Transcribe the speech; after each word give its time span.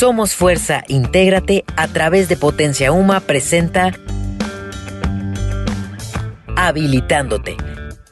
Somos 0.00 0.34
Fuerza, 0.34 0.82
intégrate 0.88 1.62
a 1.76 1.86
través 1.86 2.30
de 2.30 2.38
Potencia 2.38 2.90
Uma 2.90 3.20
presenta 3.20 3.92
Habilitándote. 6.56 7.58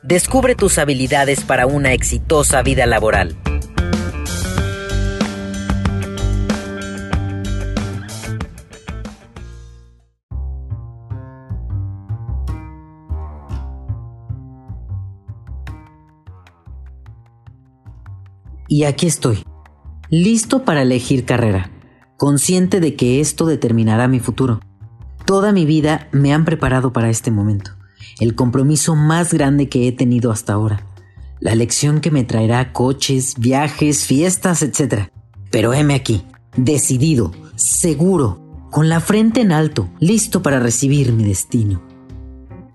Descubre 0.02 0.54
tus 0.54 0.76
habilidades 0.76 1.40
para 1.44 1.66
una 1.66 1.94
exitosa 1.94 2.60
vida 2.60 2.84
laboral. 2.84 3.38
Y 18.68 18.84
aquí 18.84 19.06
estoy, 19.06 19.42
listo 20.10 20.66
para 20.66 20.82
elegir 20.82 21.24
carrera, 21.24 21.70
consciente 22.18 22.80
de 22.80 22.96
que 22.96 23.20
esto 23.20 23.46
determinará 23.46 24.08
mi 24.08 24.18
futuro. 24.18 24.60
Toda 25.24 25.52
mi 25.52 25.64
vida 25.64 26.08
me 26.10 26.34
han 26.34 26.44
preparado 26.44 26.92
para 26.92 27.08
este 27.08 27.30
momento, 27.30 27.70
el 28.18 28.34
compromiso 28.34 28.96
más 28.96 29.32
grande 29.32 29.68
que 29.68 29.86
he 29.86 29.92
tenido 29.92 30.32
hasta 30.32 30.52
ahora, 30.52 30.84
la 31.38 31.54
lección 31.54 32.00
que 32.00 32.10
me 32.10 32.24
traerá 32.24 32.72
coches, 32.72 33.36
viajes, 33.38 34.04
fiestas, 34.04 34.62
etc. 34.62 35.10
Pero 35.50 35.72
heme 35.72 35.94
aquí, 35.94 36.24
decidido, 36.56 37.30
seguro, 37.54 38.40
con 38.70 38.88
la 38.88 39.00
frente 39.00 39.40
en 39.40 39.52
alto, 39.52 39.88
listo 40.00 40.42
para 40.42 40.58
recibir 40.58 41.12
mi 41.12 41.22
destino. 41.22 41.80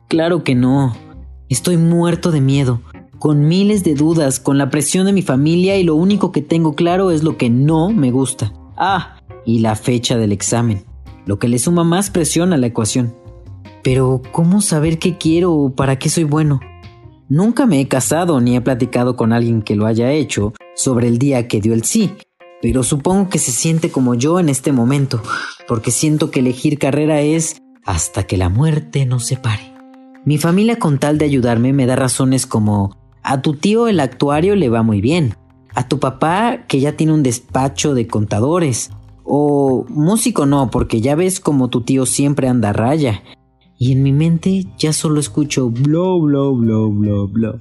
Claro 0.07 0.45
que 0.45 0.55
no, 0.55 0.95
estoy 1.49 1.75
muerto 1.75 2.31
de 2.31 2.39
miedo, 2.39 2.81
con 3.19 3.45
miles 3.45 3.83
de 3.83 3.95
dudas, 3.95 4.39
con 4.39 4.57
la 4.57 4.69
presión 4.69 5.05
de 5.05 5.11
mi 5.11 5.21
familia 5.21 5.75
y 5.75 5.83
lo 5.83 5.95
único 5.95 6.31
que 6.31 6.41
tengo 6.41 6.75
claro 6.75 7.11
es 7.11 7.23
lo 7.23 7.35
que 7.35 7.49
no 7.49 7.89
me 7.89 8.11
gusta. 8.11 8.53
Ah, 8.77 9.12
y 9.45 9.59
la 9.59 9.75
fecha 9.75 10.17
del 10.17 10.31
examen, 10.31 10.85
lo 11.25 11.39
que 11.39 11.47
le 11.47 11.59
suma 11.59 11.83
más 11.83 12.09
presión 12.09 12.53
a 12.53 12.57
la 12.57 12.67
ecuación. 12.67 13.15
Pero, 13.83 14.21
¿cómo 14.31 14.61
saber 14.61 14.99
qué 14.99 15.17
quiero 15.17 15.53
o 15.53 15.75
para 15.75 15.99
qué 15.99 16.09
soy 16.09 16.23
bueno? 16.23 16.59
Nunca 17.29 17.65
me 17.65 17.79
he 17.79 17.87
casado 17.87 18.39
ni 18.41 18.55
he 18.55 18.61
platicado 18.61 19.15
con 19.15 19.33
alguien 19.33 19.61
que 19.61 19.75
lo 19.75 19.85
haya 19.85 20.11
hecho 20.11 20.53
sobre 20.75 21.07
el 21.07 21.17
día 21.17 21.47
que 21.47 21.61
dio 21.61 21.73
el 21.73 21.83
sí, 21.83 22.13
pero 22.61 22.83
supongo 22.83 23.29
que 23.29 23.39
se 23.39 23.51
siente 23.51 23.91
como 23.91 24.15
yo 24.15 24.39
en 24.39 24.49
este 24.49 24.71
momento, 24.71 25.21
porque 25.67 25.91
siento 25.91 26.31
que 26.31 26.39
elegir 26.39 26.79
carrera 26.79 27.21
es 27.21 27.57
hasta 27.85 28.23
que 28.23 28.37
la 28.37 28.49
muerte 28.49 29.05
nos 29.05 29.25
separe. 29.25 29.73
Mi 30.25 30.37
familia 30.37 30.77
con 30.79 30.99
tal 30.99 31.17
de 31.17 31.25
ayudarme 31.25 31.73
me 31.73 31.85
da 31.85 31.97
razones 31.97 32.45
como 32.45 32.95
a 33.23 33.41
tu 33.41 33.55
tío 33.55 33.87
el 33.87 33.99
actuario 33.99 34.55
le 34.55 34.69
va 34.69 34.83
muy 34.83 35.01
bien. 35.01 35.35
A 35.73 35.87
tu 35.87 35.99
papá 35.99 36.65
que 36.67 36.79
ya 36.79 36.95
tiene 36.95 37.13
un 37.13 37.23
despacho 37.23 37.93
de 37.93 38.05
contadores. 38.07 38.91
O 39.23 39.85
músico 39.89 40.45
no, 40.45 40.69
porque 40.69 41.01
ya 41.01 41.15
ves 41.15 41.39
como 41.39 41.69
tu 41.69 41.81
tío 41.81 42.05
siempre 42.05 42.47
anda 42.47 42.73
raya. 42.73 43.23
Y 43.77 43.93
en 43.93 44.03
mi 44.03 44.13
mente 44.13 44.65
ya 44.77 44.93
solo 44.93 45.19
escucho 45.19 45.69
blo 45.69 46.21
blo 46.21 46.55
blo 46.55 46.89
blo 46.89 47.27
blo. 47.27 47.59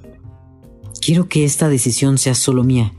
Quiero 1.01 1.27
que 1.27 1.43
esta 1.43 1.67
decisión 1.67 2.17
sea 2.17 2.33
solo 2.33 2.63
mía, 2.63 2.93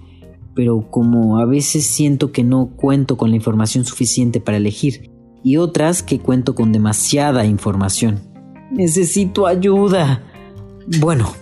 pero 0.55 0.91
como 0.91 1.39
a 1.39 1.47
veces 1.47 1.87
siento 1.87 2.33
que 2.33 2.45
no 2.45 2.71
cuento 2.77 3.17
con 3.17 3.31
la 3.31 3.37
información 3.37 3.85
suficiente 3.85 4.41
para 4.41 4.59
elegir, 4.59 5.11
y 5.43 5.57
otras 5.57 6.03
que 6.03 6.19
cuento 6.19 6.55
con 6.55 6.73
demasiada 6.73 7.47
información. 7.47 8.21
Necesito 8.71 9.47
ayuda. 9.47 10.23
Bueno, 11.01 11.33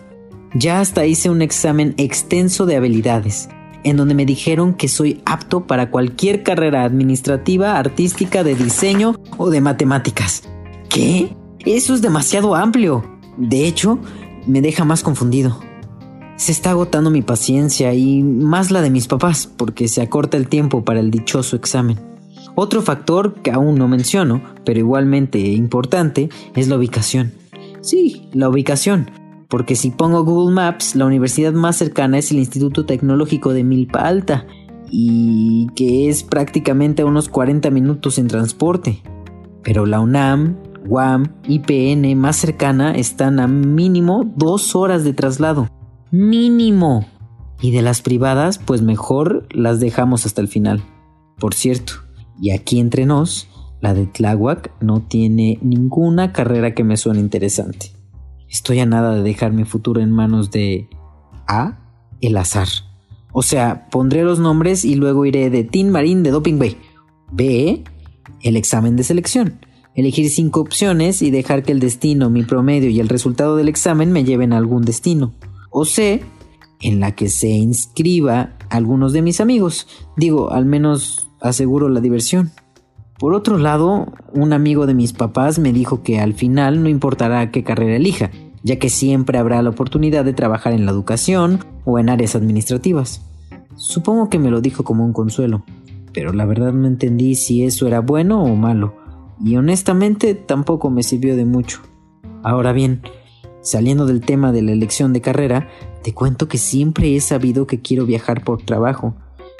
ya 0.54 0.80
hasta 0.80 1.06
hice 1.06 1.30
un 1.30 1.42
examen 1.42 1.94
extenso 1.96 2.66
de 2.66 2.76
habilidades, 2.76 3.48
en 3.84 3.96
donde 3.96 4.14
me 4.14 4.26
dijeron 4.26 4.74
que 4.74 4.88
soy 4.88 5.22
apto 5.24 5.66
para 5.66 5.90
cualquier 5.90 6.42
carrera 6.42 6.84
administrativa, 6.84 7.78
artística, 7.78 8.44
de 8.44 8.54
diseño 8.54 9.16
o 9.38 9.50
de 9.50 9.60
matemáticas. 9.60 10.44
¿Qué? 10.88 11.36
Eso 11.64 11.94
es 11.94 12.02
demasiado 12.02 12.54
amplio. 12.54 13.04
De 13.36 13.66
hecho, 13.66 13.98
me 14.46 14.60
deja 14.60 14.84
más 14.84 15.02
confundido. 15.02 15.60
Se 16.36 16.52
está 16.52 16.70
agotando 16.70 17.10
mi 17.10 17.22
paciencia 17.22 17.94
y 17.94 18.22
más 18.22 18.70
la 18.70 18.82
de 18.82 18.90
mis 18.90 19.06
papás, 19.06 19.48
porque 19.56 19.88
se 19.88 20.02
acorta 20.02 20.36
el 20.36 20.48
tiempo 20.48 20.84
para 20.84 21.00
el 21.00 21.10
dichoso 21.10 21.56
examen. 21.56 21.98
Otro 22.54 22.82
factor 22.82 23.34
que 23.42 23.50
aún 23.50 23.76
no 23.76 23.88
menciono, 23.88 24.42
pero 24.64 24.78
igualmente 24.78 25.38
importante, 25.38 26.28
es 26.54 26.68
la 26.68 26.76
ubicación. 26.76 27.32
Sí, 27.80 28.28
la 28.32 28.48
ubicación 28.48 29.21
porque 29.52 29.76
si 29.76 29.90
pongo 29.90 30.24
Google 30.24 30.54
Maps, 30.54 30.96
la 30.96 31.04
universidad 31.04 31.52
más 31.52 31.76
cercana 31.76 32.16
es 32.16 32.30
el 32.30 32.38
Instituto 32.38 32.86
Tecnológico 32.86 33.52
de 33.52 33.64
Milpa 33.64 33.98
Alta, 33.98 34.46
y 34.90 35.66
que 35.76 36.08
es 36.08 36.22
prácticamente 36.22 37.02
a 37.02 37.04
unos 37.04 37.28
40 37.28 37.68
minutos 37.68 38.16
en 38.16 38.28
transporte. 38.28 39.02
Pero 39.62 39.84
la 39.84 40.00
UNAM, 40.00 40.56
UAM 40.88 41.34
y 41.46 41.58
PN 41.58 42.16
más 42.16 42.36
cercana 42.36 42.94
están 42.94 43.40
a 43.40 43.46
mínimo 43.46 44.24
dos 44.38 44.74
horas 44.74 45.04
de 45.04 45.12
traslado. 45.12 45.68
Mínimo. 46.10 47.04
Y 47.60 47.72
de 47.72 47.82
las 47.82 48.00
privadas, 48.00 48.56
pues 48.56 48.80
mejor 48.80 49.46
las 49.50 49.80
dejamos 49.80 50.24
hasta 50.24 50.40
el 50.40 50.48
final. 50.48 50.82
Por 51.38 51.52
cierto, 51.52 51.92
y 52.40 52.52
aquí 52.52 52.80
entre 52.80 53.04
nos, 53.04 53.48
la 53.82 53.92
de 53.92 54.06
Tláhuac 54.06 54.72
no 54.80 55.02
tiene 55.02 55.58
ninguna 55.60 56.32
carrera 56.32 56.74
que 56.74 56.84
me 56.84 56.96
suene 56.96 57.20
interesante. 57.20 58.01
Estoy 58.52 58.80
a 58.80 58.86
nada 58.86 59.14
de 59.14 59.22
dejar 59.22 59.54
mi 59.54 59.64
futuro 59.64 60.02
en 60.02 60.10
manos 60.10 60.50
de 60.50 60.90
A. 61.48 61.78
El 62.20 62.36
azar. 62.36 62.68
O 63.32 63.42
sea, 63.42 63.88
pondré 63.90 64.24
los 64.24 64.38
nombres 64.38 64.84
y 64.84 64.94
luego 64.94 65.24
iré 65.24 65.48
de 65.48 65.64
Team 65.64 65.88
Marín 65.88 66.22
de 66.22 66.30
Doping 66.30 66.58
Bay. 66.58 66.76
B. 67.32 67.82
El 68.42 68.56
examen 68.56 68.94
de 68.94 69.04
selección. 69.04 69.58
Elegir 69.94 70.28
cinco 70.28 70.60
opciones 70.60 71.22
y 71.22 71.30
dejar 71.30 71.62
que 71.62 71.72
el 71.72 71.80
destino, 71.80 72.28
mi 72.28 72.42
promedio 72.42 72.90
y 72.90 73.00
el 73.00 73.08
resultado 73.08 73.56
del 73.56 73.68
examen 73.68 74.12
me 74.12 74.22
lleven 74.22 74.52
a 74.52 74.58
algún 74.58 74.82
destino. 74.82 75.32
O 75.70 75.86
C. 75.86 76.22
En 76.82 77.00
la 77.00 77.12
que 77.12 77.30
se 77.30 77.48
inscriba 77.48 78.58
algunos 78.68 79.14
de 79.14 79.22
mis 79.22 79.40
amigos. 79.40 79.88
Digo, 80.16 80.50
al 80.52 80.66
menos 80.66 81.30
aseguro 81.40 81.88
la 81.88 82.00
diversión. 82.00 82.52
Por 83.22 83.34
otro 83.34 83.56
lado, 83.56 84.08
un 84.32 84.52
amigo 84.52 84.84
de 84.84 84.94
mis 84.94 85.12
papás 85.12 85.60
me 85.60 85.72
dijo 85.72 86.02
que 86.02 86.18
al 86.18 86.34
final 86.34 86.82
no 86.82 86.88
importará 86.88 87.52
qué 87.52 87.62
carrera 87.62 87.94
elija, 87.94 88.32
ya 88.64 88.80
que 88.80 88.90
siempre 88.90 89.38
habrá 89.38 89.62
la 89.62 89.70
oportunidad 89.70 90.24
de 90.24 90.32
trabajar 90.32 90.72
en 90.72 90.86
la 90.86 90.90
educación 90.90 91.60
o 91.84 92.00
en 92.00 92.08
áreas 92.08 92.34
administrativas. 92.34 93.24
Supongo 93.76 94.28
que 94.28 94.40
me 94.40 94.50
lo 94.50 94.60
dijo 94.60 94.82
como 94.82 95.04
un 95.04 95.12
consuelo, 95.12 95.62
pero 96.12 96.32
la 96.32 96.46
verdad 96.46 96.72
no 96.72 96.88
entendí 96.88 97.36
si 97.36 97.62
eso 97.62 97.86
era 97.86 98.00
bueno 98.00 98.42
o 98.42 98.56
malo, 98.56 98.96
y 99.40 99.54
honestamente 99.54 100.34
tampoco 100.34 100.90
me 100.90 101.04
sirvió 101.04 101.36
de 101.36 101.44
mucho. 101.44 101.80
Ahora 102.42 102.72
bien, 102.72 103.02
saliendo 103.60 104.04
del 104.04 104.22
tema 104.22 104.50
de 104.50 104.62
la 104.62 104.72
elección 104.72 105.12
de 105.12 105.20
carrera, 105.20 105.68
te 106.02 106.12
cuento 106.12 106.48
que 106.48 106.58
siempre 106.58 107.14
he 107.14 107.20
sabido 107.20 107.68
que 107.68 107.80
quiero 107.80 108.04
viajar 108.04 108.42
por 108.42 108.64
trabajo, 108.64 109.14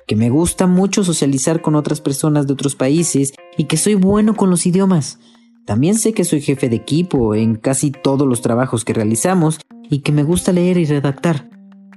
que 0.07 0.17
me 0.17 0.31
gusta 0.31 0.67
mucho 0.67 1.05
socializar 1.05 1.63
con 1.63 1.75
otras 1.75 2.01
personas 2.01 2.47
de 2.47 2.53
otros 2.53 2.77
países 2.77 3.33
y 3.57 3.65
que 3.65 3.77
soy 3.77 3.95
bueno 3.95 4.35
con 4.35 4.51
los 4.51 4.67
idiomas. 4.67 5.19
También 5.65 5.97
sé 5.97 6.13
que 6.13 6.25
soy 6.25 6.41
jefe 6.41 6.69
de 6.69 6.77
equipo 6.77 7.35
en 7.35 7.55
casi 7.55 7.91
todos 7.91 8.27
los 8.27 8.43
trabajos 8.43 8.85
que 8.85 8.95
realizamos 8.95 9.61
y 9.89 10.01
que 10.01 10.13
me 10.13 10.25
gusta 10.25 10.53
leer 10.53 10.79
y 10.79 10.85
redactar. 10.85 11.49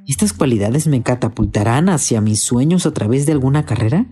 ¿Estas 0.08 0.34
cualidades 0.34 0.86
me 0.88 1.02
catapultarán 1.02 1.90
hacia 1.90 2.22
mis 2.22 2.42
sueños 2.42 2.86
a 2.86 2.92
través 2.92 3.26
de 3.26 3.32
alguna 3.32 3.66
carrera? 3.66 4.06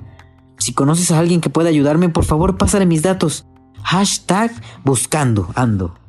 Si 0.58 0.74
conoces 0.74 1.12
a 1.12 1.20
alguien 1.20 1.40
que 1.40 1.52
pueda 1.52 1.70
ayudarme, 1.70 2.10
por 2.10 2.26
favor, 2.26 2.58
pásale 2.58 2.86
mis 2.86 3.04
datos. 3.04 3.46
Hashtag 3.84 4.52
buscando 4.84 5.50
ando. 5.56 6.03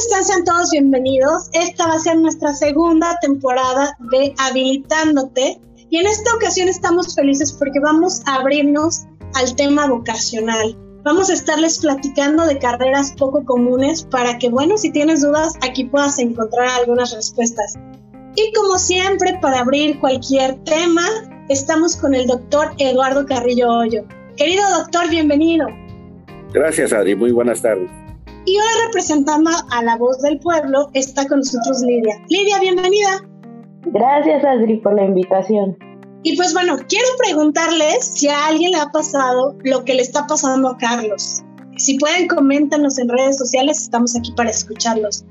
Están? 0.00 0.24
Sean 0.24 0.44
todos 0.44 0.70
bienvenidos. 0.70 1.50
Esta 1.52 1.86
va 1.86 1.94
a 1.94 1.98
ser 1.98 2.16
nuestra 2.16 2.54
segunda 2.54 3.18
temporada 3.20 3.96
de 4.10 4.34
Habilitándote. 4.38 5.60
Y 5.90 5.98
en 5.98 6.06
esta 6.06 6.34
ocasión 6.34 6.68
estamos 6.68 7.14
felices 7.14 7.52
porque 7.52 7.80
vamos 7.80 8.22
a 8.26 8.36
abrirnos 8.36 9.06
al 9.34 9.54
tema 9.56 9.86
vocacional. 9.88 10.76
Vamos 11.02 11.30
a 11.30 11.34
estarles 11.34 11.78
platicando 11.78 12.46
de 12.46 12.58
carreras 12.58 13.12
poco 13.18 13.44
comunes 13.44 14.04
para 14.04 14.38
que, 14.38 14.48
bueno, 14.48 14.78
si 14.78 14.92
tienes 14.92 15.22
dudas, 15.22 15.54
aquí 15.62 15.84
puedas 15.84 16.18
encontrar 16.18 16.68
algunas 16.68 17.12
respuestas. 17.14 17.74
Y 18.36 18.52
como 18.52 18.78
siempre, 18.78 19.38
para 19.42 19.60
abrir 19.60 19.98
cualquier 20.00 20.56
tema, 20.64 21.06
estamos 21.48 21.96
con 21.96 22.14
el 22.14 22.26
doctor 22.26 22.72
Eduardo 22.78 23.26
Carrillo 23.26 23.68
Hoyo. 23.68 24.04
Querido 24.36 24.62
doctor, 24.78 25.10
bienvenido. 25.10 25.66
Gracias, 26.52 26.92
Adri. 26.92 27.14
Muy 27.14 27.32
buenas 27.32 27.60
tardes. 27.60 27.99
Y 28.46 28.56
hoy 28.56 28.68
representando 28.86 29.50
a 29.70 29.82
la 29.82 29.96
voz 29.96 30.22
del 30.22 30.38
pueblo 30.38 30.88
está 30.94 31.26
con 31.28 31.40
nosotros 31.40 31.82
Lidia. 31.82 32.14
Lidia, 32.28 32.58
bienvenida. 32.58 33.22
Gracias 33.86 34.42
Adri 34.44 34.78
por 34.78 34.94
la 34.94 35.04
invitación. 35.04 35.76
Y 36.22 36.36
pues 36.36 36.54
bueno, 36.54 36.76
quiero 36.88 37.06
preguntarles 37.18 38.04
si 38.04 38.28
a 38.28 38.46
alguien 38.46 38.72
le 38.72 38.78
ha 38.78 38.86
pasado 38.86 39.56
lo 39.62 39.84
que 39.84 39.94
le 39.94 40.02
está 40.02 40.26
pasando 40.26 40.68
a 40.68 40.78
Carlos. 40.78 41.42
Si 41.76 41.98
pueden, 41.98 42.28
coméntanos 42.28 42.98
en 42.98 43.10
redes 43.10 43.36
sociales, 43.36 43.82
estamos 43.82 44.16
aquí 44.16 44.32
para 44.32 44.50
escucharlos. 44.50 45.24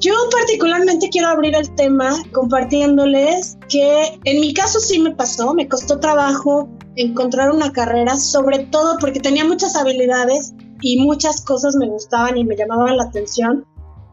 Yo 0.00 0.14
particularmente 0.30 1.08
quiero 1.10 1.28
abrir 1.28 1.54
el 1.54 1.72
tema 1.74 2.16
compartiéndoles 2.32 3.58
que 3.68 4.18
en 4.24 4.40
mi 4.40 4.54
caso 4.54 4.80
sí 4.80 4.98
me 4.98 5.14
pasó, 5.14 5.54
me 5.54 5.68
costó 5.68 6.00
trabajo 6.00 6.68
encontrar 6.96 7.50
una 7.50 7.70
carrera, 7.72 8.16
sobre 8.16 8.60
todo 8.66 8.96
porque 8.98 9.20
tenía 9.20 9.44
muchas 9.44 9.76
habilidades 9.76 10.54
y 10.80 11.00
muchas 11.00 11.42
cosas 11.42 11.76
me 11.76 11.88
gustaban 11.88 12.36
y 12.36 12.44
me 12.44 12.56
llamaban 12.56 12.96
la 12.96 13.04
atención. 13.04 13.66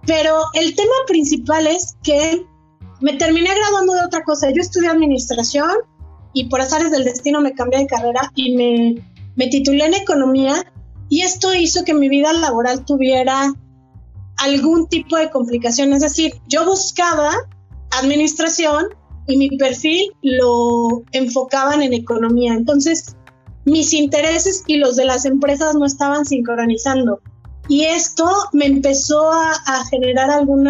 Pero 0.06 0.36
el 0.54 0.76
tema 0.76 0.96
principal 1.08 1.68
es 1.68 1.98
que 2.04 2.46
me 3.02 3.14
terminé 3.14 3.50
graduando 3.54 3.94
de 3.94 4.06
otra 4.06 4.24
cosa. 4.24 4.50
Yo 4.50 4.62
estudié 4.62 4.90
administración 4.90 5.72
y 6.34 6.46
por 6.46 6.62
azares 6.62 6.92
del 6.92 7.04
destino 7.04 7.42
me 7.42 7.54
cambié 7.54 7.80
de 7.80 7.88
carrera 7.88 8.32
y 8.36 8.56
me, 8.56 8.96
me 9.36 9.48
titulé 9.48 9.86
en 9.86 9.94
economía 9.96 10.66
y 11.10 11.22
esto 11.22 11.54
hizo 11.54 11.84
que 11.84 11.94
mi 11.94 12.10
vida 12.10 12.34
laboral 12.34 12.86
tuviera 12.86 13.54
algún 14.38 14.88
tipo 14.88 15.18
de 15.18 15.30
complicación. 15.30 15.94
Es 15.94 16.02
decir, 16.02 16.34
yo 16.48 16.66
buscaba 16.66 17.32
administración 17.92 18.88
y 19.28 19.38
mi 19.38 19.50
perfil 19.58 20.12
lo 20.22 21.04
enfocaban 21.12 21.82
en 21.82 21.94
economía. 21.94 22.54
Entonces, 22.54 23.17
mis 23.68 23.94
intereses 23.94 24.64
y 24.66 24.78
los 24.78 24.96
de 24.96 25.06
las 25.06 25.26
empresas 25.26 25.76
no 25.76 25.86
estaban 25.86 26.26
sincronizando. 26.26 27.20
Y 27.68 27.84
esto 27.84 28.26
me 28.54 28.66
empezó 28.66 29.30
a, 29.30 29.86
generar 29.92 30.32
algún 30.32 30.70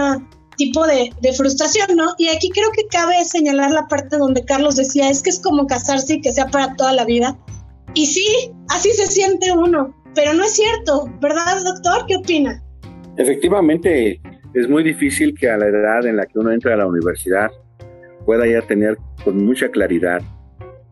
tipo 0.58 0.86
de, 0.88 1.12
de, 1.22 1.34
frustración, 1.34 1.96
¿no? 1.96 2.16
Y 2.18 2.30
aquí 2.30 2.50
creo 2.50 2.72
que 2.72 2.88
cabe 2.88 3.24
señalar 3.24 3.70
la 3.70 3.88
parte 3.88 4.18
donde 4.18 4.44
Carlos 4.44 4.76
decía, 4.76 5.10
es 5.12 5.22
que 5.22 5.30
es 5.30 5.40
como 5.40 5.68
casarse 5.68 6.16
y 6.16 6.22
que 6.22 6.32
sea 6.32 6.48
para 6.48 6.76
toda 6.76 6.94
la 6.94 7.06
vida. 7.06 7.38
Y 7.94 8.08
sí, 8.08 8.52
así 8.70 8.90
se 8.94 9.06
siente 9.06 9.52
uno, 9.52 9.96
pero 10.16 10.34
no 10.34 10.44
es 10.44 10.56
cierto, 10.56 11.08
¿verdad, 11.22 11.64
doctor? 11.64 12.06
¿Qué 12.08 12.16
opina? 12.16 12.64
Efectivamente, 13.18 14.20
es 14.56 14.68
muy 14.68 14.84
difícil 14.84 15.36
que 15.40 15.50
a 15.50 15.58
la 15.58 15.68
edad 15.68 16.08
en 16.08 16.18
la 16.18 16.26
que 16.26 16.40
uno 16.40 16.52
entra 16.52 16.74
a 16.74 16.78
la 16.78 16.88
universidad 16.88 17.52
pueda 18.26 18.48
ya 18.48 18.62
tener 18.64 18.98
con 19.24 19.46
mucha 19.46 19.70
claridad 19.70 20.22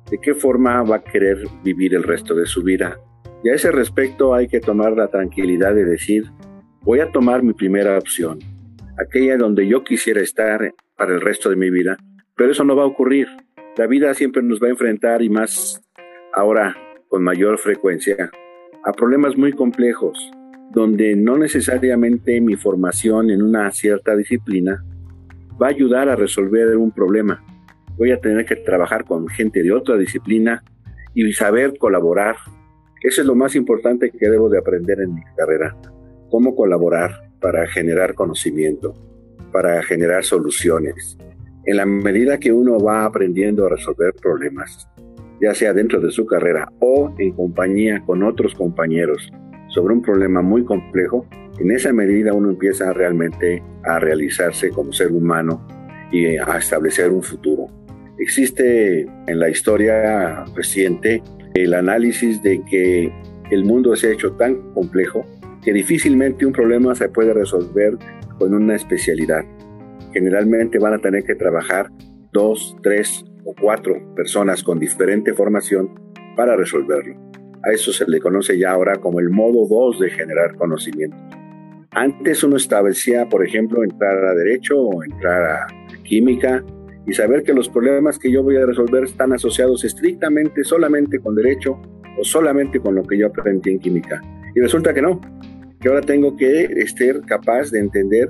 de 0.10 0.18
qué 0.20 0.34
forma 0.34 0.82
va 0.84 0.98
a 0.98 1.04
querer 1.04 1.44
vivir 1.64 1.96
el 1.96 2.04
resto 2.04 2.36
de 2.36 2.46
su 2.46 2.64
vida. 2.64 3.00
Y 3.44 3.50
a 3.50 3.54
ese 3.54 3.72
respecto 3.72 4.34
hay 4.34 4.48
que 4.48 4.60
tomar 4.60 4.94
la 4.94 5.08
tranquilidad 5.08 5.74
de 5.74 5.86
decir, 5.86 6.26
voy 6.82 7.00
a 7.00 7.12
tomar 7.12 7.44
mi 7.44 7.54
primera 7.54 7.98
opción, 7.98 8.40
aquella 8.98 9.38
donde 9.38 9.68
yo 9.68 9.84
quisiera 9.84 10.22
estar 10.22 10.74
para 10.98 11.14
el 11.14 11.22
resto 11.22 11.50
de 11.50 11.56
mi 11.56 11.70
vida, 11.70 11.98
pero 12.36 12.52
eso 12.52 12.64
no 12.64 12.76
va 12.76 12.84
a 12.84 12.88
ocurrir. 12.88 13.28
La 13.78 13.88
vida 13.88 14.14
siempre 14.14 14.42
nos 14.42 14.62
va 14.62 14.68
a 14.68 14.72
enfrentar 14.72 15.22
y 15.22 15.30
más 15.30 15.82
ahora 16.34 16.76
con 17.08 17.24
mayor 17.24 17.58
frecuencia 17.58 18.32
a 18.84 18.92
problemas 18.94 19.36
muy 19.36 19.52
complejos, 19.52 20.32
donde 20.72 21.16
no 21.16 21.38
necesariamente 21.38 22.40
mi 22.42 22.56
formación 22.56 23.30
en 23.32 23.42
una 23.42 23.72
cierta 23.72 24.16
disciplina 24.16 24.84
va 25.62 25.68
a 25.68 25.72
ayudar 25.72 26.10
a 26.10 26.16
resolver 26.16 26.78
un 26.78 26.92
problema. 26.92 27.44
Voy 27.98 28.12
a 28.12 28.20
tener 28.20 28.46
que 28.46 28.58
trabajar 28.58 29.06
con 29.06 29.28
gente 29.28 29.64
de 29.64 29.72
otra 29.72 29.98
disciplina 29.98 30.64
y 31.14 31.32
saber 31.32 31.78
colaborar. 31.78 32.36
Eso 33.02 33.22
es 33.22 33.28
lo 33.28 33.36
más 33.36 33.56
importante 33.56 34.12
que 34.12 34.30
debo 34.30 34.50
de 34.50 34.58
aprender 34.58 35.00
en 35.00 35.16
mi 35.16 35.24
carrera. 35.38 35.78
Cómo 36.30 36.56
colaborar 36.56 37.30
para 37.40 37.66
generar 37.68 38.14
conocimiento, 38.14 38.94
para 39.54 39.82
generar 39.84 40.26
soluciones. 40.26 41.18
En 41.66 41.78
la 41.78 41.86
medida 41.86 42.38
que 42.38 42.52
uno 42.52 42.80
va 42.80 43.06
aprendiendo 43.06 43.66
a 43.66 43.70
resolver 43.70 44.14
problemas, 44.22 44.90
ya 45.42 45.54
sea 45.54 45.74
dentro 45.74 46.02
de 46.02 46.12
su 46.12 46.26
carrera 46.26 46.68
o 46.80 47.14
en 47.18 47.32
compañía 47.32 48.04
con 48.06 48.24
otros 48.24 48.56
compañeros, 48.56 49.32
sobre 49.70 49.94
un 49.94 50.02
problema 50.02 50.42
muy 50.42 50.66
complejo, 50.66 51.26
en 51.60 51.72
esa 51.72 51.94
medida 51.94 52.34
uno 52.34 52.50
empieza 52.50 52.92
realmente 52.92 53.64
a 53.84 54.00
realizarse 54.00 54.70
como 54.70 54.92
ser 54.92 55.12
humano 55.12 55.66
y 56.12 56.38
a 56.38 56.58
establecer 56.58 57.12
un 57.12 57.24
futuro. 57.24 57.85
Existe 58.18 59.02
en 59.28 59.40
la 59.40 59.50
historia 59.50 60.46
reciente 60.56 61.22
el 61.54 61.74
análisis 61.74 62.42
de 62.42 62.62
que 62.70 63.12
el 63.52 63.66
mundo 63.66 63.96
se 63.96 64.08
ha 64.08 64.12
hecho 64.14 64.34
tan 64.34 64.74
complejo 64.74 65.26
que 65.62 65.74
difícilmente 65.74 66.46
un 66.46 66.54
problema 66.54 66.96
se 66.96 67.10
puede 67.10 67.34
resolver 67.34 67.98
con 68.38 68.54
una 68.54 68.76
especialidad. 68.76 69.44
Generalmente 70.14 70.80
van 70.80 70.94
a 70.94 71.00
tener 71.00 71.24
que 71.24 71.36
trabajar 71.36 71.90
dos, 72.32 72.76
tres 72.82 73.26
o 73.44 73.54
cuatro 73.60 73.96
personas 74.16 74.64
con 74.64 74.80
diferente 74.80 75.34
formación 75.34 75.90
para 76.36 76.56
resolverlo. 76.56 77.16
A 77.64 77.72
eso 77.72 77.92
se 77.92 78.06
le 78.08 78.20
conoce 78.20 78.58
ya 78.58 78.72
ahora 78.72 78.98
como 78.98 79.20
el 79.20 79.30
modo 79.30 79.68
2 79.68 80.00
de 80.00 80.10
generar 80.12 80.56
conocimiento. 80.56 81.18
Antes 81.92 82.44
uno 82.44 82.58
establecía, 82.58 83.28
por 83.28 83.46
ejemplo, 83.46 83.84
entrar 83.84 84.24
a 84.26 84.36
derecho 84.36 84.80
o 84.80 85.04
entrar 85.04 85.44
a 85.44 85.68
química 86.04 86.64
y 87.08 87.14
saber 87.14 87.44
que 87.44 87.54
los 87.54 87.70
problemas 87.70 88.18
que 88.18 88.32
yo 88.32 88.44
voy 88.44 88.58
a 88.58 88.66
resolver 88.66 89.04
están 89.04 89.34
asociados 89.34 89.84
estrictamente 89.84 90.64
solamente 90.64 91.20
con 91.20 91.36
derecho 91.36 91.80
o 92.18 92.24
solamente 92.24 92.80
con 92.80 92.96
lo 92.96 93.04
que 93.04 93.18
yo 93.18 93.28
aprendí 93.28 93.72
en 93.72 93.80
química. 93.80 94.22
Y 94.56 94.60
resulta 94.60 94.94
que 94.94 95.02
no, 95.02 95.20
que 95.80 95.90
ahora 95.90 96.02
tengo 96.02 96.36
que 96.36 96.86
ser 96.88 97.22
capaz 97.22 97.72
de 97.72 97.80
entender 97.80 98.30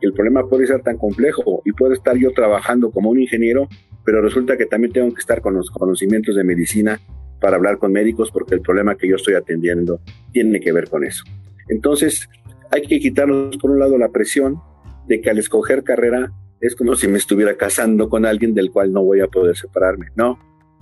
que 0.00 0.06
el 0.06 0.12
problema 0.12 0.48
puede 0.48 0.66
ser 0.66 0.82
tan 0.82 0.96
complejo 0.96 1.62
y 1.64 1.72
puedo 1.72 1.92
estar 1.92 2.16
yo 2.16 2.32
trabajando 2.32 2.90
como 2.90 3.10
un 3.10 3.20
ingeniero, 3.20 3.68
pero 4.04 4.22
resulta 4.22 4.56
que 4.56 4.66
también 4.66 4.92
tengo 4.92 5.12
que 5.12 5.20
estar 5.20 5.40
con 5.40 5.54
los 5.54 5.70
conocimientos 5.70 6.34
de 6.34 6.44
medicina 6.44 7.00
para 7.40 7.56
hablar 7.56 7.78
con 7.78 7.92
médicos 7.92 8.30
porque 8.32 8.54
el 8.54 8.62
problema 8.62 8.96
que 8.96 9.08
yo 9.08 9.16
estoy 9.16 9.34
atendiendo 9.34 10.00
tiene 10.32 10.60
que 10.60 10.72
ver 10.72 10.88
con 10.88 11.04
eso. 11.04 11.24
Entonces, 11.68 12.28
hay 12.70 12.82
que 12.82 12.98
quitarnos 12.98 13.56
por 13.58 13.70
un 13.70 13.78
lado 13.78 13.98
la 13.98 14.10
presión 14.10 14.60
de 15.06 15.20
que 15.20 15.30
al 15.30 15.38
escoger 15.38 15.84
carrera 15.84 16.32
es 16.60 16.74
como 16.74 16.96
si 16.96 17.08
me 17.08 17.18
estuviera 17.18 17.56
casando 17.56 18.08
con 18.08 18.26
alguien 18.26 18.54
del 18.54 18.70
cual 18.70 18.92
no 18.92 19.02
voy 19.02 19.20
a 19.20 19.28
poder 19.28 19.56
separarme. 19.56 20.08
No, 20.16 20.38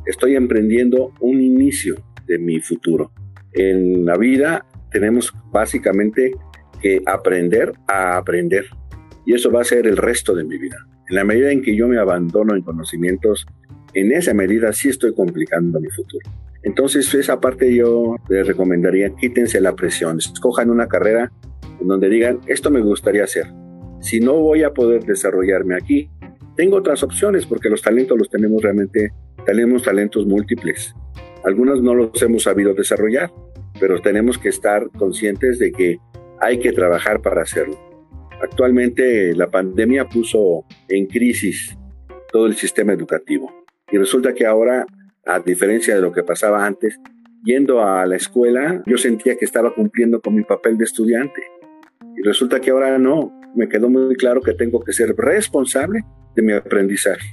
estoy 0.06 0.36
emprendiendo 0.36 1.12
un 1.20 1.40
inicio 1.40 1.96
de 2.26 2.38
mi 2.38 2.60
futuro. 2.60 3.12
En 3.52 4.04
la 4.04 4.16
vida 4.16 4.66
tenemos 4.90 5.32
básicamente 5.50 6.32
que 6.80 7.02
aprender 7.06 7.72
a 7.88 8.16
aprender 8.16 8.66
y 9.24 9.34
eso 9.34 9.50
va 9.50 9.60
a 9.60 9.64
ser 9.64 9.86
el 9.86 9.96
resto 9.96 10.34
de 10.34 10.44
mi 10.44 10.58
vida. 10.58 10.86
En 11.08 11.16
la 11.16 11.24
medida 11.24 11.50
en 11.50 11.62
que 11.62 11.76
yo 11.76 11.88
me 11.88 11.98
abandono 11.98 12.54
en 12.54 12.62
conocimientos, 12.62 13.46
en 13.94 14.12
esa 14.12 14.34
medida 14.34 14.72
sí 14.72 14.88
estoy 14.88 15.14
complicando 15.14 15.80
mi 15.80 15.88
futuro. 15.90 16.28
Entonces, 16.62 17.12
esa 17.14 17.40
parte 17.40 17.72
yo 17.74 18.16
les 18.28 18.46
recomendaría, 18.46 19.14
quítense 19.14 19.60
la 19.60 19.76
presión, 19.76 20.18
escojan 20.18 20.68
una 20.68 20.88
carrera 20.88 21.30
en 21.80 21.86
donde 21.86 22.08
digan, 22.08 22.40
esto 22.46 22.70
me 22.70 22.80
gustaría 22.80 23.24
hacer. 23.24 23.46
Si 24.06 24.20
no 24.20 24.34
voy 24.34 24.62
a 24.62 24.72
poder 24.72 25.02
desarrollarme 25.02 25.74
aquí, 25.74 26.08
tengo 26.54 26.76
otras 26.76 27.02
opciones 27.02 27.44
porque 27.44 27.68
los 27.68 27.82
talentos 27.82 28.16
los 28.16 28.30
tenemos 28.30 28.62
realmente, 28.62 29.10
tenemos 29.44 29.82
talentos 29.82 30.26
múltiples. 30.26 30.94
Algunos 31.44 31.82
no 31.82 31.92
los 31.92 32.22
hemos 32.22 32.44
sabido 32.44 32.72
desarrollar, 32.72 33.32
pero 33.80 34.00
tenemos 34.00 34.38
que 34.38 34.48
estar 34.48 34.88
conscientes 34.96 35.58
de 35.58 35.72
que 35.72 35.98
hay 36.40 36.60
que 36.60 36.70
trabajar 36.70 37.20
para 37.20 37.42
hacerlo. 37.42 37.76
Actualmente 38.40 39.34
la 39.34 39.50
pandemia 39.50 40.08
puso 40.08 40.64
en 40.88 41.06
crisis 41.06 41.76
todo 42.30 42.46
el 42.46 42.54
sistema 42.54 42.92
educativo 42.92 43.66
y 43.90 43.98
resulta 43.98 44.34
que 44.34 44.46
ahora 44.46 44.86
a 45.24 45.40
diferencia 45.40 45.96
de 45.96 46.00
lo 46.00 46.12
que 46.12 46.22
pasaba 46.22 46.64
antes, 46.64 47.00
yendo 47.42 47.82
a 47.82 48.06
la 48.06 48.14
escuela, 48.14 48.84
yo 48.86 48.98
sentía 48.98 49.34
que 49.34 49.46
estaba 49.46 49.74
cumpliendo 49.74 50.20
con 50.20 50.36
mi 50.36 50.44
papel 50.44 50.78
de 50.78 50.84
estudiante. 50.84 51.42
Y 52.16 52.22
resulta 52.22 52.60
que 52.60 52.70
ahora 52.70 52.96
no, 52.98 53.36
me 53.56 53.68
quedó 53.68 53.88
muy 53.88 54.14
claro 54.16 54.40
que 54.40 54.54
tengo 54.54 54.80
que 54.80 54.92
ser 54.92 55.14
responsable 55.16 56.04
de 56.34 56.42
mi 56.42 56.52
aprendizaje. 56.52 57.26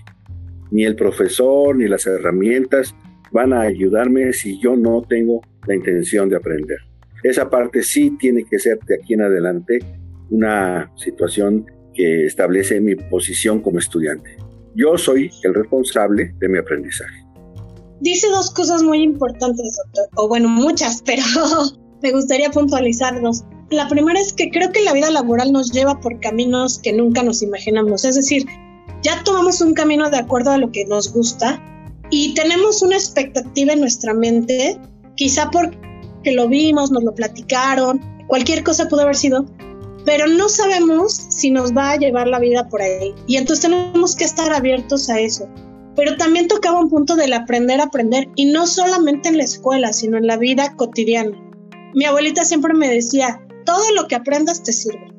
Ni 0.71 0.85
el 0.85 0.95
profesor 0.95 1.75
ni 1.75 1.87
las 1.87 2.05
herramientas 2.07 2.95
van 3.31 3.53
a 3.53 3.61
ayudarme 3.61 4.33
si 4.33 4.59
yo 4.59 4.75
no 4.75 5.03
tengo 5.07 5.41
la 5.67 5.75
intención 5.75 6.29
de 6.29 6.37
aprender. 6.37 6.77
Esa 7.23 7.49
parte 7.49 7.83
sí 7.83 8.15
tiene 8.19 8.43
que 8.43 8.59
ser 8.59 8.79
de 8.87 8.95
aquí 8.95 9.13
en 9.13 9.21
adelante 9.21 9.79
una 10.29 10.91
situación 10.95 11.65
que 11.93 12.25
establece 12.25 12.81
mi 12.81 12.95
posición 12.95 13.61
como 13.61 13.79
estudiante. 13.79 14.37
Yo 14.75 14.97
soy 14.97 15.29
el 15.43 15.53
responsable 15.53 16.33
de 16.39 16.49
mi 16.49 16.57
aprendizaje 16.57 17.23
dice 18.03 18.27
dos 18.29 18.51
cosas 18.51 18.83
muy 18.83 19.01
importantes, 19.01 19.77
doctor, 19.83 20.09
o 20.15 20.27
bueno, 20.27 20.49
muchas, 20.49 21.01
pero 21.05 21.23
me 22.01 22.11
gustaría 22.11 22.51
puntualizar 22.51 23.19
dos. 23.21 23.43
La 23.69 23.87
primera 23.87 24.19
es 24.19 24.33
que 24.33 24.49
creo 24.49 24.71
que 24.71 24.83
la 24.83 24.93
vida 24.93 25.09
laboral 25.09 25.51
nos 25.51 25.71
lleva 25.71 25.99
por 25.99 26.19
caminos 26.19 26.79
que 26.79 26.93
nunca 26.93 27.23
nos 27.23 27.41
imaginamos, 27.41 28.05
es 28.05 28.15
decir, 28.15 28.45
ya 29.01 29.23
tomamos 29.23 29.61
un 29.61 29.73
camino 29.73 30.09
de 30.09 30.17
acuerdo 30.17 30.51
a 30.51 30.57
lo 30.57 30.71
que 30.71 30.85
nos 30.85 31.11
gusta 31.11 31.61
y 32.09 32.33
tenemos 32.33 32.81
una 32.81 32.95
expectativa 32.95 33.73
en 33.73 33.79
nuestra 33.79 34.13
mente, 34.13 34.79
quizá 35.15 35.49
porque 35.49 36.31
lo 36.33 36.47
vimos, 36.47 36.91
nos 36.91 37.03
lo 37.03 37.15
platicaron, 37.15 37.99
cualquier 38.27 38.63
cosa 38.63 38.87
pudo 38.87 39.01
haber 39.01 39.15
sido, 39.15 39.45
pero 40.05 40.27
no 40.27 40.49
sabemos 40.49 41.13
si 41.13 41.49
nos 41.49 41.75
va 41.75 41.91
a 41.91 41.97
llevar 41.97 42.27
la 42.27 42.39
vida 42.39 42.67
por 42.69 42.81
ahí. 42.81 43.13
Y 43.25 43.37
entonces 43.37 43.63
tenemos 43.63 44.15
que 44.15 44.25
estar 44.25 44.51
abiertos 44.53 45.09
a 45.09 45.19
eso 45.19 45.47
pero 45.95 46.17
también 46.17 46.47
tocaba 46.47 46.79
un 46.79 46.89
punto 46.89 47.15
del 47.15 47.33
aprender 47.33 47.79
a 47.79 47.85
aprender 47.85 48.29
y 48.35 48.45
no 48.45 48.65
solamente 48.67 49.29
en 49.29 49.37
la 49.37 49.43
escuela, 49.43 49.93
sino 49.93 50.17
en 50.17 50.27
la 50.27 50.37
vida 50.37 50.75
cotidiana. 50.75 51.37
Mi 51.93 52.05
abuelita 52.05 52.43
siempre 52.43 52.73
me 52.73 52.89
decía, 52.89 53.42
todo 53.65 53.83
lo 53.95 54.07
que 54.07 54.15
aprendas 54.15 54.63
te 54.63 54.73
sirve. 54.73 55.13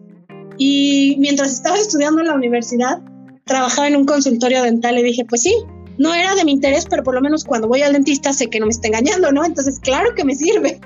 Y 0.59 1.17
mientras 1.19 1.53
estaba 1.53 1.77
estudiando 1.77 2.21
en 2.21 2.29
la 2.29 2.35
universidad, 2.35 3.03
trabajaba 3.45 3.89
en 3.89 3.97
un 3.97 4.05
consultorio 4.05 4.63
dental 4.63 4.99
y 4.99 5.03
dije, 5.03 5.25
pues 5.25 5.43
sí, 5.43 5.55
no 5.99 6.15
era 6.15 6.35
de 6.35 6.45
mi 6.45 6.53
interés, 6.53 6.87
pero 6.89 7.03
por 7.03 7.15
lo 7.15 7.21
menos 7.21 7.45
cuando 7.45 7.69
voy 7.69 7.83
al 7.83 7.93
dentista 7.93 8.33
sé 8.33 8.49
que 8.49 8.61
no 8.61 8.67
me 8.67 8.73
está 8.73 8.89
engañando, 8.89 9.33
¿no? 9.33 9.45
Entonces, 9.45 9.79
claro 9.81 10.15
que 10.15 10.25
me 10.25 10.35
sirve. 10.35 10.81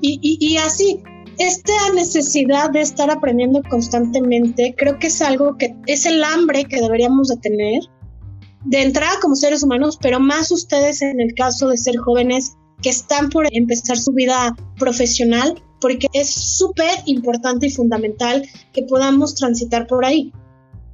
Y, 0.00 0.56
así, 0.58 1.02
esta 1.38 1.72
necesidad 1.94 2.70
de 2.70 2.80
estar 2.80 3.10
aprendiendo 3.10 3.62
constantemente, 3.68 4.74
creo 4.76 4.98
que 4.98 5.08
es 5.08 5.20
algo 5.22 5.56
que 5.56 5.74
es 5.86 6.06
el 6.06 6.22
hambre 6.22 6.64
que 6.64 6.80
deberíamos 6.80 7.28
de 7.28 7.36
tener 7.36 7.82
de 8.64 8.82
entrada 8.82 9.14
como 9.20 9.34
seres 9.34 9.62
humanos, 9.62 9.98
pero 10.00 10.20
más 10.20 10.50
ustedes 10.50 11.02
en 11.02 11.20
el 11.20 11.34
caso 11.34 11.68
de 11.68 11.76
ser 11.76 11.96
jóvenes 11.96 12.56
que 12.82 12.90
están 12.90 13.30
por 13.30 13.46
empezar 13.52 13.98
su 13.98 14.12
vida 14.12 14.54
profesional, 14.78 15.62
porque 15.80 16.06
es 16.12 16.30
súper 16.30 16.90
importante 17.06 17.66
y 17.66 17.70
fundamental 17.70 18.48
que 18.72 18.82
podamos 18.82 19.34
transitar 19.34 19.86
por 19.86 20.04
ahí. 20.04 20.32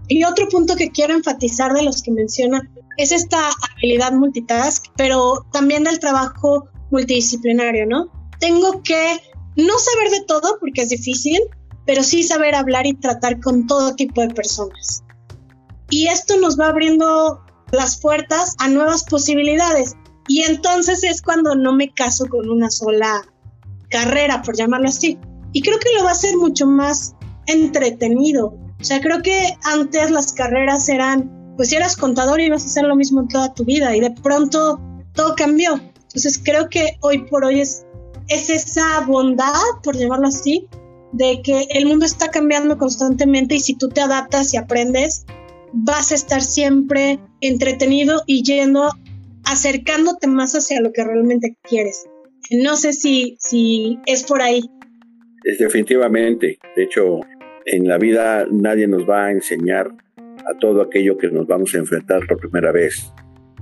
Y 0.09 0.25
otro 0.25 0.49
punto 0.49 0.77
que 0.77 0.91
quiero 0.91 1.15
enfatizar 1.15 1.73
de 1.73 1.83
los 1.83 2.03
que 2.03 2.11
menciona 2.11 2.71
es 2.99 3.13
esta 3.13 3.51
habilidad 3.73 4.13
multitask, 4.13 4.85
pero 4.97 5.47
también 5.53 5.85
del 5.85 5.99
trabajo 5.99 6.69
multidisciplinario, 6.91 7.87
¿no? 7.87 8.11
Tengo 8.39 8.83
que 8.83 9.21
no 9.57 9.79
saber 9.79 10.11
de 10.11 10.25
todo 10.27 10.59
porque 10.61 10.83
es 10.83 10.91
difícil, 10.91 11.41
pero 11.87 12.03
sí 12.03 12.23
saber 12.23 12.55
hablar 12.55 12.87
y 12.87 12.95
tratar 12.95 13.41
con 13.41 13.67
todo 13.67 13.95
tipo 13.95 14.21
de 14.21 14.29
personas. 14.29 15.05
Y 15.91 16.09
esto 16.09 16.39
nos 16.39 16.59
va 16.59 16.69
abriendo 16.69 17.43
las 17.73 18.01
puertas 18.01 18.55
a 18.59 18.69
nuevas 18.69 19.05
posibilidades. 19.05 19.97
Y 20.29 20.43
entonces 20.43 21.05
es 21.05 21.23
cuando 21.23 21.55
no 21.55 21.75
me 21.75 21.93
caso 21.93 22.27
con 22.27 22.49
una 22.49 22.71
sola 22.71 23.27
carrera, 23.91 24.43
por 24.43 24.57
llamarlo 24.57 24.89
así. 24.89 25.19
Y 25.53 25.63
creo 25.63 25.79
que 25.79 25.95
lo 25.97 26.05
va 26.05 26.11
a 26.11 26.13
hacer 26.13 26.37
mucho 26.37 26.67
más 26.67 27.15
entretenido. 27.47 28.57
O 28.81 28.85
sea, 28.85 29.01
creo 29.01 29.23
que 29.23 29.57
antes 29.65 30.11
las 30.11 30.33
carreras 30.33 30.89
eran, 30.89 31.55
pues 31.57 31.73
eras 31.73 31.97
contador 31.97 32.41
ibas 32.41 32.65
a 32.65 32.67
hacer 32.67 32.85
lo 32.85 32.97
mismo 32.97 33.27
toda 33.29 33.55
tu 33.55 33.65
vida 33.65 33.95
y 33.97 34.01
de 34.01 34.11
pronto 34.11 34.81
todo 35.15 35.35
cambió. 35.37 35.81
Entonces 35.95 36.41
creo 36.45 36.69
que 36.69 36.97
hoy 37.01 37.25
por 37.27 37.45
hoy 37.45 37.61
es, 37.61 37.87
es 38.29 38.51
esa 38.51 39.01
bondad, 39.07 39.53
por 39.83 39.97
llamarlo 39.97 40.29
así, 40.29 40.69
de 41.13 41.43
que 41.43 41.67
el 41.71 41.87
mundo 41.87 42.05
está 42.05 42.29
cambiando 42.31 42.77
constantemente 42.77 43.55
y 43.55 43.61
si 43.61 43.75
tú 43.75 43.89
te 43.89 44.01
adaptas 44.01 44.53
y 44.53 44.57
aprendes, 44.57 45.25
vas 45.73 46.13
a 46.13 46.15
estar 46.15 46.43
siempre 46.43 47.21
entretenido 47.41 48.23
y 48.27 48.43
yendo, 48.43 48.91
acercándote 49.45 50.27
más 50.27 50.55
hacia 50.55 50.81
lo 50.81 50.93
que 50.93 51.05
realmente 51.05 51.57
quieres. 51.63 52.07
No 52.51 52.77
sé 52.77 52.93
si, 52.93 53.37
si 53.41 53.99
es 54.07 54.25
por 54.25 54.43
ahí. 54.43 54.63
Es 55.45 55.59
definitivamente. 55.59 56.59
De 56.77 56.83
hecho, 56.83 57.21
en 57.67 57.89
la 57.89 57.99
vida 57.99 58.47
nadie 58.51 58.87
nos 58.87 59.09
va 59.09 59.27
a 59.27 59.33
enseñar 59.33 59.91
a 60.19 60.59
todo 60.59 60.83
aquello 60.83 61.17
que 61.17 61.31
nos 61.31 61.47
vamos 61.47 61.75
a 61.75 61.79
enfrentar 61.79 62.27
por 62.27 62.39
primera 62.39 62.73
vez. 62.73 63.13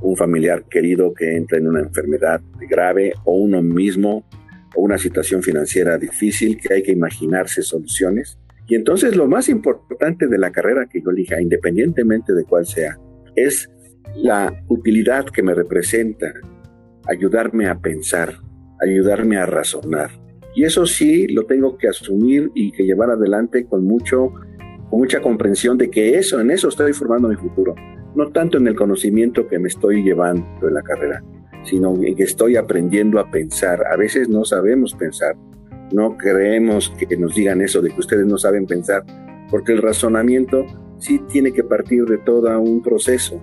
Un 0.00 0.16
familiar 0.16 0.64
querido 0.68 1.14
que 1.14 1.36
entra 1.36 1.58
en 1.58 1.68
una 1.68 1.80
enfermedad 1.80 2.40
grave 2.68 3.12
o 3.24 3.34
uno 3.34 3.62
mismo 3.62 4.24
o 4.74 4.82
una 4.82 4.98
situación 4.98 5.42
financiera 5.42 5.96
difícil 5.98 6.58
que 6.60 6.74
hay 6.74 6.82
que 6.82 6.92
imaginarse 6.92 7.62
soluciones 7.62 8.38
y 8.72 8.74
entonces 8.74 9.16
lo 9.16 9.26
más 9.26 9.48
importante 9.48 10.28
de 10.28 10.38
la 10.38 10.50
carrera 10.50 10.86
que 10.90 11.02
yo 11.02 11.10
elija, 11.10 11.40
independientemente 11.40 12.32
de 12.32 12.44
cuál 12.44 12.66
sea, 12.66 12.98
es 13.34 13.70
la 14.16 14.52
utilidad 14.68 15.26
que 15.26 15.42
me 15.42 15.54
representa, 15.54 16.32
ayudarme 17.08 17.68
a 17.68 17.78
pensar, 17.78 18.34
ayudarme 18.80 19.36
a 19.36 19.46
razonar. 19.46 20.10
Y 20.54 20.64
eso 20.64 20.86
sí 20.86 21.26
lo 21.28 21.44
tengo 21.44 21.78
que 21.78 21.88
asumir 21.88 22.50
y 22.54 22.72
que 22.72 22.84
llevar 22.84 23.10
adelante 23.10 23.66
con 23.66 23.84
mucho 23.84 24.32
con 24.90 25.00
mucha 25.00 25.22
comprensión 25.22 25.78
de 25.78 25.90
que 25.90 26.18
eso 26.18 26.38
en 26.38 26.50
eso 26.50 26.68
estoy 26.68 26.92
formando 26.92 27.26
mi 27.26 27.36
futuro, 27.36 27.74
no 28.14 28.28
tanto 28.30 28.58
en 28.58 28.68
el 28.68 28.74
conocimiento 28.74 29.48
que 29.48 29.58
me 29.58 29.68
estoy 29.68 30.02
llevando 30.02 30.44
en 30.68 30.74
la 30.74 30.82
carrera, 30.82 31.24
sino 31.64 31.94
en 31.94 32.14
que 32.14 32.24
estoy 32.24 32.56
aprendiendo 32.56 33.18
a 33.18 33.30
pensar. 33.30 33.86
A 33.90 33.96
veces 33.96 34.28
no 34.28 34.44
sabemos 34.44 34.94
pensar, 34.94 35.34
no 35.94 36.18
creemos 36.18 36.92
que 36.98 37.16
nos 37.16 37.34
digan 37.34 37.62
eso 37.62 37.80
de 37.80 37.88
que 37.88 38.00
ustedes 38.00 38.26
no 38.26 38.36
saben 38.36 38.66
pensar, 38.66 39.02
porque 39.50 39.72
el 39.72 39.80
razonamiento 39.80 40.66
sí 40.98 41.22
tiene 41.26 41.52
que 41.52 41.64
partir 41.64 42.04
de 42.04 42.18
todo 42.18 42.60
un 42.60 42.82
proceso, 42.82 43.42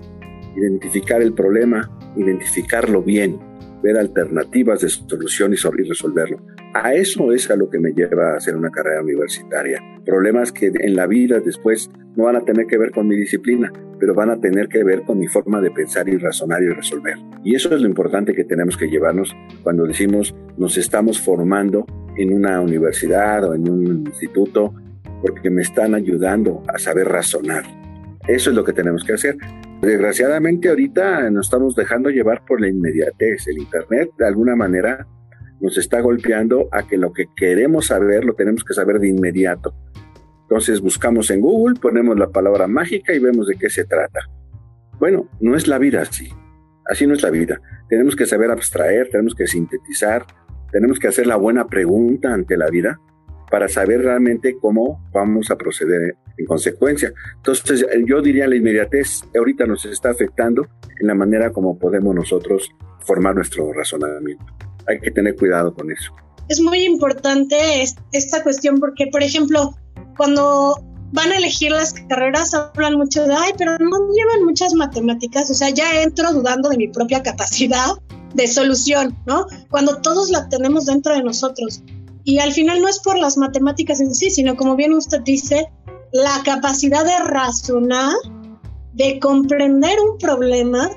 identificar 0.55 1.21
el 1.21 1.33
problema, 1.33 1.89
identificarlo 2.15 3.01
bien, 3.01 3.39
ver 3.81 3.97
alternativas 3.97 4.81
de 4.81 4.89
solución 4.89 5.53
y 5.53 5.83
resolverlo. 5.83 6.37
A 6.73 6.93
eso 6.93 7.31
es 7.31 7.49
a 7.49 7.55
lo 7.55 7.69
que 7.69 7.79
me 7.79 7.91
lleva 7.93 8.33
a 8.33 8.37
hacer 8.37 8.55
una 8.55 8.69
carrera 8.69 9.01
universitaria. 9.01 9.81
Problemas 10.05 10.51
que 10.51 10.71
en 10.73 10.95
la 10.95 11.07
vida 11.07 11.39
después 11.39 11.89
no 12.15 12.25
van 12.25 12.35
a 12.35 12.45
tener 12.45 12.67
que 12.67 12.77
ver 12.77 12.91
con 12.91 13.07
mi 13.07 13.15
disciplina, 13.15 13.71
pero 13.99 14.13
van 14.13 14.29
a 14.29 14.39
tener 14.39 14.67
que 14.67 14.83
ver 14.83 15.03
con 15.03 15.19
mi 15.19 15.27
forma 15.27 15.61
de 15.61 15.71
pensar 15.71 16.07
y 16.09 16.17
razonar 16.17 16.61
y 16.61 16.69
resolver. 16.69 17.17
Y 17.43 17.55
eso 17.55 17.73
es 17.73 17.81
lo 17.81 17.87
importante 17.87 18.33
que 18.33 18.43
tenemos 18.43 18.77
que 18.77 18.89
llevarnos 18.89 19.35
cuando 19.63 19.85
decimos 19.85 20.35
nos 20.57 20.77
estamos 20.77 21.19
formando 21.19 21.85
en 22.17 22.33
una 22.33 22.59
universidad 22.61 23.45
o 23.45 23.53
en 23.53 23.69
un 23.69 24.05
instituto 24.07 24.73
porque 25.21 25.49
me 25.49 25.61
están 25.61 25.95
ayudando 25.95 26.63
a 26.67 26.77
saber 26.77 27.07
razonar. 27.07 27.63
Eso 28.27 28.49
es 28.49 28.55
lo 28.55 28.63
que 28.63 28.73
tenemos 28.73 29.03
que 29.03 29.13
hacer. 29.13 29.37
Desgraciadamente 29.81 30.67
ahorita 30.67 31.29
nos 31.31 31.47
estamos 31.47 31.73
dejando 31.73 32.09
llevar 32.09 32.43
por 32.45 32.59
la 32.59 32.67
inmediatez. 32.67 33.47
El 33.47 33.59
Internet 33.59 34.11
de 34.17 34.27
alguna 34.27 34.55
manera 34.55 35.07
nos 35.61 35.77
está 35.77 36.01
golpeando 36.01 36.67
a 36.71 36.85
que 36.85 36.97
lo 36.97 37.13
que 37.13 37.27
queremos 37.35 37.87
saber 37.87 38.25
lo 38.25 38.33
tenemos 38.33 38.65
que 38.65 38.73
saber 38.73 38.99
de 38.99 39.07
inmediato. 39.07 39.73
Entonces 40.41 40.81
buscamos 40.81 41.31
en 41.31 41.39
Google, 41.39 41.79
ponemos 41.79 42.17
la 42.19 42.29
palabra 42.29 42.67
mágica 42.67 43.13
y 43.13 43.19
vemos 43.19 43.47
de 43.47 43.55
qué 43.55 43.69
se 43.69 43.85
trata. 43.85 44.19
Bueno, 44.99 45.29
no 45.39 45.55
es 45.55 45.67
la 45.67 45.77
vida 45.77 46.01
así. 46.01 46.29
Así 46.85 47.07
no 47.07 47.13
es 47.13 47.23
la 47.23 47.29
vida. 47.29 47.61
Tenemos 47.87 48.15
que 48.15 48.25
saber 48.25 48.51
abstraer, 48.51 49.09
tenemos 49.09 49.33
que 49.33 49.47
sintetizar, 49.47 50.25
tenemos 50.71 50.99
que 50.99 51.07
hacer 51.07 51.25
la 51.25 51.37
buena 51.37 51.67
pregunta 51.67 52.33
ante 52.33 52.57
la 52.57 52.69
vida 52.69 52.99
para 53.49 53.67
saber 53.67 54.01
realmente 54.01 54.57
cómo 54.59 55.09
vamos 55.11 55.49
a 55.51 55.57
proceder 55.57 56.15
en 56.37 56.45
consecuencia. 56.45 57.13
Entonces, 57.37 57.85
yo 58.05 58.21
diría 58.21 58.47
la 58.47 58.55
inmediatez 58.55 59.21
ahorita 59.35 59.65
nos 59.65 59.85
está 59.85 60.11
afectando 60.11 60.67
en 60.99 61.07
la 61.07 61.15
manera 61.15 61.51
como 61.51 61.77
podemos 61.77 62.15
nosotros 62.15 62.69
formar 63.01 63.35
nuestro 63.35 63.71
razonamiento. 63.73 64.45
Hay 64.87 64.99
que 64.99 65.11
tener 65.11 65.35
cuidado 65.35 65.73
con 65.73 65.91
eso. 65.91 66.13
Es 66.47 66.61
muy 66.61 66.83
importante 66.83 67.83
esta 68.11 68.43
cuestión 68.43 68.79
porque, 68.79 69.07
por 69.07 69.21
ejemplo, 69.21 69.75
cuando 70.17 70.75
van 71.11 71.31
a 71.31 71.37
elegir 71.37 71.71
las 71.71 71.93
carreras 72.07 72.53
hablan 72.53 72.95
mucho 72.95 73.25
de, 73.25 73.33
ay, 73.33 73.51
pero 73.57 73.77
no 73.77 74.11
llevan 74.11 74.45
muchas 74.45 74.73
matemáticas, 74.73 75.49
o 75.49 75.53
sea, 75.53 75.69
ya 75.69 76.01
entro 76.01 76.31
dudando 76.33 76.69
de 76.69 76.77
mi 76.77 76.87
propia 76.87 77.23
capacidad 77.23 77.93
de 78.33 78.47
solución, 78.47 79.17
¿no? 79.25 79.47
Cuando 79.69 80.01
todos 80.01 80.29
la 80.29 80.49
tenemos 80.49 80.85
dentro 80.85 81.13
de 81.13 81.23
nosotros. 81.23 81.81
Y 82.23 82.39
al 82.39 82.51
final 82.51 82.81
no 82.81 82.87
es 82.87 82.99
por 82.99 83.17
las 83.17 83.37
matemáticas 83.37 84.01
en 84.01 84.13
sí, 84.13 84.29
sino 84.29 84.55
como 84.55 84.75
bien 84.75 84.93
usted 84.93 85.21
dice, 85.21 85.71
la 86.11 86.41
capacidad 86.43 87.03
de 87.05 87.17
razonar, 87.25 88.15
de 88.93 89.19
comprender 89.19 89.97
un 89.99 90.17
problema 90.17 90.89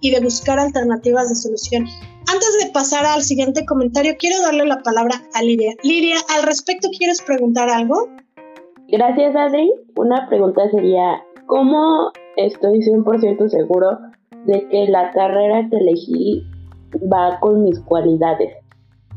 y 0.00 0.10
de 0.10 0.20
buscar 0.20 0.58
alternativas 0.58 1.28
de 1.28 1.34
solución. 1.34 1.86
Antes 2.32 2.58
de 2.62 2.70
pasar 2.72 3.04
al 3.04 3.22
siguiente 3.22 3.64
comentario, 3.66 4.14
quiero 4.18 4.40
darle 4.40 4.64
la 4.64 4.82
palabra 4.82 5.22
a 5.34 5.42
Lidia. 5.42 5.74
Lidia, 5.82 6.16
al 6.36 6.44
respecto, 6.44 6.88
¿quieres 6.96 7.20
preguntar 7.22 7.68
algo? 7.68 8.08
Gracias, 8.88 9.36
Adri. 9.36 9.70
Una 9.96 10.28
pregunta 10.28 10.62
sería, 10.70 11.22
¿cómo 11.46 12.12
estoy 12.36 12.80
100% 12.80 13.48
seguro 13.48 13.98
de 14.46 14.66
que 14.68 14.86
la 14.86 15.10
carrera 15.12 15.68
que 15.68 15.76
elegí 15.76 16.44
va 17.12 17.38
con 17.40 17.64
mis 17.64 17.78
cualidades. 17.80 18.54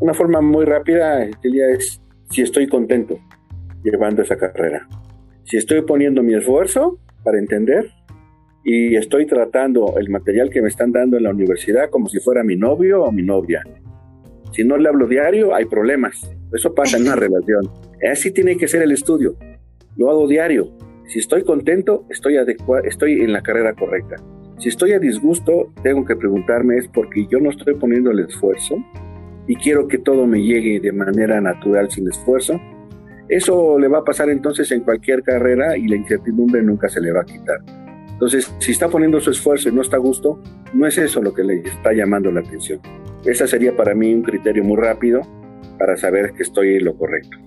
Una 0.03 0.13
forma 0.13 0.41
muy 0.41 0.65
rápida, 0.65 1.23
Emilia, 1.23 1.69
es 1.69 2.01
si 2.29 2.41
estoy 2.41 2.67
contento 2.67 3.21
llevando 3.85 4.21
esa 4.21 4.35
carrera. 4.35 4.85
Si 5.45 5.55
estoy 5.55 5.83
poniendo 5.83 6.21
mi 6.21 6.33
esfuerzo 6.33 6.99
para 7.23 7.39
entender 7.39 7.89
y 8.65 8.97
estoy 8.97 9.25
tratando 9.25 9.95
el 9.97 10.09
material 10.09 10.49
que 10.49 10.61
me 10.61 10.67
están 10.67 10.91
dando 10.91 11.15
en 11.15 11.23
la 11.23 11.29
universidad 11.29 11.89
como 11.89 12.09
si 12.09 12.19
fuera 12.19 12.43
mi 12.43 12.57
novio 12.57 13.01
o 13.01 13.13
mi 13.13 13.23
novia. 13.23 13.63
Si 14.51 14.65
no 14.65 14.75
le 14.75 14.89
hablo 14.89 15.07
diario, 15.07 15.55
hay 15.55 15.63
problemas. 15.67 16.29
Eso 16.51 16.75
pasa 16.75 16.97
en 16.97 17.03
una 17.03 17.15
relación. 17.15 17.71
Así 18.11 18.31
tiene 18.31 18.57
que 18.57 18.67
ser 18.67 18.81
el 18.81 18.91
estudio. 18.91 19.37
Lo 19.95 20.11
hago 20.11 20.27
diario. 20.27 20.73
Si 21.07 21.19
estoy 21.19 21.45
contento, 21.45 22.05
estoy, 22.09 22.35
estoy 22.83 23.21
en 23.21 23.31
la 23.31 23.41
carrera 23.41 23.73
correcta. 23.73 24.17
Si 24.59 24.67
estoy 24.67 24.91
a 24.91 24.99
disgusto, 24.99 25.71
tengo 25.81 26.03
que 26.03 26.17
preguntarme 26.17 26.75
es 26.75 26.89
porque 26.89 27.25
yo 27.31 27.39
no 27.39 27.51
estoy 27.51 27.75
poniendo 27.75 28.11
el 28.11 28.19
esfuerzo 28.19 28.75
y 29.47 29.55
quiero 29.55 29.87
que 29.87 29.97
todo 29.97 30.25
me 30.25 30.41
llegue 30.41 30.79
de 30.79 30.91
manera 30.91 31.41
natural 31.41 31.91
sin 31.91 32.07
esfuerzo. 32.07 32.59
Eso 33.29 33.79
le 33.79 33.87
va 33.87 33.99
a 33.99 34.03
pasar 34.03 34.29
entonces 34.29 34.71
en 34.71 34.81
cualquier 34.81 35.23
carrera 35.23 35.77
y 35.77 35.87
la 35.87 35.95
incertidumbre 35.95 36.61
nunca 36.61 36.89
se 36.89 37.01
le 37.01 37.11
va 37.11 37.21
a 37.21 37.25
quitar. 37.25 37.59
Entonces, 38.11 38.53
si 38.59 38.71
está 38.71 38.89
poniendo 38.89 39.19
su 39.19 39.31
esfuerzo 39.31 39.69
y 39.69 39.71
no 39.71 39.81
está 39.81 39.97
a 39.97 39.99
gusto, 39.99 40.39
no 40.73 40.85
es 40.87 40.97
eso 40.97 41.21
lo 41.21 41.33
que 41.33 41.43
le 41.43 41.55
está 41.59 41.93
llamando 41.93 42.31
la 42.31 42.41
atención. 42.41 42.79
Ese 43.25 43.47
sería 43.47 43.75
para 43.75 43.95
mí 43.95 44.13
un 44.13 44.23
criterio 44.23 44.63
muy 44.63 44.77
rápido 44.77 45.21
para 45.79 45.97
saber 45.97 46.33
que 46.33 46.43
estoy 46.43 46.75
en 46.75 46.85
lo 46.85 46.95
correcto. 46.95 47.37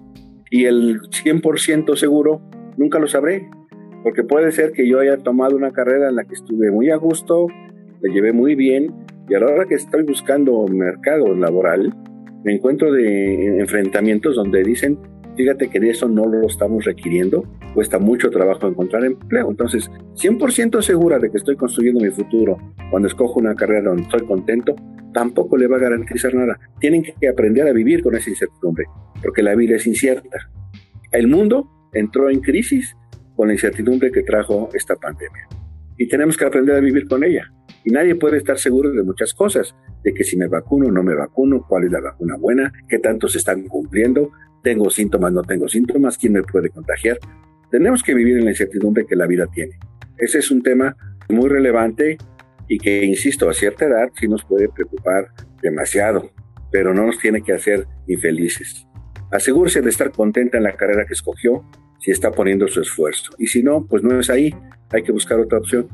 Y 0.50 0.64
el 0.64 1.00
100% 1.00 1.96
seguro 1.96 2.42
Nunca 2.76 2.98
lo 2.98 3.06
sabré, 3.06 3.48
porque 4.02 4.22
puede 4.22 4.52
ser 4.52 4.72
que 4.72 4.86
yo 4.86 5.00
haya 5.00 5.16
tomado 5.18 5.56
una 5.56 5.72
carrera 5.72 6.10
en 6.10 6.16
la 6.16 6.24
que 6.24 6.34
estuve 6.34 6.70
muy 6.70 6.90
a 6.90 6.96
gusto, 6.96 7.46
la 8.00 8.12
llevé 8.12 8.32
muy 8.32 8.54
bien, 8.54 8.92
y 9.28 9.34
a 9.34 9.40
la 9.40 9.46
hora 9.46 9.66
que 9.66 9.74
estoy 9.74 10.04
buscando 10.04 10.66
mercado 10.68 11.34
laboral, 11.34 11.94
me 12.44 12.54
encuentro 12.54 12.92
de 12.92 13.58
enfrentamientos 13.58 14.36
donde 14.36 14.62
dicen, 14.62 14.98
fíjate 15.36 15.68
que 15.68 15.80
de 15.80 15.90
eso 15.90 16.08
no 16.08 16.26
lo 16.26 16.46
estamos 16.46 16.84
requiriendo, 16.84 17.42
cuesta 17.74 17.98
mucho 17.98 18.30
trabajo 18.30 18.68
encontrar 18.68 19.04
empleo. 19.04 19.50
Entonces, 19.50 19.90
100% 20.14 20.80
segura 20.80 21.18
de 21.18 21.30
que 21.30 21.38
estoy 21.38 21.56
construyendo 21.56 22.00
mi 22.00 22.10
futuro 22.10 22.56
cuando 22.90 23.08
escojo 23.08 23.40
una 23.40 23.54
carrera 23.54 23.88
donde 23.88 24.04
estoy 24.04 24.24
contento, 24.26 24.76
tampoco 25.12 25.56
le 25.56 25.66
va 25.66 25.76
a 25.76 25.80
garantizar 25.80 26.34
nada. 26.34 26.58
Tienen 26.78 27.02
que 27.02 27.28
aprender 27.28 27.66
a 27.66 27.72
vivir 27.72 28.02
con 28.02 28.14
esa 28.14 28.30
incertidumbre, 28.30 28.86
porque 29.22 29.42
la 29.42 29.54
vida 29.56 29.76
es 29.76 29.86
incierta. 29.86 30.50
El 31.10 31.26
mundo 31.26 31.68
entró 31.92 32.30
en 32.30 32.40
crisis 32.40 32.96
con 33.34 33.48
la 33.48 33.54
incertidumbre 33.54 34.12
que 34.12 34.22
trajo 34.22 34.68
esta 34.72 34.94
pandemia. 34.94 35.48
Y 35.98 36.08
tenemos 36.08 36.36
que 36.36 36.44
aprender 36.44 36.76
a 36.76 36.80
vivir 36.80 37.08
con 37.08 37.24
ella. 37.24 37.50
Y 37.84 37.90
nadie 37.90 38.14
puede 38.14 38.38
estar 38.38 38.58
seguro 38.58 38.90
de 38.90 39.02
muchas 39.02 39.32
cosas, 39.32 39.74
de 40.02 40.12
que 40.12 40.24
si 40.24 40.36
me 40.36 40.48
vacuno 40.48 40.90
no 40.90 41.02
me 41.02 41.14
vacuno, 41.14 41.64
cuál 41.68 41.84
es 41.84 41.92
la 41.92 42.00
vacuna 42.00 42.36
buena, 42.36 42.72
qué 42.88 42.98
tanto 42.98 43.28
se 43.28 43.38
están 43.38 43.62
cumpliendo, 43.68 44.30
tengo 44.62 44.90
síntomas, 44.90 45.32
no 45.32 45.42
tengo 45.42 45.68
síntomas, 45.68 46.18
quién 46.18 46.32
me 46.32 46.42
puede 46.42 46.70
contagiar. 46.70 47.18
Tenemos 47.70 48.02
que 48.02 48.14
vivir 48.14 48.38
en 48.38 48.44
la 48.44 48.50
incertidumbre 48.50 49.06
que 49.06 49.16
la 49.16 49.26
vida 49.26 49.46
tiene. 49.46 49.78
Ese 50.18 50.38
es 50.38 50.50
un 50.50 50.62
tema 50.62 50.96
muy 51.28 51.48
relevante 51.48 52.18
y 52.68 52.78
que, 52.78 53.04
insisto, 53.04 53.48
a 53.48 53.54
cierta 53.54 53.86
edad 53.86 54.10
sí 54.18 54.28
nos 54.28 54.44
puede 54.44 54.68
preocupar 54.68 55.28
demasiado, 55.62 56.30
pero 56.72 56.94
no 56.94 57.06
nos 57.06 57.18
tiene 57.18 57.42
que 57.42 57.52
hacer 57.52 57.86
infelices. 58.06 58.86
Asegúrese 59.30 59.82
de 59.82 59.90
estar 59.90 60.10
contenta 60.12 60.56
en 60.56 60.64
la 60.64 60.76
carrera 60.76 61.04
que 61.06 61.14
escogió 61.14 61.64
si 62.00 62.10
está 62.10 62.30
poniendo 62.30 62.68
su 62.68 62.80
esfuerzo. 62.80 63.32
Y 63.38 63.46
si 63.46 63.62
no, 63.62 63.84
pues 63.84 64.02
no 64.02 64.18
es 64.18 64.30
ahí, 64.30 64.54
hay 64.90 65.02
que 65.02 65.12
buscar 65.12 65.38
otra 65.40 65.58
opción. 65.58 65.88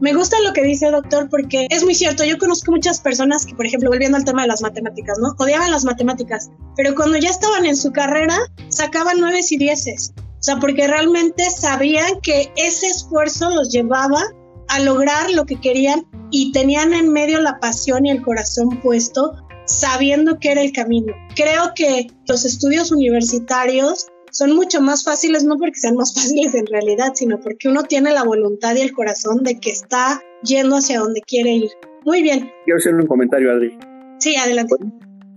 Me 0.00 0.14
gusta 0.14 0.36
lo 0.40 0.54
que 0.54 0.62
dice 0.62 0.90
doctor 0.90 1.28
porque 1.28 1.66
es 1.68 1.84
muy 1.84 1.94
cierto. 1.94 2.24
Yo 2.24 2.38
conozco 2.38 2.72
muchas 2.72 3.00
personas 3.00 3.44
que, 3.44 3.54
por 3.54 3.66
ejemplo, 3.66 3.90
volviendo 3.90 4.16
al 4.16 4.24
tema 4.24 4.42
de 4.42 4.48
las 4.48 4.62
matemáticas, 4.62 5.18
¿no? 5.18 5.34
Odiaban 5.38 5.70
las 5.70 5.84
matemáticas, 5.84 6.50
pero 6.74 6.94
cuando 6.94 7.18
ya 7.18 7.28
estaban 7.28 7.66
en 7.66 7.76
su 7.76 7.92
carrera, 7.92 8.38
sacaban 8.68 9.20
nueves 9.20 9.52
y 9.52 9.58
dieces. 9.58 10.14
O 10.16 10.42
sea, 10.42 10.56
porque 10.56 10.88
realmente 10.88 11.44
sabían 11.50 12.20
que 12.22 12.50
ese 12.56 12.86
esfuerzo 12.86 13.50
los 13.50 13.70
llevaba 13.70 14.22
a 14.68 14.80
lograr 14.80 15.30
lo 15.32 15.44
que 15.44 15.60
querían 15.60 16.06
y 16.30 16.52
tenían 16.52 16.94
en 16.94 17.12
medio 17.12 17.38
la 17.40 17.58
pasión 17.60 18.06
y 18.06 18.10
el 18.10 18.22
corazón 18.22 18.80
puesto 18.80 19.34
sabiendo 19.66 20.38
que 20.38 20.52
era 20.52 20.62
el 20.62 20.72
camino. 20.72 21.12
Creo 21.36 21.72
que 21.74 22.06
los 22.26 22.46
estudios 22.46 22.90
universitarios 22.90 24.06
son 24.30 24.54
mucho 24.54 24.80
más 24.80 25.04
fáciles, 25.04 25.44
no 25.44 25.58
porque 25.58 25.78
sean 25.80 25.96
más 25.96 26.14
fáciles 26.14 26.54
en 26.54 26.66
realidad, 26.66 27.12
sino 27.14 27.40
porque 27.40 27.68
uno 27.68 27.82
tiene 27.84 28.12
la 28.12 28.24
voluntad 28.24 28.74
y 28.76 28.80
el 28.80 28.92
corazón 28.92 29.42
de 29.42 29.58
que 29.58 29.70
está 29.70 30.20
yendo 30.42 30.76
hacia 30.76 31.00
donde 31.00 31.20
quiere 31.22 31.52
ir. 31.52 31.70
Muy 32.04 32.22
bien. 32.22 32.50
Quiero 32.64 32.78
hacer 32.78 32.94
un 32.94 33.06
comentario, 33.06 33.52
Adri. 33.52 33.76
Sí, 34.18 34.36
adelante. 34.36 34.74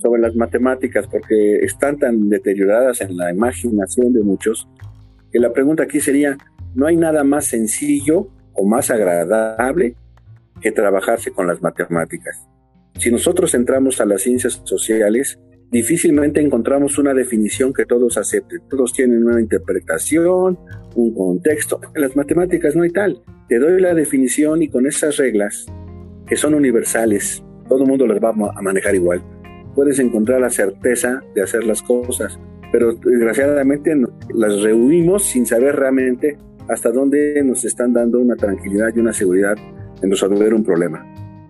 Sobre 0.01 0.21
las 0.21 0.35
matemáticas, 0.35 1.07
porque 1.07 1.57
están 1.57 1.97
tan 1.97 2.29
deterioradas 2.29 3.01
en 3.01 3.17
la 3.17 3.31
imaginación 3.31 4.13
de 4.13 4.21
muchos, 4.21 4.67
que 5.31 5.39
la 5.39 5.51
pregunta 5.51 5.83
aquí 5.83 5.99
sería, 5.99 6.37
¿no 6.75 6.87
hay 6.87 6.97
nada 6.97 7.23
más 7.23 7.45
sencillo 7.45 8.29
o 8.53 8.65
más 8.65 8.91
agradable 8.91 9.95
que 10.61 10.71
trabajarse 10.71 11.31
con 11.31 11.47
las 11.47 11.61
matemáticas. 11.61 12.47
Si 12.97 13.11
nosotros 13.11 13.53
entramos 13.53 13.99
a 13.99 14.05
las 14.05 14.21
ciencias 14.21 14.61
sociales, 14.63 15.39
difícilmente 15.73 16.39
encontramos 16.39 16.99
una 16.99 17.15
definición 17.15 17.73
que 17.73 17.85
todos 17.85 18.17
acepten. 18.17 18.61
Todos 18.69 18.93
tienen 18.93 19.25
una 19.25 19.41
interpretación, 19.41 20.57
un 20.95 21.13
contexto. 21.15 21.81
En 21.95 22.03
las 22.03 22.15
matemáticas 22.15 22.75
no 22.75 22.83
hay 22.83 22.91
tal. 22.91 23.23
Te 23.49 23.57
doy 23.57 23.81
la 23.81 23.95
definición 23.95 24.61
y 24.61 24.69
con 24.69 24.85
esas 24.85 25.17
reglas, 25.17 25.65
que 26.27 26.35
son 26.35 26.53
universales, 26.53 27.43
todo 27.67 27.83
el 27.83 27.89
mundo 27.89 28.05
las 28.05 28.19
va 28.19 28.29
a 28.29 28.61
manejar 28.61 28.93
igual. 28.93 29.23
Puedes 29.73 29.97
encontrar 29.97 30.41
la 30.41 30.51
certeza 30.51 31.23
de 31.33 31.41
hacer 31.41 31.63
las 31.63 31.81
cosas, 31.81 32.39
pero 32.71 32.93
desgraciadamente 32.93 33.95
las 34.33 34.61
reunimos 34.61 35.25
sin 35.25 35.47
saber 35.47 35.75
realmente 35.75 36.37
hasta 36.69 36.91
dónde 36.91 37.41
nos 37.43 37.65
están 37.65 37.93
dando 37.93 38.19
una 38.19 38.35
tranquilidad 38.35 38.89
y 38.95 38.99
una 38.99 39.11
seguridad 39.11 39.55
en 40.03 40.11
resolver 40.11 40.53
un 40.53 40.63
problema. 40.63 41.03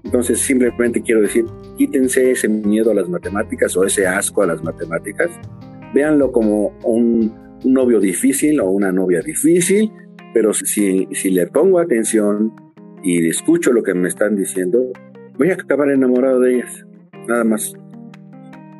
Entonces 0.04 0.40
simplemente 0.40 1.02
quiero 1.02 1.22
decir, 1.22 1.46
quítense 1.78 2.32
ese 2.32 2.50
miedo 2.50 2.92
a 2.92 2.94
las 2.94 3.08
matemáticas 3.10 3.76
o 3.78 3.86
ese 3.86 4.06
asco 4.06 4.44
a 4.44 4.48
las 4.48 4.64
matemáticas, 4.64 5.30
véanlo 5.94 6.32
como 6.32 6.78
un, 6.84 7.42
novio 7.64 8.02
difícil 8.02 8.60
o 8.60 8.70
una 8.70 8.92
novia 8.92 9.22
difícil, 9.22 9.90
pero 10.34 10.54
si, 10.54 11.08
si 11.12 11.30
le 11.30 11.48
pongo 11.48 11.80
atención 11.80 12.54
y 13.04 13.30
escucho 13.30 13.72
lo 13.72 13.82
que 13.84 13.94
me 13.94 14.10
están 14.10 14.36
diciendo, 14.36 14.92
voy 15.38 15.52
a 15.52 15.54
acabar 15.54 15.90
enamorado 15.90 16.42
de 16.42 16.56
ellas, 16.56 16.86
nada 17.28 17.46
más. 17.46 17.74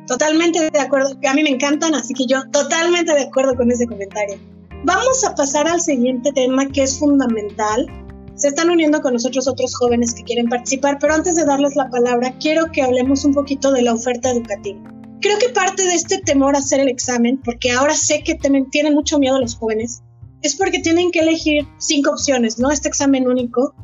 Totalmente 0.06 0.70
de 0.70 0.78
acuerdo, 0.78 1.18
a 1.26 1.34
mí 1.34 1.42
me 1.42 1.50
encantan, 1.50 1.94
así 1.94 2.12
que 2.12 2.26
yo 2.26 2.42
totalmente 2.50 3.14
de 3.14 3.22
acuerdo 3.22 3.54
con 3.56 3.70
ese 3.70 3.86
comentario. 3.86 4.36
Vamos 4.84 5.24
a 5.24 5.34
pasar 5.34 5.66
al 5.66 5.80
siguiente 5.80 6.30
tema 6.32 6.66
que 6.68 6.82
es 6.82 6.98
fundamental. 6.98 7.86
Se 8.44 8.48
están 8.48 8.68
uniendo 8.68 9.00
con 9.00 9.14
nosotros 9.14 9.48
otros 9.48 9.74
jóvenes 9.74 10.12
que 10.12 10.22
quieren 10.22 10.50
participar, 10.50 10.98
pero 11.00 11.14
antes 11.14 11.34
de 11.34 11.46
darles 11.46 11.76
la 11.76 11.88
palabra, 11.88 12.36
quiero 12.38 12.70
que 12.70 12.82
hablemos 12.82 13.24
un 13.24 13.32
poquito 13.32 13.72
de 13.72 13.80
la 13.80 13.94
oferta 13.94 14.30
educativa. 14.30 14.78
Creo 15.22 15.38
que 15.38 15.48
parte 15.48 15.82
de 15.82 15.94
este 15.94 16.18
temor 16.18 16.54
a 16.54 16.58
hacer 16.58 16.80
el 16.80 16.90
examen, 16.90 17.40
porque 17.42 17.70
ahora 17.70 17.94
sé 17.94 18.22
que 18.22 18.34
tienen 18.34 18.92
mucho 18.92 19.18
miedo 19.18 19.40
los 19.40 19.56
jóvenes, 19.56 20.02
es 20.42 20.56
porque 20.56 20.80
tienen 20.80 21.10
que 21.10 21.20
elegir 21.20 21.66
cinco 21.78 22.10
opciones, 22.10 22.58
¿no? 22.58 22.70
Este 22.70 22.86
examen 22.86 23.26
único. 23.26 23.74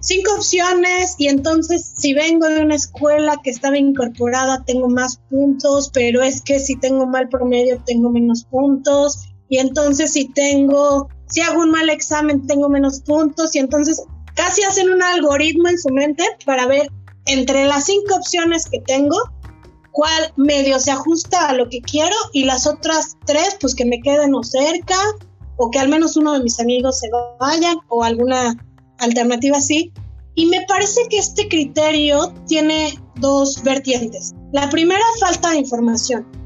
Cinco 0.00 0.34
opciones 0.34 1.14
y 1.16 1.28
entonces 1.28 1.94
si 1.96 2.12
vengo 2.12 2.46
de 2.46 2.60
una 2.60 2.74
escuela 2.74 3.40
que 3.42 3.48
estaba 3.48 3.78
incorporada 3.78 4.64
tengo 4.66 4.90
más 4.90 5.16
puntos, 5.30 5.90
pero 5.94 6.22
es 6.22 6.42
que 6.42 6.60
si 6.60 6.76
tengo 6.76 7.06
mal 7.06 7.30
promedio 7.30 7.82
tengo 7.86 8.10
menos 8.10 8.44
puntos 8.44 9.30
y 9.48 9.60
entonces 9.60 10.12
si 10.12 10.28
tengo, 10.28 11.08
si 11.34 11.40
hago 11.40 11.62
un 11.62 11.72
mal 11.72 11.90
examen 11.90 12.46
tengo 12.46 12.68
menos 12.68 13.00
puntos 13.00 13.56
y 13.56 13.58
entonces 13.58 14.00
casi 14.36 14.62
hacen 14.62 14.88
un 14.88 15.02
algoritmo 15.02 15.68
en 15.68 15.80
su 15.80 15.88
mente 15.88 16.22
para 16.46 16.68
ver 16.68 16.88
entre 17.26 17.66
las 17.66 17.86
cinco 17.86 18.14
opciones 18.14 18.66
que 18.70 18.78
tengo 18.78 19.16
cuál 19.90 20.32
medio 20.36 20.78
se 20.78 20.92
ajusta 20.92 21.48
a 21.48 21.54
lo 21.54 21.68
que 21.68 21.80
quiero 21.80 22.14
y 22.32 22.44
las 22.44 22.68
otras 22.68 23.16
tres 23.26 23.56
pues 23.60 23.74
que 23.74 23.84
me 23.84 24.00
queden 24.00 24.32
o 24.32 24.44
cerca 24.44 24.94
o 25.56 25.72
que 25.72 25.80
al 25.80 25.88
menos 25.88 26.16
uno 26.16 26.34
de 26.34 26.40
mis 26.44 26.60
amigos 26.60 27.00
se 27.00 27.10
vayan 27.40 27.78
o 27.88 28.04
alguna 28.04 28.56
alternativa 28.98 29.56
así. 29.56 29.92
Y 30.36 30.46
me 30.46 30.64
parece 30.68 31.00
que 31.08 31.18
este 31.18 31.48
criterio 31.48 32.32
tiene 32.46 32.96
dos 33.16 33.62
vertientes. 33.62 34.34
La 34.52 34.68
primera, 34.68 35.04
falta 35.20 35.50
de 35.50 35.58
información 35.58 36.43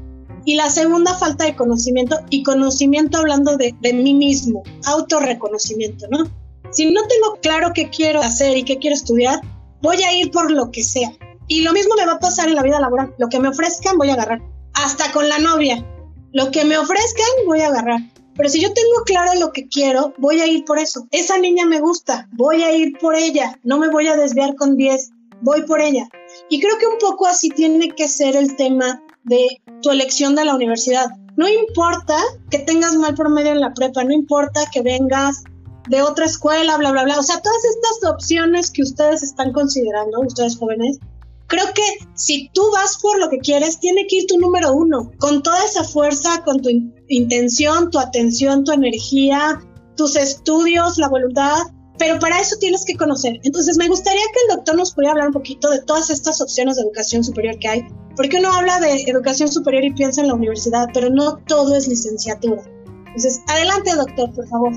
y 0.49 0.55
la 0.55 0.71
segunda 0.71 1.13
falta 1.13 1.45
de 1.45 1.55
conocimiento 1.55 2.21
y 2.31 2.41
conocimiento 2.41 3.19
hablando 3.19 3.55
de, 3.55 3.75
de 3.81 3.93
mí 3.93 4.15
mismo, 4.15 4.63
autorreconocimiento, 4.83 6.07
¿no? 6.09 6.23
Si 6.71 6.89
no 6.89 7.01
tengo 7.03 7.39
claro 7.39 7.69
qué 7.71 7.91
quiero 7.91 8.19
hacer 8.19 8.57
y 8.57 8.63
qué 8.63 8.79
quiero 8.79 8.95
estudiar, 8.95 9.41
voy 9.83 10.01
a 10.01 10.11
ir 10.11 10.31
por 10.31 10.49
lo 10.49 10.71
que 10.71 10.83
sea. 10.83 11.11
Y 11.47 11.61
lo 11.61 11.71
mismo 11.71 11.93
me 11.95 12.07
va 12.07 12.13
a 12.13 12.19
pasar 12.19 12.49
en 12.49 12.55
la 12.55 12.63
vida 12.63 12.79
laboral. 12.79 13.13
Lo 13.19 13.29
que 13.29 13.39
me 13.39 13.49
ofrezcan, 13.49 13.99
voy 13.99 14.09
a 14.09 14.13
agarrar. 14.13 14.41
Hasta 14.73 15.11
con 15.11 15.29
la 15.29 15.37
novia. 15.37 15.85
Lo 16.33 16.49
que 16.49 16.65
me 16.65 16.79
ofrezcan, 16.79 17.29
voy 17.45 17.61
a 17.61 17.67
agarrar. 17.67 17.99
Pero 18.35 18.49
si 18.49 18.59
yo 18.59 18.73
tengo 18.73 19.03
claro 19.05 19.39
lo 19.39 19.51
que 19.51 19.67
quiero, 19.67 20.15
voy 20.17 20.41
a 20.41 20.47
ir 20.47 20.65
por 20.65 20.79
eso. 20.79 21.05
Esa 21.11 21.37
niña 21.37 21.67
me 21.67 21.79
gusta, 21.79 22.27
voy 22.31 22.63
a 22.63 22.73
ir 22.73 22.97
por 22.97 23.13
ella. 23.13 23.59
No 23.63 23.77
me 23.77 23.91
voy 23.91 24.07
a 24.07 24.15
desviar 24.15 24.55
con 24.55 24.77
10, 24.77 25.11
voy 25.41 25.61
por 25.67 25.79
ella. 25.79 26.09
Y 26.49 26.59
creo 26.59 26.79
que 26.79 26.87
un 26.87 26.97
poco 26.97 27.27
así 27.27 27.51
tiene 27.51 27.89
que 27.89 28.07
ser 28.07 28.35
el 28.35 28.55
tema 28.55 29.03
de 29.29 29.61
tu 29.81 29.91
elección 29.91 30.35
de 30.35 30.45
la 30.45 30.55
universidad. 30.55 31.07
No 31.37 31.47
importa 31.47 32.17
que 32.49 32.59
tengas 32.59 32.95
mal 32.95 33.15
promedio 33.15 33.51
en 33.51 33.61
la 33.61 33.73
prepa, 33.73 34.03
no 34.03 34.11
importa 34.11 34.61
que 34.73 34.81
vengas 34.81 35.43
de 35.87 36.01
otra 36.01 36.25
escuela, 36.25 36.77
bla, 36.77 36.91
bla, 36.91 37.03
bla. 37.03 37.19
O 37.19 37.23
sea, 37.23 37.41
todas 37.41 37.63
estas 37.63 38.11
opciones 38.11 38.71
que 38.71 38.83
ustedes 38.83 39.23
están 39.23 39.53
considerando, 39.53 40.19
ustedes 40.19 40.57
jóvenes, 40.57 40.99
creo 41.47 41.65
que 41.73 42.05
si 42.15 42.49
tú 42.53 42.61
vas 42.71 42.97
por 43.01 43.19
lo 43.19 43.29
que 43.29 43.39
quieres, 43.39 43.79
tiene 43.79 44.05
que 44.07 44.17
ir 44.17 44.27
tu 44.27 44.37
número 44.37 44.73
uno, 44.73 45.11
con 45.19 45.41
toda 45.41 45.63
esa 45.65 45.83
fuerza, 45.83 46.43
con 46.43 46.61
tu 46.61 46.69
intención, 47.07 47.89
tu 47.89 47.99
atención, 47.99 48.63
tu 48.63 48.71
energía, 48.71 49.59
tus 49.95 50.15
estudios, 50.15 50.97
la 50.97 51.09
voluntad, 51.09 51.57
pero 51.97 52.19
para 52.19 52.39
eso 52.39 52.55
tienes 52.59 52.85
que 52.85 52.95
conocer. 52.95 53.39
Entonces 53.43 53.77
me 53.77 53.87
gustaría 53.87 54.21
que 54.21 54.39
el 54.47 54.57
doctor 54.57 54.75
nos 54.77 54.93
pudiera 54.93 55.11
hablar 55.11 55.27
un 55.27 55.33
poquito 55.33 55.69
de 55.69 55.81
todas 55.81 56.09
estas 56.09 56.39
opciones 56.39 56.77
de 56.77 56.83
educación 56.83 57.23
superior 57.23 57.57
que 57.59 57.67
hay, 57.67 57.83
porque 58.19 58.35
uno 58.37 58.51
habla 58.51 58.81
de 58.81 59.03
educación 59.07 59.47
superior 59.47 59.85
y 59.85 59.93
piensa 59.93 60.19
en 60.19 60.27
la 60.27 60.33
universidad, 60.33 60.89
pero 60.93 61.09
no 61.09 61.37
todo 61.47 61.73
es 61.77 61.87
licenciatura. 61.87 62.61
Entonces, 63.05 63.41
adelante 63.47 63.91
doctor, 63.95 64.35
por 64.35 64.45
favor. 64.49 64.73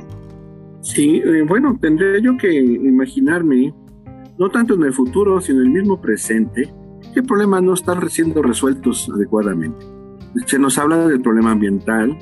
Sí, 0.81 1.21
eh, 1.25 1.43
bueno, 1.43 1.77
tendría 1.81 2.21
yo 2.21 2.37
que 2.37 2.55
imaginarme, 2.55 3.75
no 4.39 4.49
tanto 4.49 4.75
en 4.75 4.85
el 4.85 4.93
futuro, 4.93 5.41
sino 5.41 5.61
en 5.61 5.67
el 5.67 5.73
mismo 5.73 6.01
presente, 6.01 6.73
qué 7.13 7.21
problemas 7.25 7.65
no 7.65 7.75
están 7.75 8.09
siendo 8.09 8.43
resueltos 8.43 9.11
adecuadamente. 9.13 9.87
Se 10.47 10.61
nos 10.61 10.79
habla 10.79 11.09
del 11.09 11.21
problema 11.21 11.51
ambiental, 11.51 12.17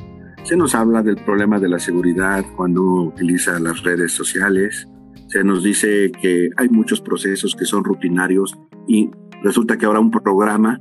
Se 0.45 0.57
nos 0.57 0.75
habla 0.75 1.03
del 1.03 1.17
problema 1.17 1.61
de 1.61 1.69
la 1.69 1.79
seguridad 1.79 2.43
cuando 2.57 2.83
utiliza 2.83 3.61
las 3.61 3.83
redes 3.83 4.13
sociales. 4.13 4.89
Se 5.27 5.45
nos 5.45 5.63
dice 5.63 6.11
que 6.13 6.49
hay 6.57 6.71
muchos 6.71 7.03
procesos 7.03 7.55
que 7.55 7.67
son 7.67 7.85
rutinarios 7.85 8.59
y 8.89 9.11
resulta 9.43 9.77
que 9.77 9.85
ahora 9.85 10.01
un 10.01 10.11
programa 10.11 10.81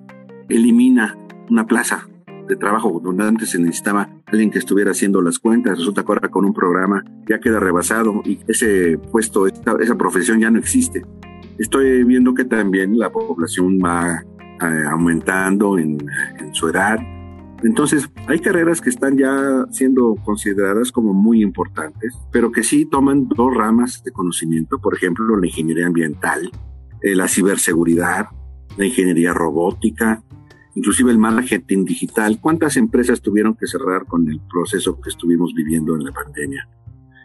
elimina 0.49 1.17
una 1.49 1.65
plaza 1.65 2.07
de 2.49 2.55
trabajo 2.55 2.99
donde 3.01 3.25
antes 3.25 3.51
se 3.51 3.59
necesitaba 3.59 4.09
alguien 4.25 4.49
que 4.49 4.57
estuviera 4.57 4.91
haciendo 4.91 5.21
las 5.21 5.37
cuentas. 5.37 5.77
Resulta 5.77 6.03
que 6.03 6.11
ahora 6.11 6.29
con 6.29 6.45
un 6.45 6.53
programa 6.53 7.05
ya 7.27 7.39
queda 7.39 7.59
rebasado 7.59 8.21
y 8.25 8.39
ese 8.47 8.97
puesto, 8.97 9.47
esa, 9.47 9.95
profesión 9.95 10.39
ya 10.39 10.49
no 10.49 10.57
existe. 10.57 11.05
Estoy 11.59 12.03
viendo 12.03 12.33
que 12.33 12.45
también 12.45 12.97
la 12.97 13.11
población 13.11 13.77
va 13.77 14.23
eh, 14.61 14.83
aumentando 14.89 15.77
en, 15.77 15.99
su 16.51 16.67
edad. 16.69 16.97
Entonces, 17.61 18.09
hay 18.27 18.39
carreras 18.39 18.81
que 18.81 18.89
están 18.89 19.17
ya 19.17 19.65
siendo 19.69 20.15
consideradas 20.23 20.91
como 20.91 21.13
muy 21.13 21.43
importantes, 21.43 22.17
pero 22.31 22.51
que 22.51 22.63
sí 22.63 22.85
toman 22.85 23.27
dos 23.27 23.53
ramas 23.53 24.01
de 24.03 24.11
conocimiento, 24.11 24.79
por 24.79 24.95
ejemplo, 24.95 25.37
la 25.37 25.45
ingeniería 25.45 25.85
ambiental, 25.85 26.49
eh, 27.03 27.15
la 27.15 27.27
ciberseguridad, 27.27 28.27
la 28.77 28.85
ingeniería 28.85 29.33
robótica, 29.33 30.23
inclusive 30.75 31.11
el 31.11 31.17
marketing 31.17 31.85
digital. 31.85 32.39
¿Cuántas 32.39 32.77
empresas 32.77 33.21
tuvieron 33.21 33.55
que 33.55 33.67
cerrar 33.67 34.05
con 34.05 34.29
el 34.29 34.39
proceso 34.41 34.99
que 34.99 35.09
estuvimos 35.09 35.53
viviendo 35.53 35.95
en 35.95 36.03
la 36.03 36.11
pandemia? 36.11 36.67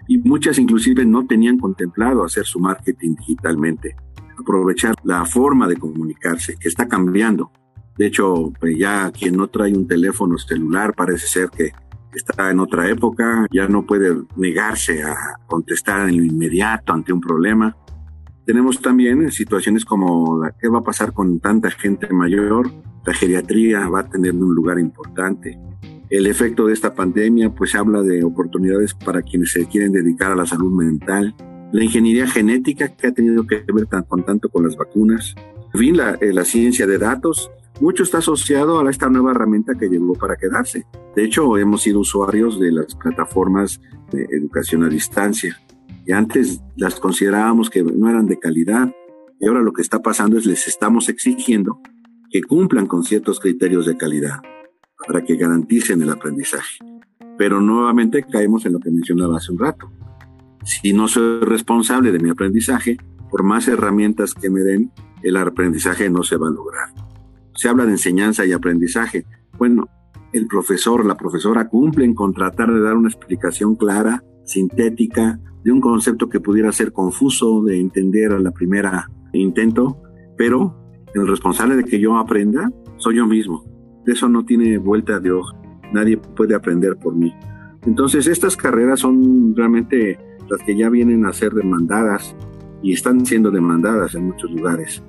Y 0.09 0.19
muchas 0.19 0.59
inclusive 0.59 1.05
no 1.05 1.27
tenían 1.27 1.59
contemplado 1.59 2.25
hacer 2.25 2.45
su 2.45 2.61
marketing 2.61 3.15
digitalmente, 3.17 3.97
aprovechar 4.39 4.95
la 5.03 5.25
forma 5.25 5.67
de 5.67 5.77
comunicarse 5.77 6.57
que 6.57 6.69
está 6.69 6.87
cambiando. 6.89 7.51
De 7.97 8.07
hecho, 8.07 8.53
pues 8.59 8.77
ya 8.77 9.11
quien 9.13 9.37
no 9.37 9.49
trae 9.49 9.73
un 9.73 9.87
teléfono 9.87 10.37
celular 10.37 10.95
parece 10.95 11.27
ser 11.27 11.51
que 11.51 11.73
está 12.13 12.51
en 12.51 12.61
otra 12.61 12.89
época, 12.89 13.47
ya 13.51 13.69
no 13.69 13.87
puede 13.87 14.15
negarse 14.37 15.03
a 15.03 15.17
contestar 15.47 16.09
en 16.09 16.17
lo 16.19 16.25
inmediato 16.25 16.93
ante 16.93 17.13
un 17.13 17.21
problema. 17.21 17.77
Tenemos 18.47 18.83
también 18.83 19.33
situaciones 19.33 19.87
como 19.87 20.43
la 20.43 20.51
que 20.53 20.69
va 20.69 20.81
a 20.81 20.85
pasar 20.85 21.15
con 21.15 21.41
tanta 21.41 21.71
gente 21.71 22.13
mayor, 22.13 22.71
la 23.07 23.15
geriatría 23.15 23.89
va 23.89 24.01
a 24.01 24.09
tener 24.11 24.35
un 24.35 24.55
lugar 24.55 24.79
importante. 24.79 25.59
El 26.11 26.27
efecto 26.27 26.67
de 26.67 26.75
esta 26.75 26.95
pandemia 26.95 27.55
pues 27.55 27.75
habla 27.75 28.03
de 28.03 28.23
oportunidades 28.23 28.93
para 28.93 29.23
quienes 29.23 29.53
se 29.53 29.67
quieren 29.67 29.93
dedicar 29.93 30.31
a 30.31 30.37
la 30.37 30.45
salud 30.45 30.71
mental, 30.71 31.35
la 31.73 31.83
ingeniería 31.83 32.27
genética 32.27 32.89
que 32.89 33.07
ha 33.07 33.13
tenido 33.13 33.47
que 33.47 33.65
ver 33.73 33.89
con 34.07 34.25
tanto 34.25 34.51
con 34.51 34.63
las 34.65 34.77
vacunas, 34.77 35.35
en 35.73 35.81
fin, 35.81 35.97
la, 35.97 36.15
eh, 36.21 36.33
la 36.35 36.45
ciencia 36.45 36.87
de 36.87 36.99
datos, 36.99 37.51
mucho 37.81 38.03
está 38.03 38.19
asociado 38.19 38.79
a 38.79 38.91
esta 38.91 39.09
nueva 39.09 39.31
herramienta 39.31 39.75
que 39.75 39.89
llegó 39.89 40.13
para 40.15 40.37
quedarse. 40.37 40.87
De 41.17 41.25
hecho, 41.25 41.57
hemos 41.57 41.83
sido 41.83 42.01
usuarios 42.01 42.61
de 42.61 42.73
las 42.73 42.95
plataformas 42.95 43.81
de 44.13 44.25
educación 44.31 44.85
a 44.85 44.89
distancia 44.89 45.59
y 46.07 46.13
antes 46.13 46.61
las 46.77 47.01
considerábamos 47.01 47.71
que 47.71 47.83
no 47.83 48.09
eran 48.09 48.27
de 48.27 48.39
calidad 48.39 48.95
y 49.41 49.47
ahora 49.47 49.63
lo 49.63 49.73
que 49.73 49.83
está 49.83 50.01
pasando 50.01 50.39
es 50.39 50.47
les 50.47 50.69
estamos 50.69 51.09
exigiendo 51.09 51.81
que 52.31 52.43
cumplan 52.43 52.87
con 52.87 53.05
ciertos 53.05 53.41
criterios 53.41 53.87
de 53.87 53.97
calidad 53.97 54.41
para 55.07 55.23
que 55.23 55.37
garanticen 55.37 56.03
el 56.03 56.11
aprendizaje. 56.11 56.79
Pero 57.37 57.61
nuevamente 57.61 58.23
caemos 58.23 58.65
en 58.67 58.75
lo 58.75 58.81
que 58.81 58.91
mencionaba 58.91 59.37
hace 59.37 59.53
un 59.53 59.59
rato. 59.59 59.91
Si 60.65 60.93
no 60.93 61.09
soy 61.09 61.41
responsable 61.41 62.13
de 62.13 62.21
mi 62.21 62.31
aprendizaje, 62.31 62.97
por 63.31 63.43
más 63.43 63.69
herramientas 63.69 64.35
que 64.35 64.51
me 64.51 64.61
den, 64.61 64.93
el 65.23 65.37
aprendizaje 65.37 66.09
no 66.11 66.23
se 66.23 66.37
va 66.37 66.49
a 66.49 66.53
lograr. 66.53 66.89
Se 67.55 67.69
habla 67.69 67.85
de 67.85 67.93
enseñanza 67.93 68.47
y 68.47 68.53
aprendizaje. 68.53 69.27
Bueno, 69.59 69.89
el 70.33 70.47
profesor, 70.47 71.05
la 71.05 71.17
profesora 71.17 71.69
cumplen 71.69 72.15
con 72.15 72.33
tratar 72.33 72.73
de 72.73 72.81
dar 72.81 72.97
una 72.97 73.09
explicación 73.09 73.77
clara, 73.77 74.23
sintética, 74.45 75.41
de 75.65 75.73
un 75.73 75.81
concepto 75.81 76.29
que 76.29 76.41
pudiera 76.41 76.71
ser 76.73 76.93
confuso 76.93 77.63
de 77.63 77.81
entender 77.81 78.33
a 78.33 78.39
la 78.39 78.51
primera 78.51 79.11
intento, 79.33 80.01
pero 80.37 80.77
el 81.15 81.27
responsable 81.27 81.77
de 81.77 81.85
que 81.85 81.99
yo 81.99 82.17
aprenda 82.17 82.71
soy 82.97 83.17
yo 83.17 83.27
mismo. 83.27 83.65
Eso 84.07 84.29
no 84.29 84.45
tiene 84.45 84.79
vuelta 84.79 85.21
de 85.21 85.33
hoja. 85.33 85.57
Nadie 85.93 86.19
puede 86.19 86.55
aprender 86.55 86.97
por 86.97 87.15
mí. 87.15 87.35
Entonces 87.87 88.27
estas 88.27 88.57
carreras 88.57 89.01
son 89.01 89.55
realmente 89.57 90.19
las 90.51 90.61
que 90.67 90.77
ya 90.77 90.91
vienen 90.91 91.25
a 91.25 91.33
ser 91.33 91.53
demandadas 91.53 92.37
y 92.83 92.93
están 92.93 93.25
siendo 93.25 93.51
demandadas 93.51 94.15
en 94.15 94.27
muchos 94.27 94.51
lugares. 94.51 95.03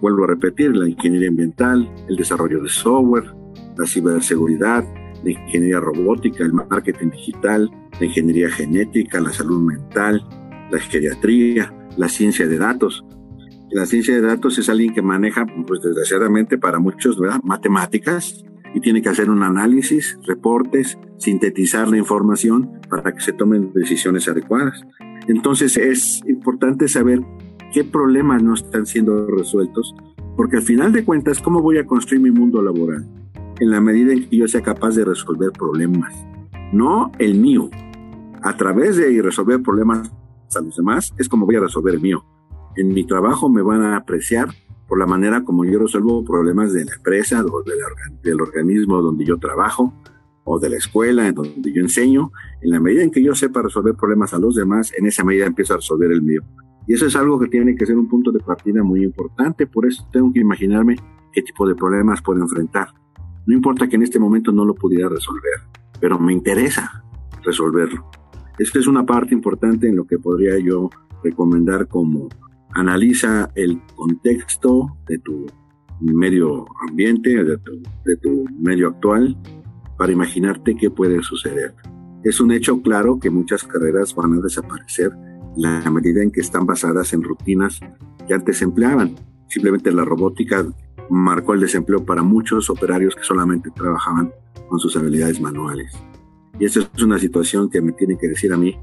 Vuelvo 0.00 0.24
a 0.24 0.28
repetir, 0.28 0.76
la 0.76 0.88
ingeniería 0.88 1.28
ambiental, 1.28 1.88
el 2.08 2.16
desarrollo 2.16 2.62
de 2.62 2.68
software, 2.68 3.32
la 3.76 3.86
ciberseguridad, 3.86 4.84
la 5.26 5.32
ingeniería 5.32 5.80
robótica, 5.80 6.44
el 6.44 6.52
marketing 6.52 7.10
digital, 7.10 7.70
la 7.98 8.06
ingeniería 8.06 8.48
genética, 8.48 9.20
la 9.20 9.32
salud 9.32 9.60
mental, 9.60 10.24
la 10.70 10.78
geriatría, 10.78 11.74
la 11.96 12.08
ciencia 12.08 12.46
de 12.46 12.58
datos. 12.58 13.04
La 13.70 13.86
ciencia 13.86 14.14
de 14.14 14.20
datos 14.20 14.56
es 14.58 14.68
alguien 14.68 14.94
que 14.94 15.02
maneja, 15.02 15.44
pues 15.66 15.80
desgraciadamente 15.82 16.58
para 16.58 16.78
muchos, 16.78 17.18
¿verdad? 17.18 17.40
matemáticas 17.42 18.44
y 18.72 18.80
tiene 18.80 19.02
que 19.02 19.08
hacer 19.08 19.28
un 19.28 19.42
análisis, 19.42 20.16
reportes, 20.26 20.96
sintetizar 21.18 21.88
la 21.88 21.96
información 21.96 22.80
para 22.88 23.12
que 23.12 23.20
se 23.20 23.32
tomen 23.32 23.72
decisiones 23.72 24.28
adecuadas. 24.28 24.80
Entonces 25.26 25.76
es 25.76 26.20
importante 26.28 26.86
saber 26.86 27.20
qué 27.72 27.82
problemas 27.82 28.44
no 28.44 28.54
están 28.54 28.86
siendo 28.86 29.26
resueltos, 29.26 29.92
porque 30.36 30.58
al 30.58 30.62
final 30.62 30.92
de 30.92 31.04
cuentas, 31.04 31.42
¿cómo 31.42 31.62
voy 31.62 31.78
a 31.78 31.86
construir 31.86 32.22
mi 32.22 32.30
mundo 32.30 32.62
laboral? 32.62 33.08
En 33.58 33.70
la 33.70 33.80
medida 33.80 34.12
en 34.12 34.28
que 34.28 34.36
yo 34.36 34.48
sea 34.48 34.60
capaz 34.60 34.96
de 34.96 35.04
resolver 35.04 35.50
problemas, 35.50 36.12
no 36.72 37.10
el 37.18 37.36
mío, 37.38 37.70
a 38.42 38.56
través 38.56 38.96
de 38.96 39.22
resolver 39.22 39.62
problemas 39.62 40.12
a 40.54 40.60
los 40.60 40.76
demás, 40.76 41.14
es 41.16 41.28
como 41.28 41.46
voy 41.46 41.56
a 41.56 41.60
resolver 41.60 41.94
el 41.94 42.00
mío. 42.00 42.24
En 42.76 42.88
mi 42.88 43.04
trabajo 43.06 43.48
me 43.48 43.62
van 43.62 43.82
a 43.82 43.96
apreciar 43.96 44.50
por 44.86 44.98
la 44.98 45.06
manera 45.06 45.42
como 45.42 45.64
yo 45.64 45.78
resuelvo 45.78 46.22
problemas 46.22 46.74
de 46.74 46.84
la 46.84 46.94
empresa 46.94 47.42
o 47.44 47.62
del 48.22 48.40
organismo 48.40 49.00
donde 49.00 49.24
yo 49.24 49.38
trabajo 49.38 49.94
o 50.44 50.60
de 50.60 50.70
la 50.70 50.76
escuela 50.76 51.26
en 51.26 51.34
donde 51.34 51.72
yo 51.72 51.80
enseño. 51.80 52.30
En 52.60 52.70
la 52.70 52.80
medida 52.80 53.02
en 53.02 53.10
que 53.10 53.22
yo 53.22 53.34
sepa 53.34 53.62
resolver 53.62 53.94
problemas 53.94 54.34
a 54.34 54.38
los 54.38 54.54
demás, 54.54 54.92
en 54.96 55.06
esa 55.06 55.24
medida 55.24 55.46
empiezo 55.46 55.72
a 55.72 55.78
resolver 55.78 56.12
el 56.12 56.20
mío. 56.20 56.42
Y 56.86 56.92
eso 56.92 57.06
es 57.06 57.16
algo 57.16 57.38
que 57.40 57.48
tiene 57.48 57.74
que 57.74 57.86
ser 57.86 57.96
un 57.96 58.06
punto 58.06 58.30
de 58.30 58.40
partida 58.40 58.82
muy 58.82 59.02
importante. 59.02 59.66
Por 59.66 59.86
eso 59.86 60.06
tengo 60.12 60.32
que 60.32 60.40
imaginarme 60.40 60.96
qué 61.32 61.42
tipo 61.42 61.66
de 61.66 61.74
problemas 61.74 62.22
puedo 62.22 62.40
enfrentar. 62.40 62.88
No 63.46 63.54
importa 63.54 63.88
que 63.88 63.96
en 63.96 64.02
este 64.02 64.18
momento 64.18 64.52
no 64.52 64.64
lo 64.64 64.74
pudiera 64.74 65.08
resolver, 65.08 65.60
pero 66.00 66.18
me 66.18 66.32
interesa 66.32 67.04
resolverlo. 67.44 68.10
Esta 68.58 68.78
es 68.78 68.86
una 68.86 69.06
parte 69.06 69.34
importante 69.34 69.88
en 69.88 69.96
lo 69.96 70.06
que 70.06 70.18
podría 70.18 70.58
yo 70.58 70.90
recomendar 71.22 71.86
como 71.88 72.28
analiza 72.74 73.50
el 73.54 73.80
contexto 73.94 74.96
de 75.08 75.18
tu 75.18 75.46
medio 76.00 76.66
ambiente, 76.88 77.42
de 77.42 78.16
tu, 78.22 78.44
medio 78.58 78.88
actual, 78.88 79.36
para 79.96 80.12
imaginarte 80.12 80.76
qué 80.76 80.90
puede 80.90 81.22
suceder. 81.22 81.74
Es 82.22 82.40
un 82.40 82.52
hecho 82.52 82.82
claro 82.82 83.18
que 83.18 83.30
muchas 83.30 83.64
carreras 83.64 84.14
van 84.14 84.34
a 84.34 84.40
desaparecer 84.40 85.12
la 85.56 85.90
medida 85.90 86.22
en 86.22 86.30
que 86.30 86.40
están 86.40 86.66
basadas 86.66 87.12
en 87.12 87.22
rutinas 87.22 87.80
que 88.26 88.34
antes 88.34 88.60
empleaban. 88.60 89.14
Simplemente 89.48 89.92
la 89.92 90.04
robótica 90.04 90.66
marcó 91.10 91.54
el 91.54 91.60
desempleo 91.60 92.04
para 92.04 92.22
muchos 92.22 92.68
operarios 92.70 93.14
que 93.14 93.22
solamente 93.22 93.70
trabajaban 93.70 94.32
con 94.68 94.78
sus 94.78 94.96
habilidades 94.96 95.40
manuales. 95.40 95.92
Y 96.58 96.64
esa 96.64 96.80
es 96.80 97.02
una 97.02 97.18
situación 97.18 97.70
que 97.70 97.80
me 97.80 97.92
tiene 97.92 98.16
que 98.18 98.28
decir 98.28 98.52
a 98.52 98.56
mí, 98.56 98.76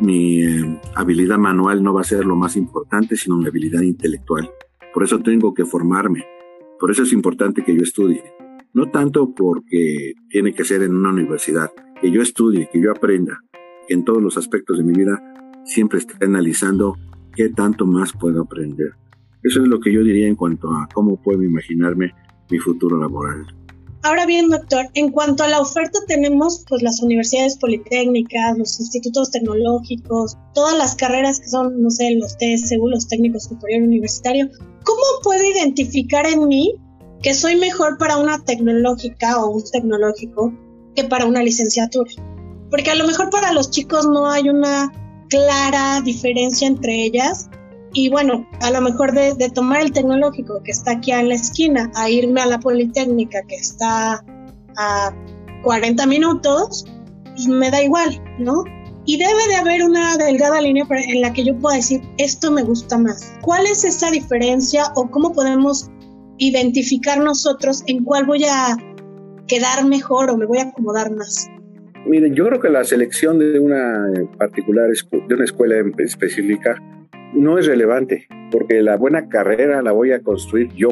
mi 0.00 0.42
eh, 0.44 0.80
habilidad 0.94 1.38
manual 1.38 1.82
no 1.82 1.94
va 1.94 2.00
a 2.00 2.04
ser 2.04 2.24
lo 2.24 2.36
más 2.36 2.56
importante, 2.56 3.16
sino 3.16 3.36
mi 3.36 3.46
habilidad 3.46 3.82
intelectual. 3.82 4.50
Por 4.92 5.04
eso 5.04 5.20
tengo 5.20 5.54
que 5.54 5.64
formarme. 5.64 6.24
Por 6.80 6.90
eso 6.90 7.02
es 7.02 7.12
importante 7.12 7.62
que 7.62 7.76
yo 7.76 7.82
estudie. 7.82 8.22
No 8.72 8.90
tanto 8.90 9.34
porque 9.34 10.14
tiene 10.28 10.52
que 10.52 10.64
ser 10.64 10.82
en 10.82 10.94
una 10.94 11.10
universidad, 11.10 11.70
que 12.00 12.10
yo 12.10 12.22
estudie, 12.22 12.68
que 12.72 12.80
yo 12.80 12.90
aprenda, 12.90 13.42
que 13.86 13.94
en 13.94 14.04
todos 14.04 14.22
los 14.22 14.36
aspectos 14.36 14.78
de 14.78 14.84
mi 14.84 14.92
vida 14.92 15.22
siempre 15.64 15.98
esté 15.98 16.24
analizando 16.24 16.96
qué 17.34 17.48
tanto 17.48 17.86
más 17.86 18.12
puedo 18.12 18.42
aprender. 18.42 18.92
Eso 19.42 19.62
es 19.62 19.68
lo 19.68 19.80
que 19.80 19.92
yo 19.92 20.02
diría 20.02 20.26
en 20.26 20.36
cuanto 20.36 20.68
a 20.68 20.88
cómo 20.92 21.16
puedo 21.16 21.42
imaginarme 21.42 22.12
mi 22.50 22.58
futuro 22.58 22.98
laboral. 22.98 23.46
Ahora 24.02 24.26
bien, 24.26 24.48
doctor, 24.48 24.86
en 24.94 25.10
cuanto 25.10 25.42
a 25.42 25.48
la 25.48 25.60
oferta 25.60 25.98
tenemos 26.06 26.64
pues 26.68 26.82
las 26.82 27.02
universidades 27.02 27.56
politécnicas, 27.58 28.56
los 28.56 28.78
institutos 28.78 29.32
tecnológicos, 29.32 30.36
todas 30.54 30.78
las 30.78 30.94
carreras 30.94 31.40
que 31.40 31.48
son, 31.48 31.82
no 31.82 31.90
sé, 31.90 32.12
los 32.12 32.36
TSU, 32.38 32.88
los 32.88 33.08
técnicos 33.08 33.44
superior 33.44 33.82
universitario. 33.82 34.48
¿Cómo 34.84 35.02
puedo 35.22 35.44
identificar 35.44 36.26
en 36.26 36.46
mí 36.46 36.74
que 37.22 37.34
soy 37.34 37.56
mejor 37.56 37.98
para 37.98 38.18
una 38.18 38.44
tecnológica 38.44 39.44
o 39.44 39.50
un 39.50 39.64
tecnológico 39.64 40.52
que 40.94 41.04
para 41.04 41.26
una 41.26 41.42
licenciatura? 41.42 42.10
Porque 42.70 42.90
a 42.90 42.94
lo 42.94 43.06
mejor 43.06 43.30
para 43.30 43.52
los 43.52 43.70
chicos 43.70 44.06
no 44.06 44.30
hay 44.30 44.48
una 44.48 44.92
clara 45.28 46.00
diferencia 46.02 46.68
entre 46.68 47.04
ellas 47.04 47.50
y 47.92 48.10
bueno, 48.10 48.46
a 48.60 48.70
lo 48.70 48.80
mejor 48.80 49.12
de, 49.12 49.50
tomar 49.50 49.80
el 49.82 49.92
tecnológico 49.92 50.62
que 50.62 50.72
está 50.72 50.92
aquí 50.92 51.12
en 51.12 51.28
la 51.28 51.34
esquina 51.34 51.90
a 51.94 52.10
irme 52.10 52.40
a 52.40 52.46
la 52.46 52.60
Politécnica 52.60 53.42
que 53.48 53.56
está 53.56 54.24
a 54.76 55.14
40 55.62 56.06
minutos, 56.06 56.84
pues, 57.24 57.46
me 57.48 57.70
da 57.70 57.82
igual, 57.82 58.22
¿no? 58.38 58.64
Y 59.06 59.16
debe 59.16 59.48
de 59.48 59.56
haber 59.56 59.82
una 59.82 60.16
delgada 60.18 60.60
línea 60.60 60.86
en 60.90 61.22
la 61.22 61.32
que 61.32 61.44
yo 61.44 61.56
pueda 61.58 61.76
decir, 61.76 62.02
esto 62.18 62.50
me 62.50 62.62
gusta 62.62 62.98
más. 62.98 63.32
¿Cuál 63.40 63.64
es 63.66 63.84
esa 63.84 64.10
diferencia 64.10 64.84
o 64.96 65.10
cómo 65.10 65.32
podemos 65.32 65.90
identificar 66.36 67.18
nosotros 67.18 67.82
en 67.86 68.04
cuál 68.04 68.26
voy 68.26 68.44
a 68.44 68.76
quedar 69.46 69.86
mejor 69.86 70.30
o 70.30 70.36
me 70.36 70.44
voy 70.44 70.58
a 70.58 70.64
acomodar 70.64 71.10
más? 71.10 71.48
Miren, 72.06 72.34
yo 72.34 72.46
creo 72.46 72.60
que 72.60 72.68
la 72.68 72.84
selección 72.84 73.38
de 73.38 73.58
una 73.58 74.12
particular, 74.36 74.88
de 74.90 75.34
una 75.34 75.44
escuela 75.44 75.76
específica, 75.98 76.76
no 77.34 77.58
es 77.58 77.66
relevante, 77.66 78.26
porque 78.50 78.82
la 78.82 78.96
buena 78.96 79.28
carrera 79.28 79.82
la 79.82 79.92
voy 79.92 80.12
a 80.12 80.22
construir 80.22 80.72
yo. 80.74 80.90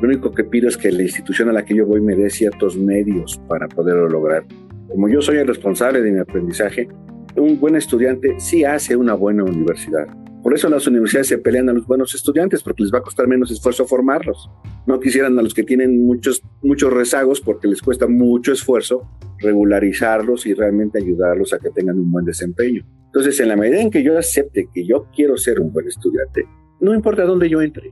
Lo 0.00 0.08
único 0.08 0.32
que 0.32 0.44
pido 0.44 0.68
es 0.68 0.76
que 0.76 0.90
la 0.90 1.02
institución 1.02 1.48
a 1.48 1.52
la 1.52 1.64
que 1.64 1.74
yo 1.74 1.86
voy 1.86 2.00
me 2.00 2.16
dé 2.16 2.30
ciertos 2.30 2.76
medios 2.76 3.40
para 3.48 3.68
poderlo 3.68 4.08
lograr. 4.08 4.44
Como 4.88 5.08
yo 5.08 5.22
soy 5.22 5.38
el 5.38 5.46
responsable 5.46 6.02
de 6.02 6.10
mi 6.10 6.18
aprendizaje, 6.18 6.88
un 7.36 7.58
buen 7.58 7.76
estudiante 7.76 8.34
sí 8.38 8.64
hace 8.64 8.96
una 8.96 9.14
buena 9.14 9.44
universidad. 9.44 10.06
Por 10.42 10.54
eso 10.54 10.68
las 10.68 10.86
universidades 10.88 11.28
se 11.28 11.38
pelean 11.38 11.68
a 11.68 11.72
los 11.72 11.86
buenos 11.86 12.14
estudiantes, 12.14 12.62
porque 12.62 12.82
les 12.82 12.92
va 12.92 12.98
a 12.98 13.02
costar 13.02 13.28
menos 13.28 13.50
esfuerzo 13.52 13.86
formarlos. 13.86 14.50
No 14.86 14.98
quisieran 14.98 15.38
a 15.38 15.42
los 15.42 15.54
que 15.54 15.62
tienen 15.62 16.04
muchos, 16.04 16.42
muchos 16.62 16.92
rezagos, 16.92 17.40
porque 17.40 17.68
les 17.68 17.80
cuesta 17.80 18.08
mucho 18.08 18.52
esfuerzo 18.52 19.08
regularizarlos 19.38 20.46
y 20.46 20.54
realmente 20.54 20.98
ayudarlos 20.98 21.52
a 21.52 21.58
que 21.58 21.70
tengan 21.70 21.98
un 21.98 22.10
buen 22.10 22.24
desempeño. 22.24 22.84
Entonces, 23.06 23.38
en 23.38 23.48
la 23.48 23.56
medida 23.56 23.80
en 23.80 23.90
que 23.90 24.02
yo 24.02 24.18
acepte 24.18 24.68
que 24.74 24.84
yo 24.84 25.06
quiero 25.14 25.36
ser 25.36 25.60
un 25.60 25.72
buen 25.72 25.86
estudiante, 25.86 26.44
no 26.80 26.92
importa 26.92 27.24
dónde 27.24 27.48
yo 27.48 27.62
entre. 27.62 27.90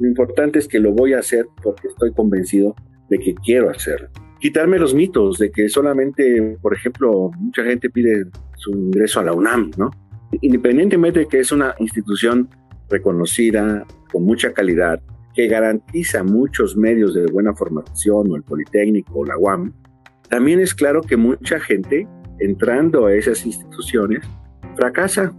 Lo 0.00 0.08
importante 0.08 0.58
es 0.58 0.66
que 0.66 0.80
lo 0.80 0.92
voy 0.92 1.12
a 1.12 1.20
hacer 1.20 1.46
porque 1.62 1.88
estoy 1.88 2.12
convencido 2.12 2.74
de 3.08 3.18
que 3.18 3.34
quiero 3.34 3.70
hacerlo. 3.70 4.08
Quitarme 4.40 4.78
los 4.78 4.94
mitos 4.94 5.38
de 5.38 5.50
que 5.50 5.68
solamente, 5.68 6.58
por 6.60 6.74
ejemplo, 6.74 7.30
mucha 7.38 7.62
gente 7.62 7.90
pide 7.90 8.26
su 8.56 8.72
ingreso 8.72 9.20
a 9.20 9.24
la 9.24 9.32
UNAM, 9.32 9.70
¿no? 9.76 9.90
Independientemente 10.40 11.20
de 11.20 11.28
que 11.28 11.40
es 11.40 11.52
una 11.52 11.74
institución 11.78 12.48
reconocida, 12.88 13.86
con 14.12 14.24
mucha 14.24 14.52
calidad, 14.52 15.00
que 15.34 15.48
garantiza 15.48 16.22
muchos 16.22 16.76
medios 16.76 17.14
de 17.14 17.26
buena 17.26 17.54
formación, 17.54 18.30
o 18.30 18.36
el 18.36 18.42
Politécnico, 18.42 19.20
o 19.20 19.24
la 19.24 19.36
UAM, 19.36 19.72
también 20.28 20.60
es 20.60 20.74
claro 20.74 21.02
que 21.02 21.16
mucha 21.16 21.60
gente 21.60 22.08
entrando 22.40 23.06
a 23.06 23.14
esas 23.14 23.44
instituciones 23.46 24.24
fracasa. 24.74 25.32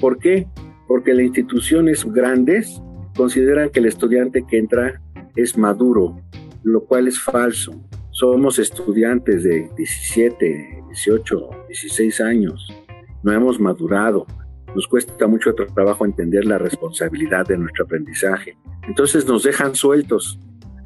¿Por 0.00 0.18
qué? 0.18 0.46
Porque 0.88 1.14
las 1.14 1.26
instituciones 1.26 2.04
grandes 2.04 2.82
consideran 3.16 3.70
que 3.70 3.80
el 3.80 3.86
estudiante 3.86 4.44
que 4.48 4.58
entra 4.58 5.00
es 5.36 5.56
maduro, 5.56 6.20
lo 6.62 6.84
cual 6.84 7.08
es 7.08 7.20
falso. 7.20 7.72
Somos 8.10 8.58
estudiantes 8.58 9.42
de 9.42 9.68
17, 9.76 10.82
18, 10.88 11.50
16 11.68 12.20
años. 12.20 12.81
No 13.22 13.32
hemos 13.32 13.60
madurado. 13.60 14.26
Nos 14.74 14.88
cuesta 14.88 15.26
mucho 15.26 15.54
trabajo 15.54 16.04
entender 16.04 16.44
la 16.44 16.58
responsabilidad 16.58 17.46
de 17.46 17.58
nuestro 17.58 17.84
aprendizaje. 17.84 18.56
Entonces 18.88 19.26
nos 19.26 19.42
dejan 19.42 19.74
sueltos, 19.74 20.40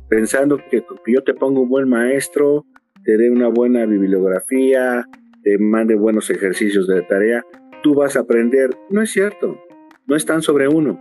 pensando 0.09 0.59
que 0.71 0.85
yo 1.07 1.23
te 1.23 1.35
pongo 1.35 1.63
un 1.63 1.69
buen 1.69 1.89
maestro, 1.89 2.67
te 3.05 3.17
dé 3.17 3.31
una 3.31 3.49
buena 3.49 3.87
bibliografía, 3.87 5.07
te 5.43 5.59
mande 5.59 5.95
buenos 5.95 6.29
ejercicios 6.29 6.89
de 6.89 7.03
tarea, 7.03 7.45
tú 7.83 7.95
vas 7.95 8.17
a 8.17 8.21
aprender. 8.21 8.71
No 8.91 9.01
es 9.01 9.13
cierto, 9.13 9.57
no 10.07 10.17
están 10.17 10.43
sobre 10.43 10.67
uno. 10.69 11.01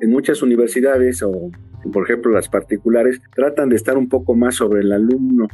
En 0.00 0.10
muchas 0.10 0.42
universidades 0.42 1.22
o, 1.22 1.50
por 1.92 2.04
ejemplo, 2.04 2.32
las 2.32 2.48
particulares, 2.48 3.20
tratan 3.34 3.68
de 3.68 3.76
estar 3.76 3.98
un 3.98 4.08
poco 4.08 4.34
más 4.34 4.54
sobre 4.54 4.80
el 4.80 4.92
alumno, 4.92 5.48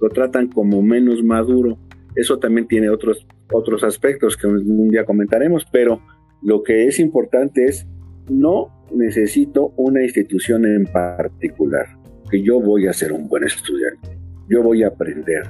lo 0.00 0.08
tratan 0.08 0.48
como 0.48 0.82
menos 0.82 1.22
maduro. 1.22 1.78
Eso 2.16 2.38
también 2.38 2.66
tiene 2.66 2.90
otros, 2.90 3.26
otros 3.52 3.84
aspectos 3.84 4.36
que 4.36 4.46
un 4.46 4.88
día 4.88 5.04
comentaremos, 5.04 5.66
pero 5.70 6.00
lo 6.42 6.62
que 6.62 6.86
es 6.86 6.98
importante 6.98 7.66
es 7.66 7.86
no 8.28 8.86
necesito 8.94 9.72
una 9.76 10.02
institución 10.02 10.64
en 10.66 10.84
particular, 10.84 11.86
que 12.30 12.42
yo 12.42 12.60
voy 12.60 12.86
a 12.86 12.92
ser 12.92 13.12
un 13.12 13.28
buen 13.28 13.44
estudiante, 13.44 14.18
yo 14.48 14.62
voy 14.62 14.82
a 14.82 14.88
aprender. 14.88 15.42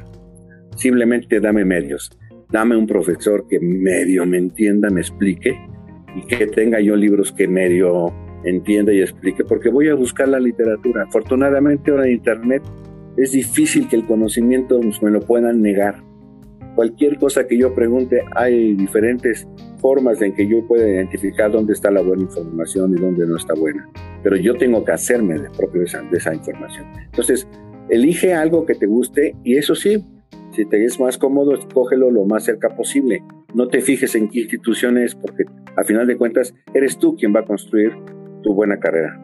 Simplemente 0.76 1.40
dame 1.40 1.64
medios 1.64 2.10
dame 2.52 2.76
un 2.76 2.86
profesor 2.86 3.46
que 3.48 3.58
medio 3.58 4.26
me 4.26 4.38
entienda, 4.38 4.90
me 4.90 5.00
explique 5.00 5.58
y 6.14 6.26
que 6.26 6.46
tenga 6.46 6.80
yo 6.80 6.94
libros 6.94 7.32
que 7.32 7.48
medio 7.48 8.12
entienda 8.44 8.92
y 8.92 9.00
explique, 9.00 9.44
porque 9.44 9.70
voy 9.70 9.88
a 9.88 9.94
buscar 9.94 10.28
la 10.28 10.38
literatura. 10.38 11.04
Afortunadamente 11.04 11.90
ahora 11.90 12.06
en 12.06 12.12
Internet 12.12 12.62
es 13.16 13.32
difícil 13.32 13.88
que 13.88 13.96
el 13.96 14.06
conocimiento 14.06 14.78
me 15.00 15.10
lo 15.10 15.20
puedan 15.20 15.62
negar. 15.62 16.04
Cualquier 16.74 17.18
cosa 17.18 17.46
que 17.46 17.58
yo 17.58 17.74
pregunte, 17.74 18.22
hay 18.34 18.74
diferentes 18.74 19.46
formas 19.78 20.22
en 20.22 20.34
que 20.34 20.46
yo 20.46 20.66
pueda 20.66 20.88
identificar 20.88 21.52
dónde 21.52 21.74
está 21.74 21.90
la 21.90 22.00
buena 22.00 22.22
información 22.22 22.94
y 22.96 23.00
dónde 23.00 23.26
no 23.26 23.36
está 23.36 23.54
buena. 23.54 23.88
Pero 24.22 24.36
yo 24.36 24.56
tengo 24.56 24.84
que 24.84 24.92
hacerme 24.92 25.38
de 25.38 25.50
propio 25.50 25.82
de 25.82 26.16
esa, 26.16 26.34
información. 26.34 26.86
Entonces, 27.04 27.46
elige 27.90 28.32
algo 28.32 28.64
que 28.64 28.74
te 28.74 28.86
guste 28.86 29.36
y 29.44 29.56
eso 29.56 29.74
sí, 29.74 30.02
si 30.52 30.64
te 30.64 30.84
es 30.84 30.98
más 30.98 31.18
cómodo, 31.18 31.54
escógelo 31.54 32.10
lo 32.10 32.24
más 32.24 32.44
cerca 32.44 32.70
posible. 32.70 33.22
No 33.54 33.68
te 33.68 33.82
fijes 33.82 34.14
en 34.14 34.28
qué 34.28 34.40
instituciones, 34.40 35.14
porque 35.14 35.44
a 35.76 35.84
final 35.84 36.06
de 36.06 36.16
cuentas 36.16 36.54
eres 36.72 36.98
tú 36.98 37.16
quien 37.16 37.34
va 37.34 37.40
a 37.40 37.44
construir 37.44 37.92
tu 38.42 38.54
buena 38.54 38.78
carrera. 38.78 39.22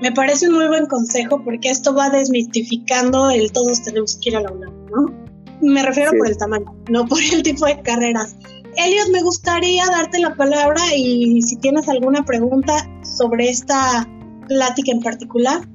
Me 0.00 0.12
parece 0.12 0.48
un 0.48 0.54
muy 0.54 0.68
buen 0.68 0.86
consejo 0.86 1.42
porque 1.42 1.70
esto 1.70 1.92
va 1.92 2.08
desmistificando 2.10 3.30
el 3.30 3.50
todos 3.50 3.82
tenemos 3.82 4.16
que 4.22 4.30
ir 4.30 4.36
a 4.36 4.42
la 4.42 4.52
UNAM, 4.52 4.86
¿no? 4.86 5.27
Me 5.60 5.82
refiero 5.82 6.12
por 6.16 6.28
el 6.28 6.36
tamaño, 6.36 6.66
no 6.90 7.06
por 7.06 7.18
el 7.32 7.42
tipo 7.42 7.66
de 7.66 7.80
carreras. 7.82 8.36
Eliot, 8.76 9.08
me 9.12 9.22
gustaría 9.22 9.84
darte 9.86 10.20
la 10.20 10.34
palabra 10.36 10.80
y 10.96 11.42
si 11.42 11.56
tienes 11.56 11.88
alguna 11.88 12.24
pregunta 12.24 12.74
sobre 13.02 13.48
esta 13.48 14.08
plática 14.46 14.92
en 14.92 15.00
particular. 15.00 15.68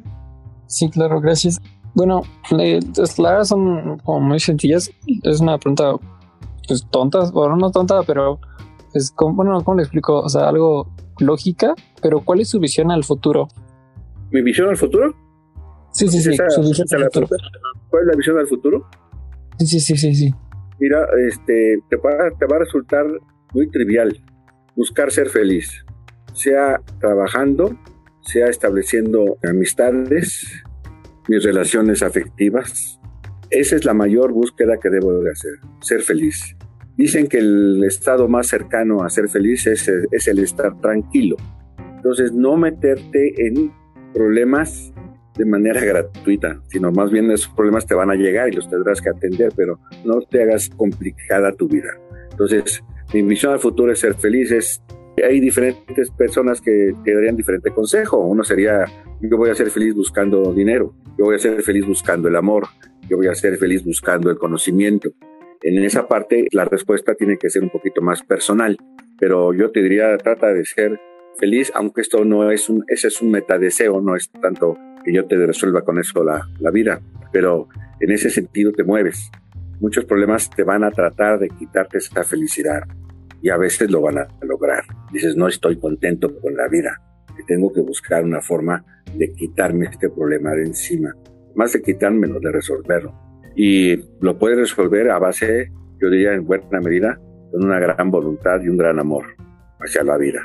Sí, 0.68 0.90
claro, 0.90 1.20
gracias. 1.20 1.60
Bueno, 1.96 2.22
las 2.50 3.16
claras 3.16 3.50
son 3.50 4.00
como 4.00 4.22
muy 4.22 4.40
sencillas. 4.40 4.90
Es 5.24 5.42
una 5.42 5.58
pregunta 5.58 5.96
pues 6.68 6.88
tonta, 6.90 7.30
bueno, 7.32 7.58
no 7.58 7.72
tonta, 7.72 8.02
pero 8.08 8.40
es 8.94 9.12
como, 9.12 9.36
bueno, 9.36 9.62
¿cómo 9.64 9.78
le 9.78 9.84
explico? 9.84 10.20
O 10.20 10.30
sea, 10.30 10.48
algo 10.48 10.88
lógica, 11.20 11.74
pero 12.02 12.22
¿cuál 12.22 12.42
es 12.42 12.50
su 12.50 12.60
visión 12.60 12.92
al 12.92 13.04
futuro? 13.04 13.48
¿Mi 14.32 14.42
visión 14.42 14.70
al 14.70 14.78
futuro? 14.78 15.14
Sí, 15.92 16.08
sí, 16.08 16.22
sí. 16.22 16.36
su 16.50 16.62
visión 16.62 16.88
al 16.94 17.04
futuro. 17.06 17.28
¿Cuál 17.90 18.04
es 18.04 18.08
la 18.08 18.16
visión 18.16 18.38
al 18.38 18.48
futuro? 18.48 18.88
Sí, 19.66 19.80
sí, 19.80 19.98
sí, 19.98 20.16
sí. 20.16 20.34
Mira, 20.80 21.08
este, 21.28 21.80
te 21.90 21.96
va, 21.98 22.30
te 22.38 22.46
va 22.46 22.58
a 22.58 22.60
resultar 22.60 23.06
muy 23.54 23.70
trivial 23.70 24.22
buscar 24.76 25.12
ser 25.12 25.30
feliz, 25.30 25.86
sea 26.34 26.82
trabajando, 27.00 27.78
sea 28.22 28.48
estableciendo 28.48 29.38
amistades, 29.48 30.64
mis 31.28 31.44
relaciones 31.44 32.02
afectivas. 32.02 33.00
Esa 33.50 33.76
es 33.76 33.86
la 33.86 33.94
mayor 33.94 34.32
búsqueda 34.32 34.78
que 34.82 34.90
debo 34.90 35.14
de 35.20 35.32
hacer, 35.32 35.54
ser 35.82 36.02
feliz. 36.02 36.56
Dicen 36.98 37.28
que 37.28 37.40
el 37.40 37.84
estado 37.84 38.28
más 38.28 38.48
cercano 38.48 39.04
a 39.04 39.10
ser 39.10 39.30
feliz 39.30 39.68
es, 39.68 39.88
es 40.12 40.28
el 40.28 40.40
estar 40.40 40.80
tranquilo. 40.80 41.38
Entonces, 41.96 42.32
no 42.34 42.58
meterte 42.58 43.48
en 43.48 43.72
problemas 44.14 44.94
de 45.38 45.46
manera 45.46 45.84
gratuita, 45.84 46.62
sino 46.68 46.92
más 46.92 47.12
bien 47.12 47.32
esos 47.32 47.54
problemas 47.54 47.86
te 47.86 47.96
van 47.96 48.12
a 48.12 48.16
llegar 48.16 48.50
y 48.50 48.56
los 48.56 48.70
tendrás 48.70 49.02
que 49.02 49.10
atender, 49.10 49.52
pero 49.56 49.80
no 50.06 50.22
te 50.22 50.44
hagas 50.44 50.70
complicada 50.70 51.52
tu 51.54 51.68
vida. 51.68 51.90
Entonces, 52.32 52.84
mi 53.14 53.24
misión 53.24 53.54
al 53.54 53.60
futuro 53.60 53.92
es 53.92 54.00
ser 54.00 54.16
feliz, 54.16 54.82
hay 55.24 55.40
diferentes 55.40 56.10
personas 56.12 56.62
que 56.62 56.94
te 57.04 57.14
darían 57.14 57.36
diferente 57.36 57.72
consejo. 57.72 58.18
Uno 58.18 58.44
sería, 58.44 58.86
yo 59.22 59.38
voy 59.38 59.50
a 59.50 59.56
ser 59.56 59.70
feliz 59.70 59.94
buscando 59.94 60.54
dinero, 60.54 60.96
yo 61.18 61.26
voy 61.26 61.36
a 61.36 61.40
ser 61.40 61.62
feliz 61.62 61.86
buscando 61.86 62.28
el 62.28 62.36
amor, 62.36 62.68
yo 63.10 63.18
voy 63.18 63.28
a 63.28 63.36
ser 63.36 63.58
feliz 63.58 63.84
buscando 63.84 64.30
el 64.30 64.38
conocimiento. 64.38 65.12
En 65.62 65.82
esa 65.84 66.08
parte 66.08 66.48
la 66.52 66.66
respuesta 66.66 67.16
tiene 67.16 67.38
que 67.38 67.50
ser 67.50 67.64
un 67.64 67.70
poquito 67.70 68.02
más 68.02 68.24
personal, 68.24 68.78
pero 69.20 69.54
yo 69.54 69.72
te 69.72 69.82
diría, 69.82 70.18
trata 70.18 70.54
de 70.54 70.66
ser 70.66 71.00
feliz, 71.38 71.72
aunque 71.76 72.02
esto 72.02 72.26
no 72.26 72.52
es 72.52 72.70
un, 72.70 72.84
ese 72.88 73.08
es 73.08 73.22
un 73.22 73.32
metadeseo, 73.32 74.02
no 74.02 74.16
es 74.16 74.30
tanto 74.42 74.78
que 75.04 75.14
yo 75.14 75.26
te 75.26 75.36
resuelva 75.36 75.84
con 75.84 76.00
eso 76.00 76.24
la, 76.24 76.48
la 76.60 76.72
vida, 76.72 77.02
pero 77.32 77.68
en 78.00 78.12
ese 78.12 78.30
sentido 78.30 78.72
te 78.72 78.84
mueves. 78.84 79.30
Muchos 79.80 80.06
problemas 80.06 80.50
te 80.50 80.64
van 80.64 80.84
a 80.84 80.92
tratar 80.92 81.40
de 81.40 81.50
quitarte 81.50 81.98
esa 81.98 82.24
felicidad 82.24 82.84
y 83.42 83.50
a 83.50 83.58
veces 83.58 83.92
lo 83.92 84.02
van 84.02 84.20
a 84.20 84.28
lograr. 84.42 84.84
Dices, 85.12 85.36
no 85.36 85.48
estoy 85.48 85.78
contento 85.78 86.40
con 86.40 86.56
la 86.56 86.68
vida, 86.68 87.02
tengo 87.46 87.72
que 87.72 87.82
buscar 87.82 88.24
una 88.24 88.42
forma 88.42 88.84
de 89.16 89.32
quitarme 89.34 89.86
este 89.86 90.10
problema 90.10 90.52
de 90.52 90.64
encima, 90.64 91.14
más 91.56 91.74
de 91.74 91.82
quitármelo, 91.82 92.40
de 92.40 92.52
resolverlo. 92.52 93.14
Y 93.56 93.98
lo 94.22 94.38
puedes 94.38 94.58
resolver 94.58 95.10
a 95.12 95.20
base, 95.20 95.72
yo 96.02 96.10
diría 96.10 96.34
en 96.34 96.46
buena 96.46 96.80
medida, 96.82 97.20
con 97.52 97.66
una 97.66 97.80
gran 97.80 98.10
voluntad 98.10 98.62
y 98.62 98.70
un 98.70 98.78
gran 98.78 99.00
amor 99.00 99.26
hacia 99.80 100.04
la 100.04 100.18
vida. 100.18 100.42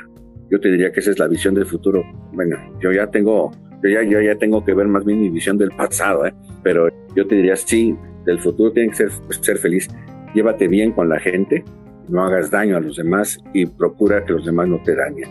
Yo 0.51 0.59
te 0.59 0.69
diría 0.69 0.91
que 0.91 0.99
esa 0.99 1.11
es 1.11 1.19
la 1.19 1.27
visión 1.27 1.55
del 1.55 1.65
futuro. 1.65 2.03
Bueno, 2.33 2.57
yo 2.79 2.91
ya 2.91 3.07
tengo, 3.07 3.51
yo 3.83 3.89
ya, 3.89 4.03
yo 4.03 4.21
ya 4.21 4.35
tengo 4.35 4.63
que 4.63 4.73
ver 4.73 4.87
más 4.87 5.05
bien 5.05 5.21
mi 5.21 5.29
visión 5.29 5.57
del 5.57 5.71
pasado, 5.71 6.25
¿eh? 6.25 6.33
pero 6.63 6.89
yo 7.15 7.27
te 7.27 7.35
diría, 7.35 7.55
sí, 7.55 7.95
del 8.25 8.39
futuro 8.39 8.71
tiene 8.71 8.89
que 8.89 8.95
ser, 8.95 9.09
ser 9.41 9.57
feliz 9.57 9.87
llévate 10.33 10.67
bien 10.67 10.91
con 10.91 11.09
la 11.09 11.19
gente, 11.19 11.63
no 12.07 12.23
hagas 12.23 12.51
daño 12.51 12.77
a 12.77 12.79
los 12.79 12.97
demás 12.97 13.39
y 13.53 13.65
procura 13.65 14.25
que 14.25 14.33
los 14.33 14.45
demás 14.45 14.67
no 14.67 14.81
te 14.83 14.95
dañen. 14.95 15.29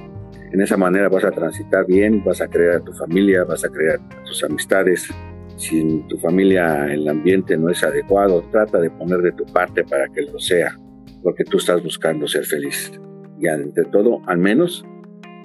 En 0.52 0.60
esa 0.60 0.76
manera 0.76 1.08
vas 1.08 1.24
a 1.24 1.30
transitar 1.30 1.86
bien, 1.86 2.22
vas 2.24 2.40
a 2.40 2.48
crear 2.48 2.76
a 2.76 2.80
tu 2.80 2.92
familia, 2.92 3.44
vas 3.44 3.64
a 3.64 3.68
crear 3.68 3.98
tus 4.24 4.42
amistades. 4.44 5.08
Si 5.56 5.80
en 5.80 6.08
tu 6.08 6.18
familia 6.18 6.86
el 6.92 7.06
ambiente 7.08 7.56
no 7.56 7.68
es 7.68 7.82
adecuado, 7.82 8.42
trata 8.50 8.80
de 8.80 8.90
poner 8.90 9.20
de 9.20 9.32
tu 9.32 9.44
parte 9.46 9.84
para 9.84 10.08
que 10.08 10.22
lo 10.22 10.38
sea, 10.38 10.76
porque 11.22 11.44
tú 11.44 11.58
estás 11.58 11.82
buscando 11.82 12.26
ser 12.26 12.44
feliz. 12.44 12.92
Y 13.38 13.48
ante 13.48 13.84
todo, 13.84 14.20
al 14.26 14.38
menos, 14.38 14.84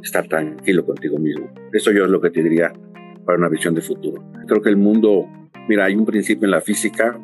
estar 0.01 0.27
tranquilo 0.27 0.85
contigo 0.85 1.17
mismo. 1.17 1.51
Eso 1.73 1.91
yo 1.91 2.05
es 2.05 2.11
lo 2.11 2.21
que 2.21 2.29
te 2.29 2.41
diría 2.41 2.71
para 3.25 3.37
una 3.37 3.49
visión 3.49 3.75
de 3.75 3.81
futuro. 3.81 4.23
Creo 4.47 4.61
que 4.61 4.69
el 4.69 4.77
mundo, 4.77 5.27
mira, 5.67 5.85
hay 5.85 5.95
un 5.95 6.05
principio 6.05 6.45
en 6.45 6.51
la 6.51 6.61
física 6.61 7.19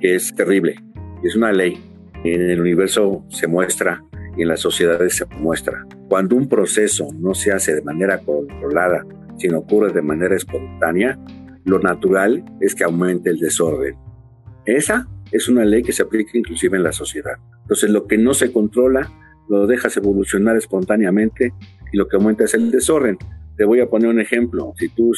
que 0.00 0.14
es 0.14 0.34
terrible, 0.34 0.76
es 1.22 1.36
una 1.36 1.52
ley. 1.52 1.82
En 2.24 2.50
el 2.50 2.60
universo 2.60 3.24
se 3.28 3.46
muestra 3.46 4.02
y 4.36 4.42
en 4.42 4.48
las 4.48 4.60
sociedades 4.60 5.16
se 5.16 5.26
muestra. 5.40 5.86
Cuando 6.08 6.36
un 6.36 6.48
proceso 6.48 7.08
no 7.18 7.34
se 7.34 7.52
hace 7.52 7.74
de 7.74 7.82
manera 7.82 8.18
controlada, 8.18 9.04
sino 9.38 9.58
ocurre 9.58 9.92
de 9.92 10.02
manera 10.02 10.36
espontánea, 10.36 11.18
lo 11.64 11.78
natural 11.78 12.44
es 12.60 12.74
que 12.74 12.84
aumente 12.84 13.30
el 13.30 13.38
desorden. 13.38 13.96
Esa 14.64 15.08
es 15.32 15.48
una 15.48 15.64
ley 15.64 15.82
que 15.82 15.92
se 15.92 16.02
aplica 16.02 16.38
inclusive 16.38 16.76
en 16.76 16.84
la 16.84 16.92
sociedad. 16.92 17.34
Entonces 17.62 17.90
lo 17.90 18.06
que 18.06 18.18
no 18.18 18.34
se 18.34 18.52
controla, 18.52 19.10
lo 19.48 19.66
dejas 19.66 19.96
evolucionar 19.96 20.56
espontáneamente 20.56 21.52
y 21.92 21.96
lo 21.96 22.08
que 22.08 22.16
aumenta 22.16 22.44
es 22.44 22.54
el 22.54 22.70
desorden. 22.70 23.18
Te 23.56 23.64
voy 23.64 23.80
a 23.80 23.88
poner 23.88 24.08
un 24.08 24.20
ejemplo. 24.20 24.72
Si 24.76 24.88
tú 24.88 25.12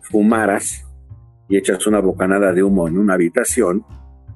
fumaras 0.00 0.86
y 1.48 1.56
echas 1.56 1.86
una 1.86 2.00
bocanada 2.00 2.52
de 2.52 2.62
humo 2.62 2.88
en 2.88 2.98
una 2.98 3.14
habitación, 3.14 3.84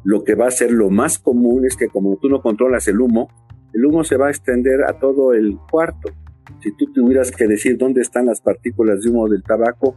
lo 0.04 0.24
que 0.24 0.34
va 0.34 0.48
a 0.48 0.50
ser 0.50 0.72
lo 0.72 0.90
más 0.90 1.18
común 1.18 1.64
es 1.66 1.76
que 1.76 1.88
como 1.88 2.16
tú 2.16 2.28
no 2.28 2.42
controlas 2.42 2.88
el 2.88 3.00
humo, 3.00 3.28
el 3.72 3.84
humo 3.86 4.04
se 4.04 4.16
va 4.16 4.28
a 4.28 4.30
extender 4.30 4.84
a 4.86 4.98
todo 4.98 5.32
el 5.32 5.56
cuarto. 5.70 6.12
Si 6.60 6.72
tú 6.76 6.92
tuvieras 6.92 7.30
que 7.30 7.46
decir 7.46 7.76
dónde 7.78 8.00
están 8.00 8.26
las 8.26 8.40
partículas 8.40 9.02
de 9.02 9.10
humo 9.10 9.28
del 9.28 9.42
tabaco, 9.42 9.96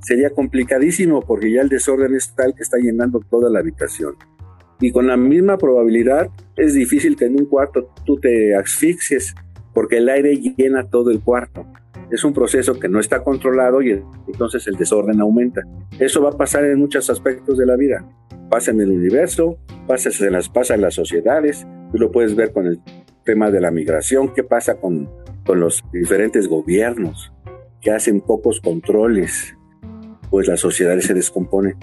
sería 0.00 0.30
complicadísimo 0.30 1.22
porque 1.22 1.52
ya 1.52 1.62
el 1.62 1.68
desorden 1.68 2.14
es 2.14 2.34
tal 2.34 2.54
que 2.54 2.62
está 2.62 2.78
llenando 2.78 3.20
toda 3.20 3.50
la 3.50 3.60
habitación. 3.60 4.14
Y 4.80 4.92
con 4.92 5.06
la 5.06 5.16
misma 5.16 5.58
probabilidad 5.58 6.30
es 6.56 6.74
difícil 6.74 7.16
que 7.16 7.26
en 7.26 7.38
un 7.38 7.46
cuarto 7.46 7.92
tú 8.04 8.16
te 8.16 8.54
asfixies 8.54 9.34
porque 9.74 9.98
el 9.98 10.08
aire 10.08 10.36
llena 10.36 10.88
todo 10.88 11.10
el 11.10 11.20
cuarto. 11.20 11.66
Es 12.10 12.24
un 12.24 12.32
proceso 12.32 12.78
que 12.78 12.88
no 12.88 13.00
está 13.00 13.22
controlado 13.22 13.82
y 13.82 14.02
entonces 14.26 14.66
el 14.66 14.76
desorden 14.76 15.20
aumenta. 15.20 15.62
Eso 15.98 16.22
va 16.22 16.30
a 16.30 16.36
pasar 16.36 16.64
en 16.64 16.78
muchos 16.78 17.08
aspectos 17.10 17.56
de 17.58 17.66
la 17.66 17.76
vida. 17.76 18.04
Pasa 18.50 18.72
en 18.72 18.80
el 18.80 18.90
universo, 18.90 19.58
pasa 19.86 20.10
en 20.24 20.32
las, 20.32 20.48
pasa 20.48 20.74
en 20.74 20.80
las 20.80 20.94
sociedades, 20.94 21.66
tú 21.92 21.98
lo 21.98 22.10
puedes 22.10 22.34
ver 22.34 22.52
con 22.52 22.66
el 22.66 22.80
tema 23.24 23.50
de 23.50 23.60
la 23.60 23.70
migración, 23.70 24.34
qué 24.34 24.42
pasa 24.42 24.80
con, 24.80 25.08
con 25.44 25.60
los 25.60 25.84
diferentes 25.92 26.48
gobiernos 26.48 27.32
que 27.80 27.90
hacen 27.90 28.20
pocos 28.20 28.60
controles, 28.60 29.56
pues 30.30 30.48
las 30.48 30.60
sociedades 30.60 31.06
se 31.06 31.14
descomponen, 31.14 31.76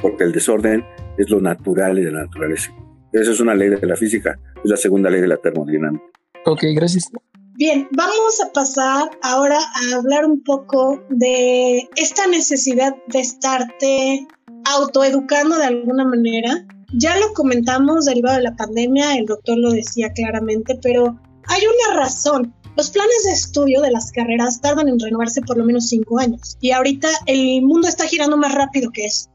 porque 0.00 0.24
el 0.24 0.32
desorden 0.32 0.84
es 1.16 1.30
lo 1.30 1.40
natural 1.40 1.96
de 1.96 2.10
la 2.10 2.22
naturaleza. 2.22 2.72
Esa 3.12 3.32
es 3.32 3.40
una 3.40 3.54
ley 3.54 3.68
de 3.68 3.86
la 3.86 3.96
física, 3.96 4.38
es 4.62 4.70
la 4.70 4.76
segunda 4.76 5.10
ley 5.10 5.20
de 5.20 5.28
la 5.28 5.36
termodinámica. 5.36 6.04
Ok, 6.44 6.62
gracias. 6.74 7.10
Bien, 7.58 7.88
vamos 7.90 8.40
a 8.40 8.52
pasar 8.52 9.10
ahora 9.20 9.58
a 9.58 9.96
hablar 9.96 10.24
un 10.24 10.44
poco 10.44 11.02
de 11.10 11.88
esta 11.96 12.28
necesidad 12.28 12.94
de 13.08 13.18
estarte 13.18 14.28
autoeducando 14.64 15.58
de 15.58 15.64
alguna 15.64 16.04
manera. 16.04 16.64
Ya 16.92 17.18
lo 17.18 17.32
comentamos 17.32 18.04
derivado 18.04 18.36
de 18.36 18.44
la 18.44 18.54
pandemia, 18.54 19.16
el 19.16 19.26
doctor 19.26 19.58
lo 19.58 19.72
decía 19.72 20.12
claramente, 20.12 20.78
pero 20.80 21.18
hay 21.48 21.62
una 21.66 21.98
razón. 21.98 22.54
Los 22.76 22.90
planes 22.90 23.24
de 23.24 23.32
estudio 23.32 23.80
de 23.80 23.90
las 23.90 24.12
carreras 24.12 24.60
tardan 24.60 24.86
en 24.86 25.00
renovarse 25.00 25.42
por 25.42 25.58
lo 25.58 25.64
menos 25.64 25.88
cinco 25.88 26.20
años 26.20 26.56
y 26.60 26.70
ahorita 26.70 27.08
el 27.26 27.62
mundo 27.62 27.88
está 27.88 28.04
girando 28.04 28.36
más 28.36 28.54
rápido 28.54 28.92
que 28.92 29.06
eso. 29.06 29.30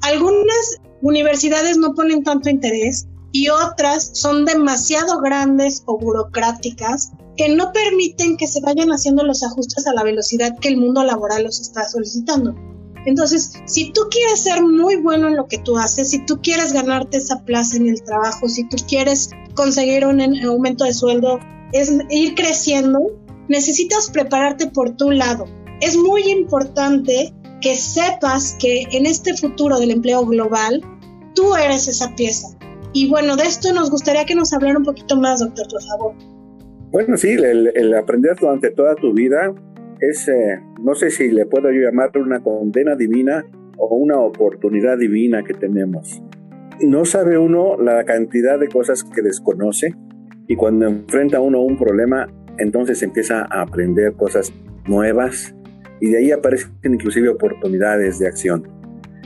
Algunas 0.00 0.80
universidades 1.00 1.78
no 1.78 1.94
ponen 1.94 2.24
tanto 2.24 2.50
interés 2.50 3.06
y 3.30 3.50
otras 3.50 4.10
son 4.14 4.46
demasiado 4.46 5.20
grandes 5.20 5.84
o 5.86 5.96
burocráticas 5.96 7.12
que 7.36 7.54
no 7.54 7.72
permiten 7.72 8.36
que 8.36 8.46
se 8.46 8.60
vayan 8.60 8.90
haciendo 8.90 9.24
los 9.24 9.42
ajustes 9.42 9.86
a 9.86 9.94
la 9.94 10.02
velocidad 10.02 10.58
que 10.58 10.68
el 10.68 10.76
mundo 10.76 11.02
laboral 11.04 11.44
los 11.44 11.60
está 11.60 11.88
solicitando. 11.88 12.54
Entonces, 13.04 13.52
si 13.66 13.92
tú 13.92 14.02
quieres 14.10 14.40
ser 14.40 14.62
muy 14.62 14.96
bueno 14.96 15.28
en 15.28 15.36
lo 15.36 15.48
que 15.48 15.58
tú 15.58 15.76
haces, 15.76 16.10
si 16.10 16.24
tú 16.24 16.40
quieres 16.40 16.72
ganarte 16.72 17.16
esa 17.16 17.42
plaza 17.44 17.76
en 17.76 17.88
el 17.88 18.02
trabajo, 18.02 18.48
si 18.48 18.68
tú 18.68 18.76
quieres 18.88 19.30
conseguir 19.54 20.06
un 20.06 20.20
aumento 20.44 20.84
de 20.84 20.94
sueldo, 20.94 21.40
es 21.72 21.92
ir 22.10 22.34
creciendo, 22.34 23.00
necesitas 23.48 24.10
prepararte 24.10 24.68
por 24.68 24.96
tu 24.96 25.10
lado. 25.10 25.46
Es 25.80 25.96
muy 25.96 26.30
importante 26.30 27.34
que 27.60 27.76
sepas 27.76 28.56
que 28.58 28.82
en 28.92 29.06
este 29.06 29.36
futuro 29.36 29.78
del 29.78 29.90
empleo 29.90 30.24
global, 30.24 30.82
tú 31.34 31.54
eres 31.56 31.88
esa 31.88 32.14
pieza. 32.14 32.48
Y 32.92 33.08
bueno, 33.08 33.36
de 33.36 33.44
esto 33.44 33.72
nos 33.72 33.90
gustaría 33.90 34.26
que 34.26 34.34
nos 34.34 34.52
hablara 34.52 34.78
un 34.78 34.84
poquito 34.84 35.16
más, 35.16 35.40
doctor, 35.40 35.66
por 35.68 35.82
favor. 35.82 36.31
Bueno, 36.92 37.16
sí, 37.16 37.30
el, 37.30 37.94
aprender 37.94 38.36
durante 38.38 38.70
toda 38.70 38.94
tu 38.94 39.14
vida 39.14 39.54
es, 39.98 40.28
eh, 40.28 40.60
no 40.84 40.94
sé 40.94 41.10
si 41.10 41.30
le 41.30 41.46
puedo 41.46 41.72
yo 41.72 41.80
llamar 41.80 42.10
una 42.16 42.40
condena 42.42 42.96
divina 42.96 43.46
o 43.78 43.96
una 43.96 44.18
oportunidad 44.18 44.98
divina 44.98 45.42
que 45.42 45.54
tenemos. 45.54 46.22
No 46.82 47.06
sabe 47.06 47.38
uno 47.38 47.78
la 47.78 48.04
cantidad 48.04 48.60
de 48.60 48.68
cosas 48.68 49.04
que 49.04 49.22
desconoce 49.22 49.94
y 50.46 50.54
cuando 50.54 50.86
enfrenta 50.86 51.40
uno 51.40 51.62
un 51.62 51.78
problema, 51.78 52.28
entonces 52.58 53.02
empieza 53.02 53.46
a 53.50 53.62
aprender 53.62 54.12
cosas 54.12 54.52
nuevas 54.86 55.56
y 55.98 56.10
de 56.10 56.18
ahí 56.18 56.30
aparecen 56.30 56.72
inclusive 56.84 57.30
oportunidades 57.30 58.18
de 58.18 58.26
acción. 58.26 58.68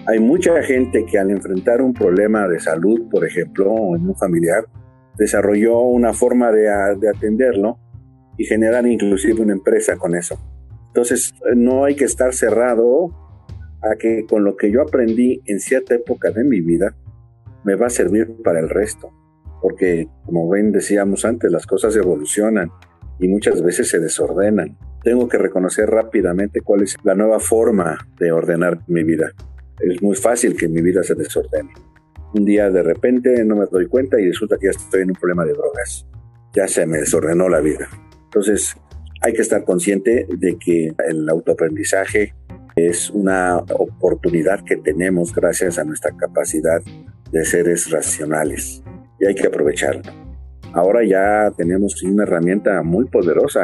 Hay 0.06 0.20
mucha 0.20 0.62
gente 0.62 1.04
que 1.04 1.18
al 1.18 1.32
enfrentar 1.32 1.82
un 1.82 1.94
problema 1.94 2.46
de 2.46 2.60
salud, 2.60 3.10
por 3.10 3.26
ejemplo, 3.26 3.74
en 3.96 4.08
un 4.08 4.14
familiar, 4.14 4.66
desarrolló 5.18 5.80
una 5.80 6.12
forma 6.12 6.52
de, 6.52 6.68
de 6.98 7.08
atenderlo 7.08 7.78
y 8.36 8.44
generar 8.44 8.86
inclusive 8.86 9.42
una 9.42 9.52
empresa 9.52 9.96
con 9.96 10.14
eso. 10.14 10.38
Entonces, 10.88 11.34
no 11.54 11.84
hay 11.84 11.94
que 11.94 12.04
estar 12.04 12.34
cerrado 12.34 13.10
a 13.82 13.96
que 13.96 14.26
con 14.26 14.44
lo 14.44 14.56
que 14.56 14.70
yo 14.70 14.82
aprendí 14.82 15.42
en 15.46 15.60
cierta 15.60 15.94
época 15.94 16.30
de 16.30 16.44
mi 16.44 16.60
vida 16.60 16.96
me 17.64 17.74
va 17.74 17.86
a 17.86 17.90
servir 17.90 18.36
para 18.42 18.60
el 18.60 18.68
resto. 18.68 19.10
Porque, 19.60 20.08
como 20.24 20.48
ven, 20.48 20.72
decíamos 20.72 21.24
antes, 21.24 21.50
las 21.50 21.66
cosas 21.66 21.96
evolucionan 21.96 22.70
y 23.18 23.28
muchas 23.28 23.62
veces 23.62 23.88
se 23.88 23.98
desordenan. 23.98 24.76
Tengo 25.02 25.28
que 25.28 25.38
reconocer 25.38 25.88
rápidamente 25.88 26.60
cuál 26.60 26.82
es 26.82 26.96
la 27.04 27.14
nueva 27.14 27.40
forma 27.40 28.08
de 28.18 28.32
ordenar 28.32 28.80
mi 28.86 29.02
vida. 29.02 29.32
Es 29.80 30.02
muy 30.02 30.16
fácil 30.16 30.56
que 30.56 30.68
mi 30.68 30.82
vida 30.82 31.02
se 31.02 31.14
desordene 31.14 31.70
un 32.34 32.44
día 32.44 32.70
de 32.70 32.82
repente 32.82 33.44
no 33.44 33.56
me 33.56 33.66
doy 33.66 33.86
cuenta 33.86 34.20
y 34.20 34.28
resulta 34.28 34.56
que 34.58 34.66
ya 34.66 34.70
estoy 34.70 35.02
en 35.02 35.10
un 35.10 35.16
problema 35.16 35.44
de 35.44 35.52
drogas. 35.52 36.06
Ya 36.54 36.66
se 36.68 36.86
me 36.86 36.98
desordenó 36.98 37.48
la 37.48 37.60
vida. 37.60 37.88
Entonces, 38.24 38.76
hay 39.22 39.32
que 39.32 39.42
estar 39.42 39.64
consciente 39.64 40.26
de 40.28 40.56
que 40.58 40.92
el 41.08 41.28
autoaprendizaje 41.28 42.34
es 42.76 43.10
una 43.10 43.58
oportunidad 43.58 44.62
que 44.64 44.76
tenemos 44.76 45.34
gracias 45.34 45.78
a 45.78 45.84
nuestra 45.84 46.14
capacidad 46.16 46.80
de 47.32 47.44
seres 47.44 47.90
racionales 47.90 48.82
y 49.18 49.26
hay 49.26 49.34
que 49.34 49.46
aprovecharlo. 49.46 50.02
Ahora 50.72 51.02
ya 51.04 51.50
tenemos 51.56 52.02
una 52.02 52.24
herramienta 52.24 52.82
muy 52.82 53.06
poderosa. 53.06 53.62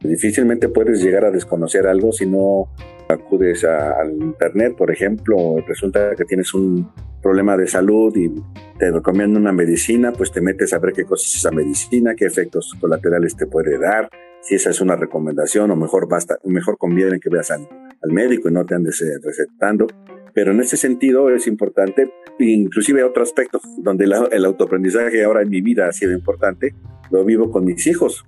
Difícilmente 0.00 0.68
puedes 0.68 1.02
llegar 1.02 1.24
a 1.24 1.30
desconocer 1.30 1.86
algo 1.86 2.12
si 2.12 2.26
no 2.26 2.68
acudes 3.08 3.64
al 3.64 4.12
internet, 4.12 4.74
por 4.76 4.90
ejemplo, 4.90 5.56
resulta 5.66 6.14
que 6.16 6.24
tienes 6.24 6.52
un 6.54 6.90
problema 7.22 7.56
de 7.56 7.66
salud 7.66 8.14
y 8.16 8.30
te 8.78 8.90
recomiendan 8.90 9.42
una 9.42 9.52
medicina, 9.52 10.12
pues 10.12 10.30
te 10.32 10.40
metes 10.40 10.72
a 10.72 10.78
ver 10.78 10.92
qué 10.92 11.04
cosa 11.04 11.24
es 11.24 11.36
esa 11.36 11.50
medicina, 11.50 12.14
qué 12.14 12.26
efectos 12.26 12.74
colaterales 12.80 13.36
te 13.36 13.46
puede 13.46 13.78
dar, 13.78 14.08
si 14.42 14.54
esa 14.54 14.70
es 14.70 14.80
una 14.80 14.96
recomendación 14.96 15.70
o 15.70 15.76
mejor 15.76 16.08
basta, 16.08 16.38
mejor 16.44 16.78
conviene 16.78 17.18
que 17.18 17.30
veas 17.30 17.50
al, 17.50 17.66
médico 18.08 18.48
y 18.48 18.52
no 18.52 18.64
te 18.64 18.76
andes 18.76 19.02
eh, 19.02 19.18
recetando. 19.20 19.88
Pero 20.32 20.52
en 20.52 20.60
ese 20.60 20.76
sentido 20.76 21.30
es 21.30 21.48
importante, 21.48 22.12
inclusive 22.38 23.02
otro 23.02 23.24
aspecto 23.24 23.60
donde 23.78 24.04
el 24.04 24.44
autoaprendizaje 24.44 25.24
ahora 25.24 25.42
en 25.42 25.48
mi 25.48 25.62
vida 25.62 25.88
ha 25.88 25.92
sido 25.92 26.12
importante, 26.12 26.74
lo 27.10 27.24
vivo 27.24 27.50
con 27.50 27.64
mis 27.64 27.84
hijos. 27.86 28.24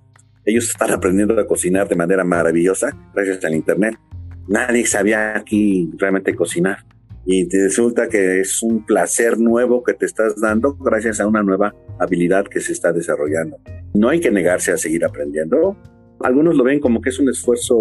Ellos 0.48 0.70
están 0.70 0.90
aprendiendo 0.92 1.38
a 1.38 1.46
cocinar 1.46 1.90
de 1.90 1.94
manera 1.94 2.24
maravillosa 2.24 2.96
gracias 3.14 3.44
al 3.44 3.54
Internet. 3.54 3.98
Nadie 4.46 4.86
sabía 4.86 5.36
aquí 5.36 5.90
realmente 5.98 6.34
cocinar 6.34 6.86
y 7.26 7.46
te 7.48 7.64
resulta 7.64 8.08
que 8.08 8.40
es 8.40 8.62
un 8.62 8.86
placer 8.86 9.38
nuevo 9.38 9.82
que 9.82 9.92
te 9.92 10.06
estás 10.06 10.40
dando 10.40 10.74
gracias 10.76 11.20
a 11.20 11.26
una 11.26 11.42
nueva 11.42 11.74
habilidad 11.98 12.46
que 12.46 12.60
se 12.60 12.72
está 12.72 12.94
desarrollando. 12.94 13.58
No 13.92 14.08
hay 14.08 14.20
que 14.20 14.30
negarse 14.30 14.72
a 14.72 14.78
seguir 14.78 15.04
aprendiendo. 15.04 15.76
Algunos 16.20 16.56
lo 16.56 16.64
ven 16.64 16.80
como 16.80 17.02
que 17.02 17.10
es 17.10 17.18
un 17.18 17.28
esfuerzo 17.28 17.76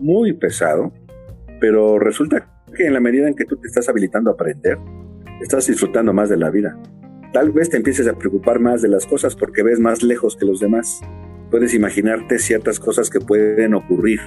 muy 0.00 0.32
pesado, 0.32 0.92
pero 1.60 2.00
resulta 2.00 2.60
que 2.76 2.88
en 2.88 2.92
la 2.94 2.98
medida 2.98 3.28
en 3.28 3.36
que 3.36 3.44
tú 3.44 3.56
te 3.56 3.68
estás 3.68 3.88
habilitando 3.88 4.30
a 4.30 4.32
aprender, 4.32 4.78
estás 5.40 5.68
disfrutando 5.68 6.12
más 6.12 6.28
de 6.28 6.38
la 6.38 6.50
vida. 6.50 6.76
Tal 7.32 7.52
vez 7.52 7.70
te 7.70 7.76
empieces 7.76 8.08
a 8.08 8.18
preocupar 8.18 8.58
más 8.58 8.82
de 8.82 8.88
las 8.88 9.06
cosas 9.06 9.36
porque 9.36 9.62
ves 9.62 9.78
más 9.78 10.02
lejos 10.02 10.36
que 10.36 10.44
los 10.44 10.58
demás. 10.58 11.00
Puedes 11.54 11.72
imaginarte 11.72 12.40
ciertas 12.40 12.80
cosas 12.80 13.10
que 13.10 13.20
pueden 13.20 13.74
ocurrir, 13.74 14.18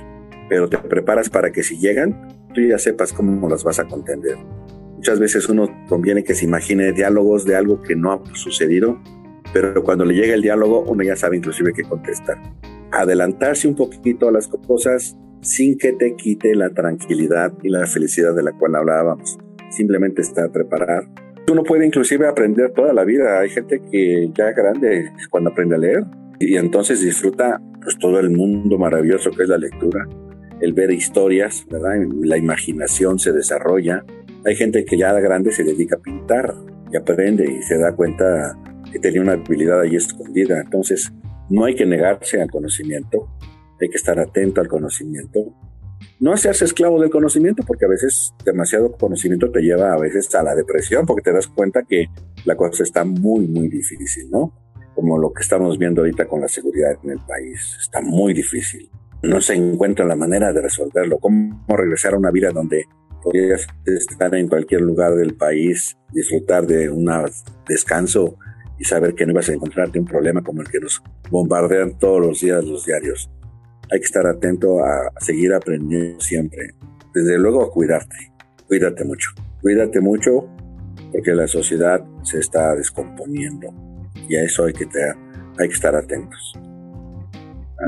pero 0.47 0.69
te 0.69 0.77
preparas 0.77 1.29
para 1.29 1.51
que 1.51 1.61
si 1.61 1.77
llegan, 1.77 2.29
tú 2.53 2.61
ya 2.61 2.77
sepas 2.77 3.11
cómo 3.11 3.49
las 3.49 3.65
vas 3.65 3.79
a 3.79 3.83
contender. 3.85 4.37
Muchas 4.95 5.19
veces 5.19 5.49
uno 5.49 5.67
conviene 5.89 6.23
que 6.23 6.35
se 6.35 6.45
imagine 6.45 6.93
diálogos 6.93 7.43
de 7.43 7.57
algo 7.57 7.81
que 7.81 7.97
no 7.97 8.13
ha 8.13 8.21
sucedido, 8.33 9.03
pero 9.51 9.83
cuando 9.83 10.05
le 10.05 10.13
llega 10.13 10.35
el 10.35 10.41
diálogo 10.41 10.85
uno 10.87 11.03
ya 11.03 11.17
sabe 11.17 11.35
inclusive 11.35 11.73
qué 11.73 11.83
contestar. 11.83 12.37
Adelantarse 12.93 13.67
un 13.67 13.75
poquito 13.75 14.29
a 14.29 14.31
las 14.31 14.47
cosas 14.47 15.17
sin 15.41 15.77
que 15.77 15.91
te 15.91 16.15
quite 16.15 16.55
la 16.55 16.69
tranquilidad 16.69 17.51
y 17.61 17.67
la 17.67 17.87
felicidad 17.87 18.33
de 18.35 18.43
la 18.43 18.53
cual 18.53 18.75
hablábamos. 18.75 19.37
Simplemente 19.69 20.21
estar 20.21 20.49
preparado. 20.53 21.09
Uno 21.51 21.65
puede 21.65 21.85
inclusive 21.85 22.25
aprender 22.25 22.71
toda 22.71 22.93
la 22.93 23.03
vida. 23.03 23.41
Hay 23.41 23.49
gente 23.49 23.81
que 23.91 24.31
ya 24.33 24.53
grande 24.53 25.11
cuando 25.29 25.49
aprende 25.49 25.75
a 25.75 25.79
leer 25.79 26.05
y 26.39 26.55
entonces 26.57 27.01
disfruta 27.01 27.61
pues 27.81 27.97
todo 27.97 28.19
el 28.19 28.29
mundo 28.29 28.77
maravilloso 28.77 29.31
que 29.31 29.43
es 29.43 29.49
la 29.49 29.57
lectura, 29.57 30.07
el 30.61 30.73
ver 30.73 30.91
historias, 30.91 31.65
¿verdad? 31.69 31.95
La 32.21 32.37
imaginación 32.37 33.19
se 33.19 33.31
desarrolla. 33.31 34.03
Hay 34.45 34.55
gente 34.55 34.85
que 34.85 34.97
ya 34.97 35.13
grande 35.13 35.51
se 35.51 35.63
dedica 35.63 35.95
a 35.95 35.99
pintar 35.99 36.53
y 36.91 36.97
aprende 36.97 37.49
y 37.49 37.61
se 37.63 37.77
da 37.77 37.95
cuenta 37.95 38.57
que 38.91 38.99
tenía 38.99 39.21
una 39.21 39.33
habilidad 39.33 39.81
ahí 39.81 39.95
escondida. 39.95 40.59
Entonces, 40.61 41.11
no 41.49 41.65
hay 41.65 41.75
que 41.75 41.85
negarse 41.85 42.41
al 42.41 42.49
conocimiento, 42.49 43.29
hay 43.79 43.89
que 43.89 43.97
estar 43.97 44.19
atento 44.19 44.61
al 44.61 44.67
conocimiento. 44.67 45.53
No 46.19 46.33
hacerse 46.33 46.65
esclavo 46.65 46.99
del 46.99 47.09
conocimiento, 47.09 47.63
porque 47.65 47.85
a 47.85 47.89
veces 47.89 48.33
demasiado 48.43 48.91
conocimiento 48.91 49.51
te 49.51 49.61
lleva 49.61 49.93
a 49.93 49.99
veces 49.99 50.33
a 50.35 50.43
la 50.43 50.55
depresión, 50.55 51.05
porque 51.05 51.21
te 51.21 51.31
das 51.31 51.47
cuenta 51.47 51.83
que 51.87 52.07
la 52.45 52.55
cosa 52.55 52.83
está 52.83 53.03
muy, 53.03 53.47
muy 53.47 53.67
difícil, 53.69 54.29
¿no? 54.29 54.66
Como 54.97 55.19
lo 55.19 55.31
que 55.31 55.43
estamos 55.43 55.77
viendo 55.77 56.01
ahorita 56.01 56.25
con 56.25 56.41
la 56.41 56.47
seguridad 56.47 56.97
en 57.03 57.11
el 57.11 57.19
país, 57.19 57.77
está 57.79 58.01
muy 58.01 58.33
difícil. 58.33 58.89
No 59.21 59.41
se 59.41 59.53
encuentra 59.53 60.07
la 60.07 60.15
manera 60.15 60.51
de 60.51 60.59
resolverlo. 60.59 61.19
¿Cómo 61.19 61.63
regresar 61.77 62.15
a 62.15 62.17
una 62.17 62.31
vida 62.31 62.49
donde 62.49 62.85
podrías 63.21 63.67
estar 63.85 64.33
en 64.33 64.47
cualquier 64.47 64.81
lugar 64.81 65.13
del 65.13 65.35
país, 65.35 65.95
disfrutar 66.11 66.65
de 66.65 66.89
un 66.89 67.07
descanso 67.69 68.39
y 68.79 68.85
saber 68.85 69.13
que 69.13 69.27
no 69.27 69.33
ibas 69.33 69.49
a 69.49 69.53
encontrarte 69.53 69.99
un 69.99 70.05
problema 70.05 70.41
como 70.41 70.61
el 70.61 70.67
que 70.67 70.79
nos 70.79 71.03
bombardean 71.29 71.99
todos 71.99 72.19
los 72.19 72.41
días 72.41 72.65
los 72.65 72.83
diarios? 72.83 73.29
hay 73.91 73.99
que 73.99 74.05
estar 74.05 74.25
atento 74.25 74.83
a, 74.83 75.13
seguir 75.19 75.53
aprendiendo 75.53 76.19
siempre. 76.19 76.73
Desde 77.13 77.37
luego 77.37 77.63
a 77.63 77.71
cuidarte. 77.71 78.33
Cuídate 78.67 79.05
mucho. 79.05 79.29
Cuídate 79.61 80.01
mucho 80.01 80.49
porque 81.11 81.33
la 81.33 81.47
sociedad 81.47 82.03
se 82.23 82.39
está 82.39 82.75
descomponiendo 82.75 83.73
y 84.29 84.35
a 84.35 84.43
eso 84.43 84.65
hay 84.65 84.73
que, 84.73 84.85
hay 84.85 85.67
que 85.67 85.73
estar 85.73 85.95
atentos. 85.95 86.53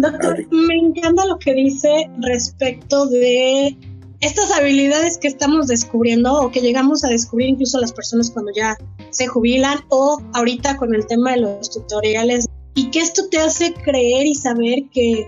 Doctor, 0.01 0.45
me 0.51 0.75
encanta 0.75 1.25
lo 1.25 1.39
que 1.39 1.53
dice 1.53 2.09
respecto 2.21 3.07
de 3.07 3.75
estas 4.21 4.51
habilidades 4.51 5.17
que 5.17 5.27
estamos 5.27 5.67
descubriendo 5.67 6.33
o 6.33 6.51
que 6.51 6.61
llegamos 6.61 7.03
a 7.03 7.09
descubrir 7.09 7.49
incluso 7.49 7.79
las 7.79 7.93
personas 7.93 8.29
cuando 8.29 8.51
ya 8.55 8.77
se 9.09 9.27
jubilan 9.27 9.79
o 9.89 10.21
ahorita 10.33 10.77
con 10.77 10.93
el 10.93 11.07
tema 11.07 11.31
de 11.31 11.41
los 11.41 11.69
tutoriales 11.69 12.47
y 12.75 12.91
que 12.91 12.99
esto 12.99 13.29
te 13.29 13.39
hace 13.39 13.73
creer 13.73 14.27
y 14.27 14.35
saber 14.35 14.83
que 14.93 15.27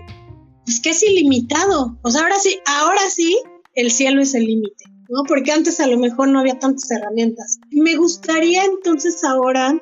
es 0.66 0.80
que 0.80 0.90
es 0.90 1.02
ilimitado. 1.02 1.98
O 2.02 2.10
sea, 2.10 2.22
ahora 2.22 2.38
sí, 2.38 2.60
ahora 2.66 3.00
sí, 3.10 3.36
el 3.74 3.90
cielo 3.90 4.22
es 4.22 4.34
el 4.34 4.44
límite, 4.44 4.84
¿no? 5.08 5.24
Porque 5.26 5.52
antes 5.52 5.80
a 5.80 5.86
lo 5.86 5.98
mejor 5.98 6.28
no 6.28 6.40
había 6.40 6.58
tantas 6.58 6.90
herramientas. 6.90 7.58
Me 7.70 7.96
gustaría 7.96 8.64
entonces 8.64 9.24
ahora 9.24 9.80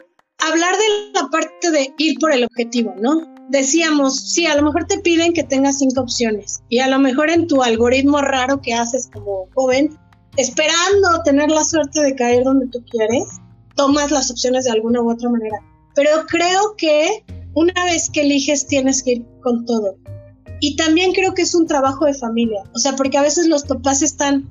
hablar 0.48 0.74
de 0.76 1.12
la 1.20 1.28
parte 1.28 1.70
de 1.70 1.94
ir 1.98 2.18
por 2.18 2.32
el 2.32 2.44
objetivo, 2.44 2.94
¿no? 2.98 3.22
Decíamos, 3.48 4.32
sí, 4.32 4.46
a 4.46 4.54
lo 4.54 4.62
mejor 4.62 4.86
te 4.86 4.98
piden 4.98 5.32
que 5.32 5.42
tengas 5.42 5.78
cinco 5.78 6.02
opciones 6.02 6.62
y 6.68 6.78
a 6.78 6.88
lo 6.88 6.98
mejor 6.98 7.30
en 7.30 7.46
tu 7.46 7.62
algoritmo 7.62 8.20
raro 8.20 8.60
que 8.60 8.74
haces 8.74 9.08
como 9.12 9.48
joven, 9.54 9.98
esperando 10.36 11.22
tener 11.24 11.50
la 11.50 11.64
suerte 11.64 12.00
de 12.00 12.14
caer 12.14 12.44
donde 12.44 12.68
tú 12.68 12.84
quieres, 12.88 13.24
tomas 13.74 14.10
las 14.10 14.30
opciones 14.30 14.64
de 14.64 14.70
alguna 14.70 15.02
u 15.02 15.10
otra 15.10 15.28
manera. 15.30 15.58
Pero 15.94 16.10
creo 16.28 16.76
que 16.76 17.24
una 17.54 17.84
vez 17.84 18.10
que 18.10 18.22
eliges 18.22 18.66
tienes 18.66 19.02
que 19.02 19.12
ir 19.12 19.26
con 19.42 19.64
todo. 19.64 19.96
Y 20.60 20.76
también 20.76 21.12
creo 21.12 21.34
que 21.34 21.42
es 21.42 21.54
un 21.54 21.66
trabajo 21.66 22.04
de 22.04 22.14
familia, 22.14 22.62
o 22.74 22.78
sea, 22.78 22.94
porque 22.94 23.18
a 23.18 23.22
veces 23.22 23.46
los 23.46 23.64
papás 23.64 24.02
están 24.02 24.48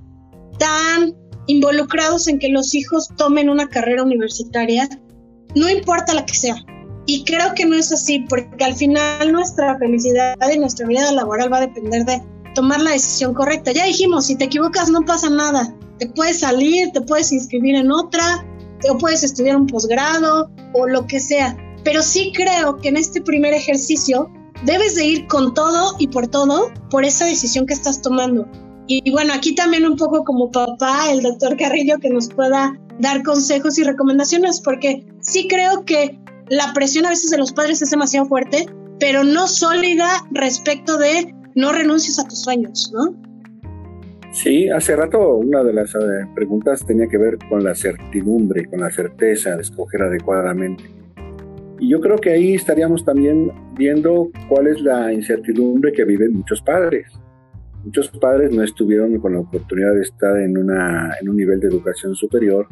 tan 0.58 1.16
involucrados 1.46 2.28
en 2.28 2.40
que 2.40 2.50
los 2.50 2.74
hijos 2.76 3.10
tomen 3.16 3.50
una 3.50 3.70
carrera 3.70 4.04
universitaria, 4.04 4.90
no 5.56 5.70
importa 5.70 6.14
la 6.14 6.26
que 6.26 6.36
sea. 6.36 6.56
Y 7.06 7.24
creo 7.24 7.54
que 7.56 7.66
no 7.66 7.76
es 7.76 7.92
así, 7.92 8.26
porque 8.30 8.64
al 8.64 8.76
final 8.76 9.32
nuestra 9.32 9.78
felicidad 9.80 10.36
y 10.54 10.60
nuestra 10.60 10.86
vida 10.86 11.12
laboral 11.12 11.52
va 11.52 11.58
a 11.58 11.62
depender 11.62 12.06
de 12.06 12.22
tomar 12.54 12.82
la 12.82 12.92
decisión 12.92 13.34
correcta. 13.34 13.72
Ya 13.72 13.86
dijimos, 13.86 14.28
si 14.28 14.36
te 14.36 14.46
equivocas 14.46 14.90
no 14.90 15.02
pasa 15.02 15.30
nada. 15.30 15.76
Te 15.98 16.08
puedes 16.08 16.40
salir, 16.40 16.92
te 16.92 17.02
puedes 17.02 17.32
inscribir 17.32 17.76
en 17.76 17.92
otra, 17.92 18.46
o 18.88 18.98
puedes 18.98 19.24
estudiar 19.24 19.58
un 19.58 19.68
posgrado 19.68 20.50
o 20.74 20.88
lo 20.88 21.06
que 21.08 21.20
sea. 21.20 21.58
Pero 21.84 22.02
sí 22.02 22.32
creo 22.36 22.78
que 22.78 22.90
en 22.90 22.98
este 22.98 23.22
primer 23.22 23.54
ejercicio 23.54 24.30
debes 24.66 24.96
de 24.96 25.06
ir 25.06 25.28
con 25.28 25.54
todo 25.54 25.96
y 26.00 26.08
por 26.08 26.28
todo 26.28 26.72
por 26.90 27.06
esa 27.06 27.26
decisión 27.26 27.66
que 27.66 27.74
estás 27.74 28.02
tomando. 28.02 28.48
Y, 28.88 29.12
bueno, 29.12 29.34
aquí 29.34 29.54
también 29.54 29.86
un 29.86 29.96
poco 29.98 30.24
como 30.24 30.50
papá, 30.50 31.12
el 31.12 31.22
doctor 31.22 31.56
Carrillo, 31.58 32.00
que 32.00 32.10
nos 32.10 32.28
pueda 32.28 32.74
dar 33.00 33.24
consejos 33.24 33.80
y 33.80 33.84
recomendaciones, 33.84 34.62
porque 34.62 35.06
sí 35.22 35.48
creo 35.48 35.86
que 35.86 36.20
la 36.50 36.74
presión 36.74 37.06
a 37.06 37.10
veces 37.10 37.32
de 37.32 37.38
los 37.38 37.54
padres 37.54 37.82
es 37.82 37.90
demasiado 37.90 38.28
fuerte, 38.28 38.68
pero 39.00 39.24
no 39.24 39.48
sólida 39.48 40.10
respecto 40.32 40.98
de 40.98 41.34
no 41.56 41.72
renuncies 41.72 42.20
a 42.20 42.28
tus 42.28 42.42
sueños, 42.42 42.92
¿no? 42.94 43.16
Sí, 44.32 44.70
hace 44.70 44.96
rato 44.96 45.36
una 45.38 45.64
de 45.64 45.74
las 45.74 45.96
eh, 45.96 45.98
preguntas 46.36 46.86
tenía 46.86 47.08
que 47.08 47.18
ver 47.18 47.38
con 47.50 47.64
la 47.64 47.74
certidumbre, 47.74 48.66
con 48.66 48.82
la 48.82 48.92
certeza 48.92 49.56
de 49.56 49.62
escoger 49.62 50.04
adecuadamente. 50.04 50.84
Y 51.80 51.90
yo 51.90 52.00
creo 52.00 52.18
que 52.18 52.32
ahí 52.32 52.54
estaríamos 52.54 53.04
también 53.04 53.52
viendo 53.76 54.30
cuál 54.48 54.68
es 54.68 54.82
la 54.82 55.12
incertidumbre 55.14 55.94
que 55.94 56.04
viven 56.04 56.34
muchos 56.34 56.62
padres. 56.62 57.08
Muchos 57.84 58.10
padres 58.10 58.52
no 58.52 58.62
estuvieron 58.62 59.18
con 59.20 59.34
la 59.34 59.40
oportunidad 59.40 59.96
de 59.96 60.02
estar 60.02 60.38
en, 60.40 60.58
una, 60.58 61.16
en 61.20 61.30
un 61.30 61.38
nivel 61.38 61.60
de 61.60 61.70
educación 61.70 62.14
superior 62.14 62.68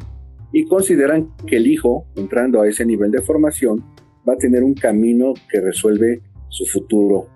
y 0.52 0.66
consideran 0.66 1.30
que 1.46 1.56
el 1.56 1.66
hijo, 1.66 2.06
entrando 2.16 2.60
a 2.60 2.68
ese 2.68 2.84
nivel 2.86 3.10
de 3.10 3.22
formación, 3.22 3.84
va 4.28 4.34
a 4.34 4.36
tener 4.36 4.62
un 4.62 4.74
camino 4.74 5.34
que 5.50 5.60
resuelve 5.60 6.20
su 6.48 6.64
futuro 6.66 7.28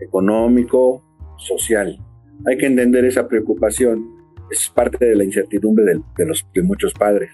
económico, 0.00 1.02
social. 1.36 1.98
Hay 2.46 2.56
que 2.56 2.66
entender 2.66 3.04
esa 3.04 3.26
preocupación, 3.26 4.06
es 4.50 4.70
parte 4.74 5.04
de 5.04 5.16
la 5.16 5.24
incertidumbre 5.24 5.84
de, 6.16 6.26
los, 6.26 6.46
muchos 6.62 6.92
padres. 6.94 7.30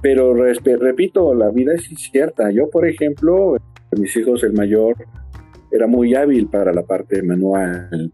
Pero 0.00 0.32
repito, 0.34 1.34
la 1.34 1.50
vida 1.50 1.74
es 1.74 1.90
incierta. 1.90 2.50
Yo, 2.50 2.70
por 2.70 2.86
ejemplo, 2.86 3.56
mis 3.96 4.16
hijos, 4.16 4.44
el 4.44 4.52
mayor, 4.52 4.96
era 5.70 5.86
muy 5.86 6.14
hábil 6.14 6.48
para 6.48 6.72
la 6.72 6.82
parte 6.82 7.22
manual, 7.22 8.10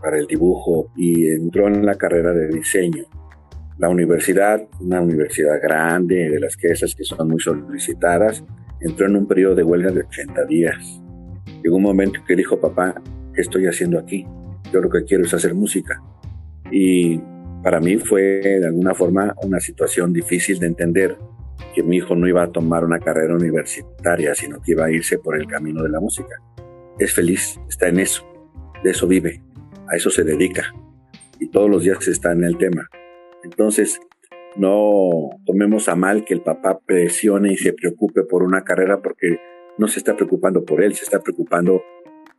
para 0.00 0.18
el 0.18 0.26
dibujo 0.26 0.90
y 0.96 1.28
entró 1.28 1.68
en 1.68 1.84
la 1.84 1.96
carrera 1.96 2.32
de 2.32 2.48
diseño. 2.48 3.04
La 3.80 3.88
universidad, 3.88 4.68
una 4.78 5.00
universidad 5.00 5.58
grande, 5.58 6.28
de 6.28 6.38
las 6.38 6.54
que 6.54 6.68
esas 6.68 6.94
que 6.94 7.02
son 7.02 7.30
muy 7.30 7.40
solicitadas, 7.40 8.44
entró 8.78 9.06
en 9.06 9.16
un 9.16 9.26
periodo 9.26 9.54
de 9.54 9.62
huelga 9.62 9.90
de 9.90 10.00
80 10.00 10.44
días. 10.44 11.00
Llegó 11.62 11.76
un 11.76 11.84
momento 11.84 12.20
que 12.28 12.36
dijo, 12.36 12.60
papá, 12.60 13.00
¿qué 13.34 13.40
estoy 13.40 13.66
haciendo 13.66 13.98
aquí? 13.98 14.26
Yo 14.70 14.82
lo 14.82 14.90
que 14.90 15.02
quiero 15.04 15.24
es 15.24 15.32
hacer 15.32 15.54
música. 15.54 15.98
Y 16.70 17.22
para 17.62 17.80
mí 17.80 17.96
fue 17.96 18.42
de 18.42 18.66
alguna 18.66 18.92
forma 18.92 19.34
una 19.42 19.60
situación 19.60 20.12
difícil 20.12 20.58
de 20.58 20.66
entender 20.66 21.16
que 21.74 21.82
mi 21.82 21.96
hijo 21.96 22.14
no 22.14 22.28
iba 22.28 22.42
a 22.42 22.52
tomar 22.52 22.84
una 22.84 22.98
carrera 22.98 23.34
universitaria, 23.34 24.34
sino 24.34 24.60
que 24.60 24.72
iba 24.72 24.84
a 24.84 24.90
irse 24.90 25.16
por 25.16 25.40
el 25.40 25.46
camino 25.46 25.82
de 25.82 25.88
la 25.88 26.00
música. 26.00 26.42
Es 26.98 27.14
feliz, 27.14 27.58
está 27.66 27.88
en 27.88 28.00
eso, 28.00 28.26
de 28.84 28.90
eso 28.90 29.06
vive, 29.06 29.42
a 29.90 29.96
eso 29.96 30.10
se 30.10 30.22
dedica 30.22 30.64
y 31.38 31.48
todos 31.48 31.70
los 31.70 31.82
días 31.82 32.06
está 32.06 32.32
en 32.32 32.44
el 32.44 32.58
tema. 32.58 32.86
Entonces, 33.44 34.00
no 34.56 35.30
tomemos 35.46 35.88
a 35.88 35.96
mal 35.96 36.24
que 36.24 36.34
el 36.34 36.42
papá 36.42 36.80
presione 36.84 37.52
y 37.52 37.56
se 37.56 37.72
preocupe 37.72 38.24
por 38.24 38.42
una 38.42 38.64
carrera 38.64 39.00
porque 39.00 39.38
no 39.78 39.88
se 39.88 40.00
está 40.00 40.16
preocupando 40.16 40.64
por 40.64 40.82
él, 40.82 40.94
se 40.94 41.04
está 41.04 41.20
preocupando 41.20 41.82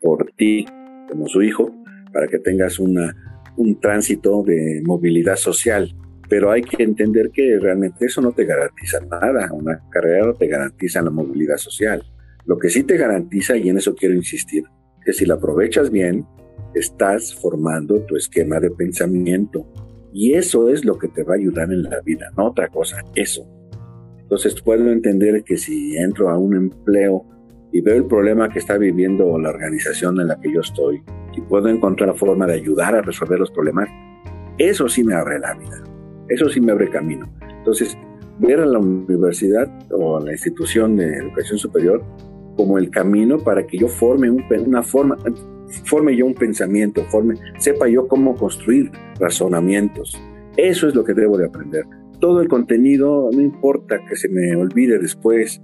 por 0.01 0.31
ti 0.35 0.65
como 1.09 1.27
su 1.27 1.41
hijo 1.41 1.73
para 2.13 2.27
que 2.27 2.39
tengas 2.39 2.79
una 2.79 3.15
un 3.57 3.79
tránsito 3.79 4.43
de 4.43 4.81
movilidad 4.85 5.35
social, 5.35 5.93
pero 6.29 6.51
hay 6.51 6.61
que 6.61 6.83
entender 6.83 7.31
que 7.31 7.57
realmente 7.59 8.05
eso 8.05 8.21
no 8.21 8.31
te 8.31 8.45
garantiza 8.45 8.99
nada, 9.01 9.51
una 9.51 9.81
carrera 9.89 10.27
no 10.27 10.33
te 10.33 10.47
garantiza 10.47 11.01
la 11.01 11.09
movilidad 11.09 11.57
social. 11.57 12.03
Lo 12.45 12.57
que 12.57 12.69
sí 12.69 12.83
te 12.83 12.97
garantiza, 12.97 13.57
y 13.57 13.69
en 13.69 13.77
eso 13.77 13.93
quiero 13.93 14.15
insistir, 14.15 14.63
que 15.03 15.13
si 15.13 15.25
la 15.25 15.35
aprovechas 15.35 15.91
bien, 15.91 16.25
estás 16.73 17.35
formando 17.35 18.01
tu 18.05 18.15
esquema 18.15 18.59
de 18.59 18.71
pensamiento. 18.71 19.65
Y 20.13 20.33
eso 20.33 20.69
es 20.69 20.83
lo 20.83 20.97
que 20.97 21.07
te 21.07 21.23
va 21.23 21.33
a 21.33 21.37
ayudar 21.37 21.71
en 21.71 21.83
la 21.83 22.01
vida, 22.01 22.31
no 22.37 22.47
otra 22.47 22.67
cosa, 22.67 22.97
eso. 23.15 23.47
Entonces 24.19 24.61
puedo 24.61 24.89
entender 24.91 25.43
que 25.43 25.57
si 25.57 25.97
entro 25.97 26.29
a 26.29 26.37
un 26.37 26.55
empleo 26.55 27.25
y 27.71 27.81
veo 27.81 27.95
el 27.95 28.05
problema 28.05 28.49
que 28.49 28.59
está 28.59 28.77
viviendo 28.77 29.37
la 29.37 29.49
organización 29.49 30.19
en 30.19 30.27
la 30.27 30.39
que 30.39 30.53
yo 30.53 30.61
estoy 30.61 31.01
y 31.35 31.41
puedo 31.41 31.69
encontrar 31.69 32.15
forma 32.15 32.45
de 32.45 32.53
ayudar 32.53 32.95
a 32.95 33.01
resolver 33.01 33.39
los 33.39 33.51
problemas, 33.51 33.89
eso 34.57 34.87
sí 34.89 35.03
me 35.03 35.15
abre 35.15 35.39
la 35.39 35.53
vida, 35.53 35.83
eso 36.27 36.49
sí 36.49 36.59
me 36.59 36.71
abre 36.71 36.89
camino. 36.89 37.31
Entonces, 37.57 37.97
ver 38.39 38.59
a 38.59 38.65
la 38.65 38.79
universidad 38.79 39.69
o 39.91 40.17
a 40.17 40.21
la 40.21 40.31
institución 40.31 40.95
de 40.97 41.15
educación 41.17 41.57
superior 41.57 42.03
como 42.55 42.77
el 42.77 42.89
camino 42.89 43.37
para 43.37 43.65
que 43.65 43.77
yo 43.77 43.87
forme 43.87 44.29
una 44.29 44.83
forma, 44.83 45.17
forme 45.85 46.15
yo 46.15 46.25
un 46.25 46.33
pensamiento, 46.33 47.03
forme, 47.05 47.35
sepa 47.57 47.87
yo 47.87 48.07
cómo 48.07 48.35
construir 48.35 48.91
razonamientos. 49.19 50.21
Eso 50.57 50.87
es 50.87 50.95
lo 50.95 51.03
que 51.03 51.13
debo 51.13 51.37
de 51.37 51.45
aprender. 51.45 51.85
Todo 52.19 52.41
el 52.41 52.47
contenido, 52.47 53.29
no 53.31 53.41
importa 53.41 53.99
que 54.07 54.15
se 54.15 54.29
me 54.29 54.55
olvide 54.55 54.99
después, 54.99 55.61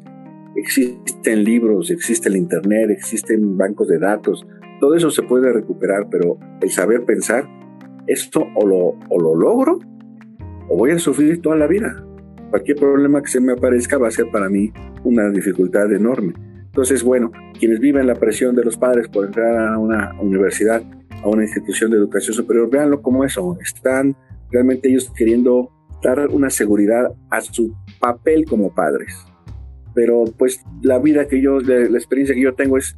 existen 0.55 1.43
libros, 1.43 1.91
existe 1.91 2.29
el 2.29 2.37
internet, 2.37 2.89
existen 2.89 3.57
bancos 3.57 3.87
de 3.87 3.99
datos, 3.99 4.45
todo 4.79 4.95
eso 4.95 5.11
se 5.11 5.23
puede 5.23 5.51
recuperar, 5.51 6.07
pero 6.09 6.37
el 6.61 6.69
saber 6.69 7.03
pensar, 7.03 7.47
esto 8.07 8.47
o 8.55 8.65
lo, 8.65 8.95
o 9.09 9.21
lo 9.21 9.35
logro 9.35 9.79
o 10.69 10.77
voy 10.77 10.91
a 10.91 10.99
sufrir 10.99 11.41
toda 11.41 11.55
la 11.55 11.67
vida. 11.67 12.03
Cualquier 12.49 12.77
problema 12.77 13.21
que 13.21 13.27
se 13.27 13.41
me 13.41 13.53
aparezca 13.53 13.97
va 13.97 14.07
a 14.07 14.11
ser 14.11 14.29
para 14.31 14.49
mí 14.49 14.71
una 15.03 15.29
dificultad 15.29 15.91
enorme. 15.91 16.33
Entonces, 16.77 17.01
bueno, 17.01 17.31
quienes 17.59 17.79
viven 17.79 18.05
la 18.05 18.13
presión 18.13 18.55
de 18.55 18.63
los 18.63 18.77
padres 18.77 19.07
por 19.07 19.25
entrar 19.25 19.57
a 19.57 19.79
una 19.79 20.13
universidad, 20.21 20.83
a 21.23 21.27
una 21.27 21.41
institución 21.41 21.89
de 21.89 21.97
educación 21.97 22.35
superior, 22.35 22.69
véanlo 22.69 23.01
como 23.01 23.23
eso. 23.23 23.57
Están 23.59 24.15
realmente 24.51 24.87
ellos 24.87 25.11
queriendo 25.17 25.71
dar 26.03 26.27
una 26.27 26.51
seguridad 26.51 27.11
a 27.31 27.41
su 27.41 27.75
papel 27.99 28.45
como 28.45 28.75
padres. 28.75 29.25
Pero 29.95 30.25
pues 30.37 30.63
la 30.83 30.99
vida 30.99 31.27
que 31.27 31.41
yo, 31.41 31.59
la, 31.61 31.97
experiencia 31.97 32.35
que 32.35 32.43
yo 32.43 32.53
tengo 32.53 32.77
es, 32.77 32.95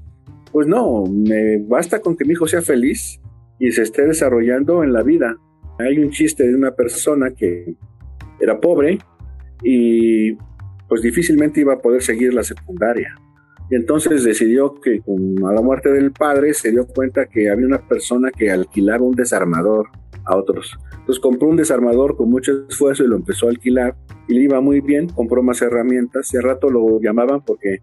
pues 0.51 0.67
no, 0.67 1.05
me 1.05 1.59
basta 1.59 2.01
con 2.01 2.17
que 2.17 2.25
mi 2.25 2.33
hijo 2.33 2.49
sea 2.49 2.61
feliz 2.61 3.21
y 3.59 3.71
se 3.71 3.83
esté 3.83 4.05
desarrollando 4.05 4.83
en 4.83 4.91
la 4.91 5.03
vida. 5.03 5.37
Hay 5.77 5.99
un 5.99 6.09
chiste 6.09 6.45
de 6.45 6.53
una 6.53 6.71
persona 6.75 7.31
que 7.31 7.75
era 8.41 8.59
pobre 8.59 8.97
y 9.63 10.33
pues 10.89 11.01
difícilmente 11.01 11.61
iba 11.61 11.75
a 11.75 11.79
poder 11.79 12.01
seguir 12.01 12.33
la 12.33 12.43
secundaria 12.43 13.15
y 13.69 13.75
entonces 13.75 14.23
decidió 14.23 14.79
que 14.81 15.01
a 15.47 15.53
la 15.53 15.61
muerte 15.61 15.91
del 15.91 16.11
padre 16.11 16.53
se 16.53 16.71
dio 16.71 16.87
cuenta 16.87 17.27
que 17.27 17.49
había 17.49 17.67
una 17.67 17.87
persona 17.87 18.31
que 18.31 18.51
alquilaba 18.51 19.05
un 19.05 19.15
desarmador 19.15 19.87
a 20.25 20.35
otros. 20.35 20.77
Entonces 20.91 21.19
compró 21.19 21.47
un 21.47 21.55
desarmador 21.55 22.15
con 22.15 22.29
mucho 22.29 22.65
esfuerzo 22.67 23.03
y 23.03 23.07
lo 23.07 23.15
empezó 23.15 23.47
a 23.47 23.49
alquilar 23.49 23.95
y 24.27 24.33
le 24.33 24.41
iba 24.41 24.59
muy 24.61 24.81
bien, 24.81 25.07
compró 25.07 25.43
más 25.43 25.61
herramientas 25.61 26.33
y 26.33 26.37
al 26.37 26.43
rato 26.43 26.69
lo 26.69 26.99
llamaban 26.99 27.41
porque 27.41 27.81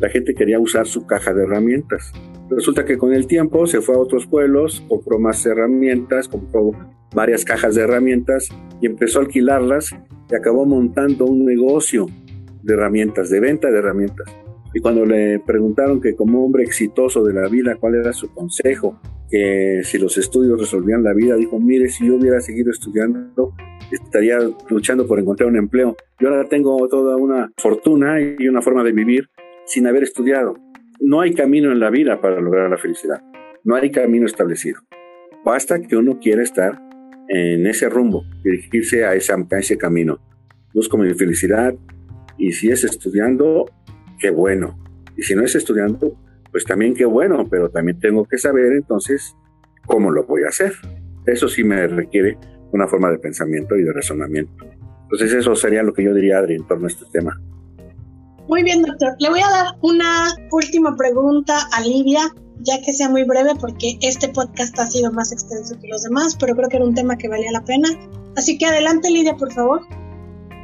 la 0.00 0.08
gente 0.08 0.34
quería 0.34 0.58
usar 0.58 0.86
su 0.86 1.06
caja 1.06 1.32
de 1.34 1.44
herramientas. 1.44 2.12
Resulta 2.50 2.84
que 2.84 2.96
con 2.96 3.12
el 3.12 3.26
tiempo 3.26 3.66
se 3.66 3.80
fue 3.80 3.94
a 3.94 3.98
otros 3.98 4.26
pueblos, 4.26 4.82
compró 4.88 5.18
más 5.18 5.44
herramientas, 5.44 6.28
compró 6.28 6.72
varias 7.14 7.44
cajas 7.44 7.74
de 7.74 7.82
herramientas 7.82 8.48
y 8.80 8.86
empezó 8.86 9.18
a 9.18 9.22
alquilarlas 9.22 9.94
y 10.30 10.34
acabó 10.34 10.64
montando 10.64 11.26
un 11.26 11.44
negocio 11.44 12.06
de 12.62 12.74
herramientas, 12.74 13.30
de 13.30 13.40
venta 13.40 13.70
de 13.70 13.78
herramientas. 13.78 14.28
Y 14.74 14.80
cuando 14.80 15.06
le 15.06 15.40
preguntaron 15.40 16.00
que 16.00 16.14
como 16.14 16.44
hombre 16.44 16.62
exitoso 16.62 17.24
de 17.24 17.32
la 17.32 17.48
vida, 17.48 17.76
cuál 17.76 17.94
era 17.94 18.12
su 18.12 18.32
consejo, 18.34 19.00
que 19.30 19.80
si 19.84 19.98
los 19.98 20.18
estudios 20.18 20.60
resolvían 20.60 21.02
la 21.02 21.14
vida, 21.14 21.36
dijo, 21.36 21.58
mire, 21.58 21.88
si 21.88 22.06
yo 22.06 22.16
hubiera 22.16 22.40
seguido 22.40 22.70
estudiando, 22.70 23.54
estaría 23.90 24.38
luchando 24.68 25.06
por 25.06 25.18
encontrar 25.18 25.48
un 25.48 25.56
empleo. 25.56 25.96
Yo 26.20 26.28
ahora 26.28 26.44
tengo 26.48 26.86
toda 26.88 27.16
una 27.16 27.50
fortuna 27.56 28.20
y 28.20 28.48
una 28.48 28.62
forma 28.62 28.84
de 28.84 28.92
vivir 28.92 29.28
sin 29.66 29.86
haber 29.86 30.02
estudiado. 30.02 30.56
No 31.00 31.20
hay 31.20 31.32
camino 31.32 31.72
en 31.72 31.80
la 31.80 31.90
vida 31.90 32.20
para 32.20 32.40
lograr 32.40 32.70
la 32.70 32.76
felicidad. 32.76 33.22
No 33.64 33.76
hay 33.76 33.90
camino 33.90 34.26
establecido. 34.26 34.80
Basta 35.44 35.80
que 35.80 35.96
uno 35.96 36.18
quiera 36.18 36.42
estar 36.42 36.80
en 37.28 37.66
ese 37.66 37.88
rumbo, 37.88 38.24
dirigirse 38.42 39.04
a, 39.04 39.14
ese, 39.14 39.32
a 39.32 39.58
ese 39.58 39.78
camino. 39.78 40.18
Busco 40.74 40.98
mi 40.98 41.12
felicidad 41.14 41.74
y 42.36 42.52
si 42.52 42.70
es 42.70 42.84
estudiando, 42.84 43.66
qué 44.18 44.30
bueno. 44.30 44.78
Y 45.16 45.22
si 45.22 45.34
no 45.34 45.44
es 45.44 45.54
estudiando, 45.54 46.16
pues 46.50 46.64
también 46.64 46.94
qué 46.94 47.04
bueno, 47.04 47.46
pero 47.50 47.70
también 47.70 47.98
tengo 47.98 48.24
que 48.24 48.38
saber 48.38 48.72
entonces 48.72 49.34
cómo 49.86 50.10
lo 50.10 50.24
voy 50.24 50.44
a 50.44 50.48
hacer. 50.48 50.72
Eso 51.26 51.48
sí 51.48 51.64
me 51.64 51.86
requiere 51.86 52.38
una 52.72 52.86
forma 52.86 53.10
de 53.10 53.18
pensamiento 53.18 53.76
y 53.76 53.82
de 53.82 53.92
razonamiento. 53.92 54.64
Entonces 55.02 55.32
eso 55.32 55.54
sería 55.54 55.82
lo 55.82 55.92
que 55.92 56.04
yo 56.04 56.14
diría, 56.14 56.38
Adri, 56.38 56.54
en 56.54 56.66
torno 56.66 56.86
a 56.86 56.88
este 56.88 57.04
tema. 57.12 57.40
Muy 58.48 58.62
bien, 58.62 58.82
doctor. 58.82 59.14
Le 59.18 59.28
voy 59.28 59.40
a 59.40 59.50
dar 59.50 59.66
una 59.82 60.28
última 60.50 60.96
pregunta 60.96 61.54
a 61.72 61.80
Lidia, 61.82 62.20
ya 62.60 62.80
que 62.84 62.92
sea 62.92 63.08
muy 63.08 63.24
breve, 63.24 63.52
porque 63.60 63.98
este 64.00 64.28
podcast 64.28 64.78
ha 64.78 64.86
sido 64.86 65.12
más 65.12 65.32
extenso 65.32 65.78
que 65.80 65.88
los 65.88 66.02
demás, 66.02 66.36
pero 66.38 66.56
creo 66.56 66.68
que 66.68 66.76
era 66.76 66.86
un 66.86 66.94
tema 66.94 67.16
que 67.16 67.28
valía 67.28 67.52
la 67.52 67.64
pena. 67.64 67.88
Así 68.36 68.56
que 68.56 68.66
adelante, 68.66 69.10
Lidia, 69.10 69.34
por 69.36 69.52
favor. 69.52 69.82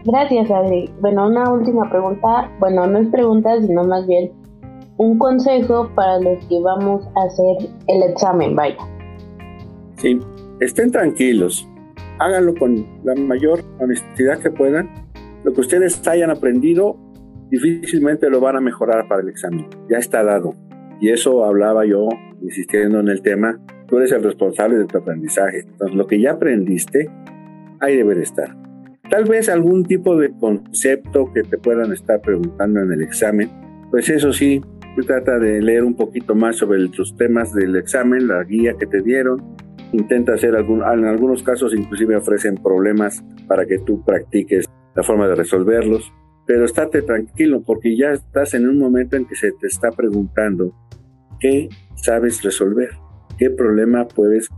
Gracias, 0.05 0.51
Adri. 0.51 0.91
Bueno, 1.01 1.29
una 1.29 1.51
última 1.51 1.89
pregunta. 1.89 2.51
Bueno, 2.61 2.87
no 2.87 2.99
es 2.99 3.09
pregunta, 3.09 3.61
sino 3.61 3.85
más 3.85 4.07
bien 4.07 4.31
un 4.99 5.19
consejo 5.19 5.91
para 5.95 6.21
los 6.21 6.45
que 6.47 6.61
vamos 6.61 7.07
a 7.17 7.25
hacer 7.25 7.71
el 7.89 8.03
examen, 8.11 8.55
vaya. 8.55 8.77
Sí, 9.97 10.21
estén 10.61 10.91
tranquilos. 10.91 11.69
Háganlo 12.19 12.55
con 12.55 12.87
la 13.03 13.15
mayor 13.15 13.61
honestidad 13.81 14.39
que 14.39 14.51
puedan. 14.51 14.91
Lo 15.43 15.53
que 15.53 15.61
ustedes 15.61 16.07
hayan 16.07 16.31
aprendido 16.31 16.97
difícilmente 17.51 18.31
lo 18.31 18.41
van 18.41 18.57
a 18.57 18.61
mejorar 18.61 19.09
para 19.09 19.23
el 19.23 19.29
examen. 19.29 19.67
Ya 19.89 19.99
está 19.99 20.23
dado. 20.23 20.55
Y 21.01 21.11
eso 21.11 21.45
hablaba 21.45 21.85
yo, 21.87 22.09
insistiendo 22.43 23.01
en 23.01 23.09
el 23.09 23.23
tema. 23.23 23.59
Tú 23.89 23.99
eres 23.99 24.13
el 24.13 24.23
responsable 24.23 24.77
de 24.79 24.87
tu 24.87 24.99
aprendizaje. 24.99 25.61
Entonces, 25.61 25.97
lo 25.97 26.07
que 26.07 26.21
ya 26.21 26.33
aprendiste, 26.33 27.11
ahí 27.81 27.97
debe 27.97 28.15
de 28.15 28.23
estar. 28.23 28.57
Tal 29.11 29.25
vez 29.25 29.49
algún 29.49 29.85
tipo 29.85 30.17
de 30.17 30.33
concepto 30.33 31.31
que 31.33 31.43
te 31.43 31.59
puedan 31.59 31.93
estar 31.93 32.21
preguntando 32.21 32.81
en 32.81 32.93
el 32.93 33.03
examen, 33.03 33.51
pues 33.91 34.09
eso 34.09 34.33
sí, 34.33 34.63
trata 35.03 35.39
de 35.39 35.61
leer 35.61 35.85
un 35.85 35.95
poquito 35.95 36.35
más 36.35 36.57
sobre 36.57 36.79
los 36.79 37.17
temas 37.17 37.53
del 37.53 37.77
examen, 37.77 38.29
la 38.29 38.43
guía 38.45 38.75
que 38.79 38.87
te 38.87 39.03
dieron. 39.03 39.43
Intenta 39.93 40.35
hacer 40.35 40.55
algún, 40.57 40.83
en 40.83 41.05
algunos 41.05 41.43
casos 41.43 41.75
inclusive 41.75 42.17
ofrecen 42.17 42.57
problemas 42.57 43.23
para 43.47 43.67
que 43.67 43.79
tú 43.79 44.05
practiques 44.05 44.67
la 44.95 45.03
forma 45.03 45.29
de 45.29 45.35
resolverlos. 45.35 46.13
Pero 46.47 46.65
estate 46.65 47.03
tranquilo 47.03 47.63
porque 47.63 47.97
ya 47.97 48.13
estás 48.13 48.55
en 48.55 48.69
un 48.69 48.79
momento 48.79 49.17
en 49.17 49.27
que 49.27 49.35
se 49.35 49.53
te 49.53 49.67
está 49.67 49.91
preguntando 49.91 50.75
qué 51.41 51.69
sabes 51.97 52.43
resolver, 52.43 52.91
qué 53.39 53.51
problema 53.51 54.07
puedes 54.07 54.49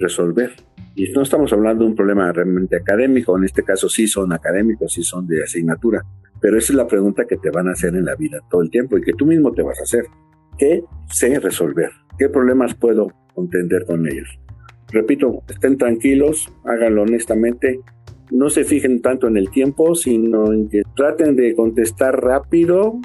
resolver. 0.00 0.52
Y 0.96 1.10
no 1.10 1.22
estamos 1.22 1.52
hablando 1.52 1.84
de 1.84 1.90
un 1.90 1.96
problema 1.96 2.30
realmente 2.32 2.76
académico, 2.76 3.36
en 3.36 3.44
este 3.44 3.64
caso 3.64 3.88
sí 3.88 4.06
son 4.06 4.32
académicos, 4.32 4.92
sí 4.92 5.02
son 5.02 5.26
de 5.26 5.42
asignatura, 5.42 6.04
pero 6.40 6.56
esa 6.56 6.72
es 6.72 6.76
la 6.76 6.86
pregunta 6.86 7.24
que 7.26 7.36
te 7.36 7.50
van 7.50 7.68
a 7.68 7.72
hacer 7.72 7.96
en 7.96 8.04
la 8.04 8.14
vida 8.14 8.38
todo 8.48 8.62
el 8.62 8.70
tiempo 8.70 8.96
y 8.96 9.02
que 9.02 9.12
tú 9.12 9.26
mismo 9.26 9.52
te 9.52 9.62
vas 9.62 9.80
a 9.80 9.82
hacer. 9.82 10.04
¿Qué 10.56 10.84
sé 11.10 11.40
resolver? 11.40 11.90
¿Qué 12.16 12.28
problemas 12.28 12.74
puedo 12.74 13.08
contender 13.34 13.84
con 13.86 14.06
ellos? 14.06 14.38
Repito, 14.92 15.42
estén 15.48 15.78
tranquilos, 15.78 16.48
háganlo 16.64 17.02
honestamente, 17.02 17.80
no 18.30 18.48
se 18.48 18.62
fijen 18.62 19.02
tanto 19.02 19.26
en 19.26 19.36
el 19.36 19.50
tiempo, 19.50 19.96
sino 19.96 20.52
en 20.52 20.68
que 20.68 20.82
traten 20.94 21.34
de 21.34 21.56
contestar 21.56 22.22
rápido 22.22 23.00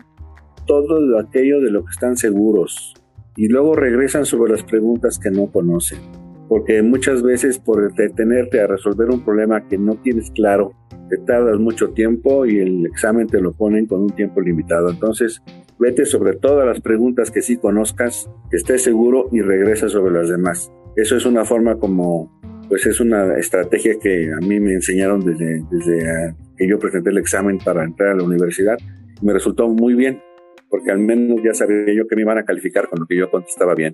todo 0.67 1.17
aquello 1.17 1.59
de 1.59 1.71
lo 1.71 1.83
que 1.83 1.91
están 1.91 2.17
seguros 2.17 2.93
y 3.35 3.47
luego 3.47 3.75
regresan 3.75 4.25
sobre 4.25 4.51
las 4.51 4.63
preguntas 4.63 5.17
que 5.17 5.31
no 5.31 5.47
conocen 5.47 6.28
porque 6.49 6.81
muchas 6.81 7.21
veces 7.21 7.59
por 7.59 7.93
detenerte 7.93 8.59
a 8.59 8.67
resolver 8.67 9.09
un 9.11 9.23
problema 9.23 9.67
que 9.67 9.77
no 9.77 9.95
tienes 10.01 10.31
claro, 10.31 10.73
te 11.07 11.17
tardas 11.17 11.59
mucho 11.59 11.91
tiempo 11.91 12.45
y 12.45 12.59
el 12.59 12.87
examen 12.87 13.27
te 13.27 13.39
lo 13.39 13.53
ponen 13.53 13.85
con 13.85 14.01
un 14.01 14.09
tiempo 14.09 14.41
limitado. 14.41 14.89
Entonces, 14.89 15.41
vete 15.77 16.05
sobre 16.05 16.33
todas 16.33 16.65
las 16.65 16.81
preguntas 16.81 17.29
que 17.29 17.43
sí 17.43 17.57
conozcas, 17.57 18.29
estés 18.51 18.83
seguro 18.83 19.29
y 19.31 19.41
regresa 19.41 19.89
sobre 19.89 20.11
las 20.11 20.27
demás. 20.27 20.71
Eso 20.95 21.15
es 21.15 21.25
una 21.27 21.45
forma 21.45 21.77
como, 21.77 22.41
pues 22.67 22.85
es 22.87 22.99
una 22.99 23.37
estrategia 23.37 23.93
que 24.01 24.31
a 24.33 24.43
mí 24.43 24.59
me 24.59 24.73
enseñaron 24.73 25.23
desde, 25.23 25.63
desde 25.69 26.35
que 26.57 26.67
yo 26.67 26.79
presenté 26.79 27.11
el 27.11 27.19
examen 27.19 27.59
para 27.59 27.83
entrar 27.83 28.09
a 28.09 28.15
la 28.15 28.23
universidad. 28.23 28.77
Me 29.21 29.33
resultó 29.33 29.69
muy 29.69 29.93
bien, 29.93 30.19
porque 30.67 30.89
al 30.89 30.99
menos 30.99 31.41
ya 31.43 31.53
sabía 31.53 31.93
yo 31.93 32.07
que 32.07 32.15
me 32.15 32.23
iban 32.23 32.39
a 32.39 32.43
calificar 32.43 32.89
con 32.89 33.01
lo 33.01 33.05
que 33.05 33.17
yo 33.17 33.29
contestaba 33.29 33.75
bien. 33.75 33.93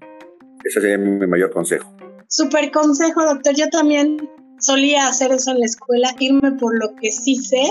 Ese 0.63 0.79
sería 0.79 0.97
mi 0.97 1.27
mayor 1.27 1.51
consejo. 1.51 2.04
Super 2.37 2.69
consejo, 2.69 3.23
doctor. 3.23 3.55
Yo 3.55 3.69
también 3.69 4.29
solía 4.59 5.07
hacer 5.07 5.31
eso 5.31 5.51
en 5.51 5.61
la 5.61 5.67
escuela, 5.67 6.13
irme 6.19 6.51
por 6.51 6.77
lo 6.77 6.93
que 6.95 7.09
sí 7.09 7.37
sé, 7.37 7.65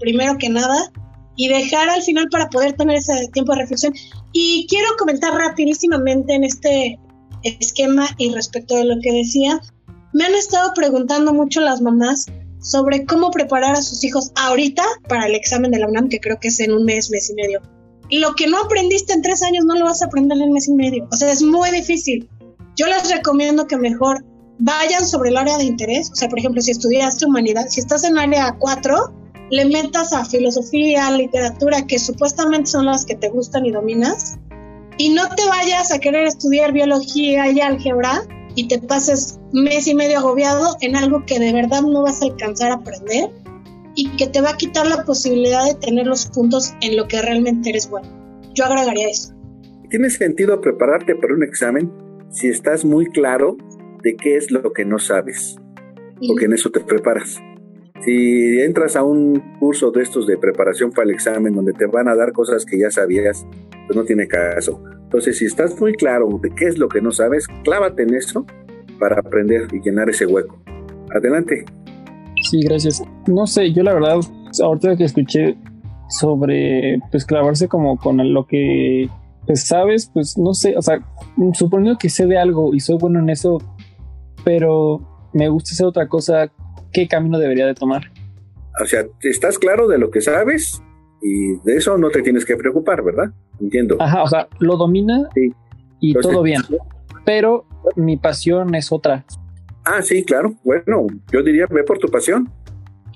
primero 0.00 0.36
que 0.36 0.48
nada, 0.48 0.90
y 1.36 1.46
dejar 1.46 1.88
al 1.88 2.02
final 2.02 2.26
para 2.28 2.48
poder 2.48 2.72
tener 2.72 2.96
ese 2.96 3.28
tiempo 3.32 3.52
de 3.52 3.60
reflexión. 3.60 3.94
Y 4.32 4.66
quiero 4.68 4.88
comentar 4.98 5.32
rapidísimamente 5.32 6.34
en 6.34 6.42
este 6.42 6.98
esquema 7.44 8.08
y 8.18 8.34
respecto 8.34 8.74
de 8.76 8.84
lo 8.84 8.96
que 9.00 9.12
decía, 9.12 9.60
me 10.12 10.24
han 10.24 10.34
estado 10.34 10.72
preguntando 10.74 11.32
mucho 11.32 11.60
las 11.60 11.80
mamás 11.80 12.26
sobre 12.60 13.06
cómo 13.06 13.30
preparar 13.30 13.76
a 13.76 13.82
sus 13.82 14.02
hijos 14.02 14.32
ahorita 14.34 14.82
para 15.08 15.26
el 15.26 15.36
examen 15.36 15.70
de 15.70 15.78
la 15.78 15.86
UNAM, 15.86 16.08
que 16.08 16.18
creo 16.18 16.40
que 16.40 16.48
es 16.48 16.58
en 16.58 16.72
un 16.72 16.84
mes, 16.84 17.12
mes 17.12 17.30
y 17.30 17.34
medio. 17.34 17.62
Lo 18.10 18.34
que 18.34 18.48
no 18.48 18.58
aprendiste 18.58 19.12
en 19.12 19.22
tres 19.22 19.44
años 19.44 19.64
no 19.64 19.76
lo 19.76 19.84
vas 19.84 20.02
a 20.02 20.06
aprender 20.06 20.36
en 20.36 20.48
un 20.48 20.52
mes 20.52 20.66
y 20.66 20.74
medio. 20.74 21.06
O 21.12 21.16
sea, 21.16 21.30
es 21.30 21.42
muy 21.42 21.70
difícil. 21.70 22.28
Yo 22.76 22.86
les 22.86 23.10
recomiendo 23.10 23.66
que 23.66 23.76
mejor 23.76 24.24
vayan 24.58 25.04
sobre 25.06 25.30
el 25.30 25.36
área 25.36 25.58
de 25.58 25.64
interés. 25.64 26.10
O 26.10 26.14
sea, 26.14 26.28
por 26.28 26.38
ejemplo, 26.38 26.60
si 26.60 26.70
estudiaste 26.70 27.26
humanidad, 27.26 27.66
si 27.68 27.80
estás 27.80 28.04
en 28.04 28.18
área 28.18 28.56
4, 28.58 29.12
le 29.50 29.64
metas 29.66 30.12
a 30.12 30.24
filosofía, 30.24 31.10
literatura, 31.10 31.86
que 31.86 31.98
supuestamente 31.98 32.70
son 32.70 32.86
las 32.86 33.04
que 33.04 33.14
te 33.14 33.28
gustan 33.28 33.66
y 33.66 33.70
dominas, 33.70 34.38
y 34.98 35.10
no 35.10 35.28
te 35.34 35.46
vayas 35.46 35.92
a 35.92 35.98
querer 35.98 36.26
estudiar 36.26 36.72
biología 36.72 37.50
y 37.50 37.60
álgebra 37.60 38.22
y 38.54 38.68
te 38.68 38.78
pases 38.78 39.40
mes 39.52 39.86
y 39.88 39.94
medio 39.94 40.18
agobiado 40.18 40.76
en 40.80 40.96
algo 40.96 41.24
que 41.26 41.38
de 41.40 41.52
verdad 41.52 41.82
no 41.82 42.02
vas 42.02 42.22
a 42.22 42.26
alcanzar 42.26 42.70
a 42.70 42.74
aprender 42.74 43.30
y 43.96 44.08
que 44.16 44.28
te 44.28 44.40
va 44.40 44.50
a 44.50 44.56
quitar 44.56 44.86
la 44.86 45.04
posibilidad 45.04 45.64
de 45.64 45.74
tener 45.74 46.06
los 46.06 46.26
puntos 46.26 46.74
en 46.80 46.96
lo 46.96 47.08
que 47.08 47.20
realmente 47.20 47.70
eres 47.70 47.90
bueno. 47.90 48.08
Yo 48.54 48.64
agregaría 48.64 49.08
eso. 49.08 49.32
¿Tiene 49.90 50.10
sentido 50.10 50.60
prepararte 50.60 51.16
para 51.16 51.34
un 51.34 51.42
examen 51.42 52.03
si 52.34 52.48
estás 52.48 52.84
muy 52.84 53.06
claro 53.06 53.56
de 54.02 54.16
qué 54.16 54.36
es 54.36 54.50
lo 54.50 54.72
que 54.72 54.84
no 54.84 54.98
sabes? 54.98 55.56
Porque 56.26 56.46
en 56.46 56.52
eso 56.52 56.68
te 56.70 56.80
preparas. 56.80 57.40
Si 58.04 58.60
entras 58.60 58.96
a 58.96 59.04
un 59.04 59.40
curso 59.60 59.92
de 59.92 60.02
estos 60.02 60.26
de 60.26 60.36
preparación 60.36 60.90
para 60.90 61.04
el 61.04 61.14
examen 61.14 61.54
donde 61.54 61.72
te 61.72 61.86
van 61.86 62.08
a 62.08 62.16
dar 62.16 62.32
cosas 62.32 62.66
que 62.66 62.78
ya 62.78 62.90
sabías, 62.90 63.46
pues 63.86 63.96
no 63.96 64.04
tiene 64.04 64.26
caso. 64.26 64.82
Entonces, 65.04 65.38
si 65.38 65.44
estás 65.44 65.80
muy 65.80 65.92
claro 65.94 66.40
de 66.42 66.50
qué 66.50 66.66
es 66.66 66.76
lo 66.76 66.88
que 66.88 67.00
no 67.00 67.12
sabes, 67.12 67.46
clávate 67.62 68.02
en 68.02 68.14
eso 68.14 68.44
para 68.98 69.20
aprender 69.20 69.68
y 69.72 69.80
llenar 69.80 70.10
ese 70.10 70.26
hueco. 70.26 70.60
Adelante. 71.14 71.64
Sí, 72.50 72.60
gracias. 72.64 73.00
No 73.28 73.46
sé, 73.46 73.72
yo 73.72 73.84
la 73.84 73.94
verdad, 73.94 74.18
ahorita 74.60 74.96
que 74.96 75.04
escuché 75.04 75.56
sobre 76.08 76.98
pues 77.12 77.24
clavarse 77.24 77.68
como 77.68 77.96
con 77.96 78.34
lo 78.34 78.46
que 78.46 79.08
pues 79.46 79.66
sabes, 79.66 80.10
pues 80.12 80.38
no 80.38 80.54
sé, 80.54 80.76
o 80.76 80.82
sea, 80.82 80.98
suponiendo 81.52 81.98
que 81.98 82.08
sé 82.08 82.26
de 82.26 82.38
algo 82.38 82.74
y 82.74 82.80
soy 82.80 82.96
bueno 82.98 83.18
en 83.18 83.30
eso, 83.30 83.58
pero 84.44 85.28
me 85.32 85.48
gusta 85.48 85.72
hacer 85.72 85.86
otra 85.86 86.08
cosa, 86.08 86.50
¿qué 86.92 87.08
camino 87.08 87.38
debería 87.38 87.66
de 87.66 87.74
tomar? 87.74 88.10
O 88.80 88.86
sea, 88.86 89.04
estás 89.20 89.58
claro 89.58 89.88
de 89.88 89.98
lo 89.98 90.10
que 90.10 90.20
sabes 90.20 90.82
y 91.20 91.56
de 91.64 91.76
eso 91.76 91.96
no 91.98 92.10
te 92.10 92.22
tienes 92.22 92.44
que 92.44 92.56
preocupar, 92.56 93.02
¿verdad? 93.02 93.32
Entiendo. 93.60 93.96
Ajá, 94.00 94.22
o 94.22 94.28
sea, 94.28 94.48
lo 94.58 94.76
domina 94.76 95.28
y 96.00 96.14
todo 96.14 96.42
bien, 96.42 96.62
pero 97.24 97.66
mi 97.96 98.16
pasión 98.16 98.74
es 98.74 98.92
otra. 98.92 99.24
Ah, 99.84 100.02
sí, 100.02 100.24
claro. 100.24 100.54
Bueno, 100.64 101.06
yo 101.30 101.42
diría, 101.42 101.66
ve 101.70 101.84
por 101.84 101.98
tu 101.98 102.08
pasión. 102.08 102.50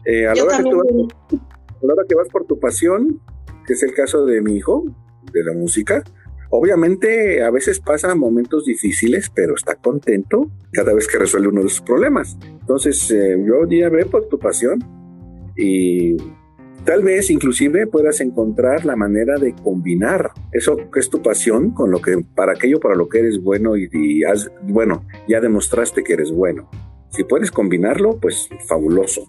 Eh, 0.05 0.27
a, 0.27 0.35
la 0.35 0.45
hora 0.45 0.57
que 0.59 0.63
tú 0.63 0.77
vas, 0.77 1.41
a 1.83 1.87
la 1.87 1.93
hora 1.95 2.03
que 2.09 2.15
vas 2.15 2.29
por 2.29 2.47
tu 2.47 2.61
pasión, 2.61 3.21
que 3.67 3.73
es 3.73 3.83
el 3.83 3.95
caso 3.95 4.25
de 4.27 4.41
mi 4.43 4.57
hijo, 4.57 4.85
de 5.33 5.45
la 5.45 5.53
música, 5.55 6.05
Obviamente 6.51 7.43
a 7.43 7.51
veces 7.51 7.79
pasa 7.81 8.15
momentos 8.15 8.65
difíciles, 8.65 9.31
pero 9.35 9.55
está 9.55 9.75
contento 9.75 10.51
cada 10.73 10.95
vez 10.95 11.07
que 11.07 11.19
resuelve 11.19 11.49
uno 11.49 11.63
de 11.63 11.69
sus 11.69 11.83
problemas. 11.83 12.39
Entonces 12.61 13.11
eh, 13.11 13.37
yo 13.47 13.67
diría, 13.67 13.91
ve 13.91 14.07
por 14.07 14.29
tu 14.29 14.39
pasión 14.39 14.79
y 15.57 16.17
tal 16.85 17.03
vez 17.03 17.31
inclusive 17.31 17.87
puedas 17.87 18.21
encontrar 18.21 18.87
la 18.87 18.97
manera 18.97 19.37
de 19.37 19.55
combinar 19.55 20.31
eso 20.53 20.77
que 20.91 21.01
es 21.01 21.11
tu 21.11 21.21
pasión 21.21 21.73
con 21.73 21.91
lo 21.91 22.01
que 22.01 22.25
para 22.35 22.53
aquello 22.53 22.81
para 22.81 22.95
lo 22.95 23.09
que 23.09 23.19
eres 23.19 23.43
bueno 23.43 23.77
y, 23.77 24.23
bueno 24.63 25.05
ya 25.29 25.41
demostraste 25.41 26.03
que 26.03 26.15
eres 26.15 26.33
bueno. 26.33 26.71
Si 27.11 27.25
puedes 27.25 27.51
combinarlo, 27.51 28.19
pues 28.21 28.49
fabuloso. 28.67 29.23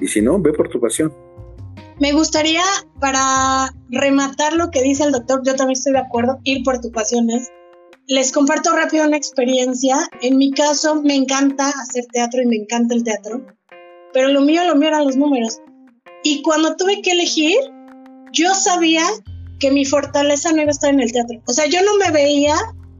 Y 0.00 0.08
si 0.08 0.20
no, 0.20 0.40
ve 0.40 0.52
por 0.52 0.68
tu 0.68 0.80
pasión. 0.80 1.12
Me 1.98 2.12
gustaría, 2.12 2.62
para 3.00 3.72
rematar 3.88 4.52
lo 4.52 4.70
que 4.70 4.82
dice 4.82 5.04
el 5.04 5.12
doctor, 5.12 5.40
yo 5.44 5.56
también 5.56 5.78
estoy 5.78 5.92
de 5.92 6.00
acuerdo, 6.00 6.38
ir 6.44 6.62
por 6.62 6.80
tu 6.80 6.92
pasiones. 6.92 7.48
Les 8.06 8.32
comparto 8.32 8.74
rápido 8.76 9.06
una 9.06 9.16
experiencia. 9.16 9.96
En 10.20 10.36
mi 10.36 10.50
caso, 10.50 11.02
me 11.02 11.14
encanta 11.14 11.70
hacer 11.70 12.04
teatro 12.12 12.42
y 12.42 12.46
me 12.46 12.56
encanta 12.56 12.94
el 12.94 13.02
teatro, 13.02 13.46
pero 14.12 14.28
lo 14.28 14.42
mío, 14.42 14.64
lo 14.66 14.76
mío 14.76 14.88
eran 14.88 15.06
los 15.06 15.16
números. 15.16 15.60
Y 16.22 16.42
cuando 16.42 16.76
tuve 16.76 17.00
que 17.00 17.12
elegir, 17.12 17.56
yo 18.30 18.54
sabía 18.54 19.04
que 19.58 19.70
mi 19.70 19.86
fortaleza 19.86 20.52
no 20.52 20.60
iba 20.60 20.68
a 20.68 20.72
estar 20.72 20.92
en 20.92 21.00
el 21.00 21.12
teatro. 21.12 21.40
O 21.46 21.52
sea, 21.52 21.66
yo 21.66 21.82
no 21.82 21.96
me 21.96 22.10
veía 22.10 22.54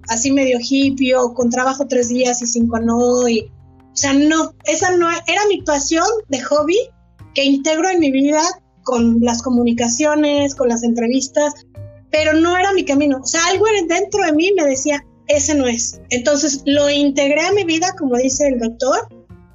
así 0.08 0.32
medio 0.32 0.58
hippie 0.58 1.14
o 1.16 1.34
con 1.34 1.50
trabajo 1.50 1.86
tres 1.86 2.08
días 2.08 2.40
y 2.40 2.46
cinco 2.46 2.78
no. 2.78 3.28
Y, 3.28 3.40
o 3.40 3.96
sea, 3.96 4.14
no, 4.14 4.54
esa 4.64 4.96
no 4.96 5.10
era 5.10 5.46
mi 5.48 5.60
pasión 5.62 6.06
de 6.28 6.40
hobby 6.40 6.78
que 7.34 7.44
integro 7.44 7.90
en 7.90 8.00
mi 8.00 8.10
vida 8.10 8.40
con 8.86 9.20
las 9.20 9.42
comunicaciones, 9.42 10.54
con 10.54 10.68
las 10.68 10.84
entrevistas, 10.84 11.52
pero 12.12 12.34
no 12.34 12.56
era 12.56 12.72
mi 12.72 12.84
camino. 12.84 13.18
O 13.20 13.26
sea, 13.26 13.40
algo 13.48 13.66
dentro 13.88 14.24
de 14.24 14.32
mí 14.32 14.52
me 14.56 14.64
decía, 14.64 15.04
ese 15.26 15.56
no 15.56 15.66
es. 15.66 16.00
Entonces 16.08 16.62
lo 16.66 16.88
integré 16.88 17.40
a 17.40 17.52
mi 17.52 17.64
vida, 17.64 17.94
como 17.98 18.16
dice 18.16 18.46
el 18.46 18.60
doctor, 18.60 19.08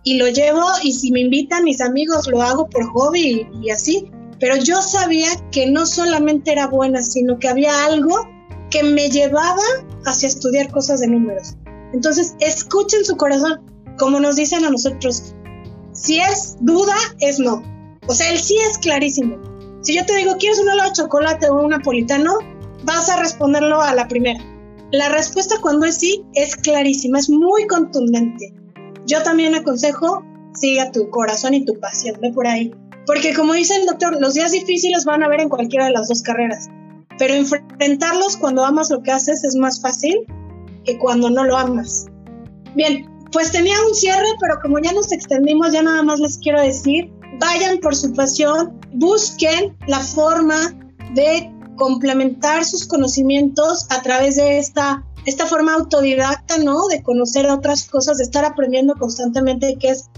y 0.04 0.18
lo 0.18 0.28
llevo 0.28 0.62
y 0.84 0.92
si 0.92 1.12
me 1.12 1.22
invitan 1.22 1.64
mis 1.64 1.80
amigos 1.80 2.28
lo 2.28 2.42
hago 2.42 2.68
por 2.68 2.84
hobby 2.92 3.48
y, 3.62 3.68
y 3.68 3.70
así. 3.70 4.12
Pero 4.38 4.58
yo 4.58 4.82
sabía 4.82 5.30
que 5.50 5.68
no 5.68 5.86
solamente 5.86 6.52
era 6.52 6.68
buena, 6.68 7.02
sino 7.02 7.40
que 7.40 7.48
había 7.48 7.86
algo 7.86 8.28
que 8.70 8.84
me 8.84 9.10
llevaba 9.10 9.64
hacia 10.06 10.28
estudiar 10.28 10.72
cosas 10.72 11.00
de 11.00 11.08
números. 11.08 11.56
Entonces, 11.94 12.36
escuchen 12.40 13.06
su 13.06 13.16
corazón, 13.16 13.62
como 13.98 14.20
nos 14.20 14.36
dicen 14.36 14.66
a 14.66 14.70
nosotros. 14.70 15.36
Si 15.94 16.20
es 16.20 16.58
duda, 16.60 16.96
es 17.20 17.40
no. 17.40 17.71
O 18.08 18.14
sea, 18.14 18.32
el 18.32 18.40
sí 18.40 18.58
es 18.70 18.78
clarísimo. 18.78 19.38
Si 19.82 19.96
yo 19.96 20.06
te 20.06 20.16
digo, 20.16 20.36
¿quieres 20.38 20.60
un 20.60 20.70
helado 20.70 20.90
de 20.90 20.96
chocolate 20.96 21.50
o 21.50 21.64
un 21.64 21.70
napolitano? 21.70 22.38
Vas 22.84 23.10
a 23.10 23.20
responderlo 23.20 23.82
a 23.82 23.94
la 23.94 24.08
primera. 24.08 24.44
La 24.92 25.10
respuesta 25.10 25.56
cuando 25.62 25.86
es 25.86 25.98
sí 25.98 26.24
es 26.34 26.56
clarísima, 26.56 27.20
es 27.20 27.30
muy 27.30 27.66
contundente. 27.68 28.54
Yo 29.06 29.24
también 29.24 29.56
aconsejo, 29.56 30.24
siga 30.54 30.92
tu 30.92 31.10
corazón 31.10 31.54
y 31.54 31.66
tu 31.66 31.80
pasión, 31.80 32.18
ve 32.22 32.32
por 32.32 32.48
ahí. 32.48 32.74
Porque 33.06 33.34
como 33.34 33.54
dice 33.54 33.76
el 33.78 33.86
doctor, 33.86 34.20
los 34.20 34.34
días 34.34 34.52
difíciles 34.52 35.06
van 35.06 35.24
a 35.24 35.28
haber 35.28 35.42
en 35.42 35.50
cualquiera 35.50 35.86
de 35.86 35.92
las 35.92 36.08
dos 36.08 36.22
carreras. 36.22 36.70
Pero 37.18 37.34
enfrentarlos 37.34 38.38
cuando 38.38 38.66
amas 38.66 38.90
lo 38.90 39.02
que 39.02 39.12
haces 39.12 39.44
es 39.44 39.56
más 39.56 39.82
fácil 39.82 40.26
que 40.86 40.98
cuando 40.98 41.30
no 41.30 41.44
lo 41.44 41.58
amas. 41.58 42.08
Bien, 42.76 43.06
pues 43.32 43.52
tenía 43.52 43.76
un 43.88 43.96
cierre, 43.96 44.28
pero 44.40 44.60
como 44.62 44.80
ya 44.80 44.92
nos 44.92 45.12
extendimos, 45.12 45.72
ya 45.72 45.84
nada 45.84 46.04
más 46.04 46.20
les 46.20 46.38
quiero 46.38 46.62
decir 46.62 47.12
vayan 47.42 47.80
por 47.80 47.96
su 47.96 48.14
pasión, 48.14 48.80
busquen 48.94 49.76
la 49.88 50.00
forma 50.00 50.74
de 51.14 51.52
complementar 51.76 52.64
sus 52.64 52.86
conocimientos 52.86 53.88
a 53.90 54.02
través 54.04 54.36
de 54.36 54.60
esta, 54.60 55.04
esta 55.26 55.48
forma 55.48 55.74
autodidacta, 55.74 56.60
¿no? 56.60 56.88
De 56.88 57.02
conocer 57.02 57.48
otras 57.50 57.90
cosas, 57.90 58.20
de 58.20 58.26
estar 58.26 58.46
aprendiendo 58.46 58.94
constantemente, 58.96 59.76
que 59.80 59.90
es 59.90 60.10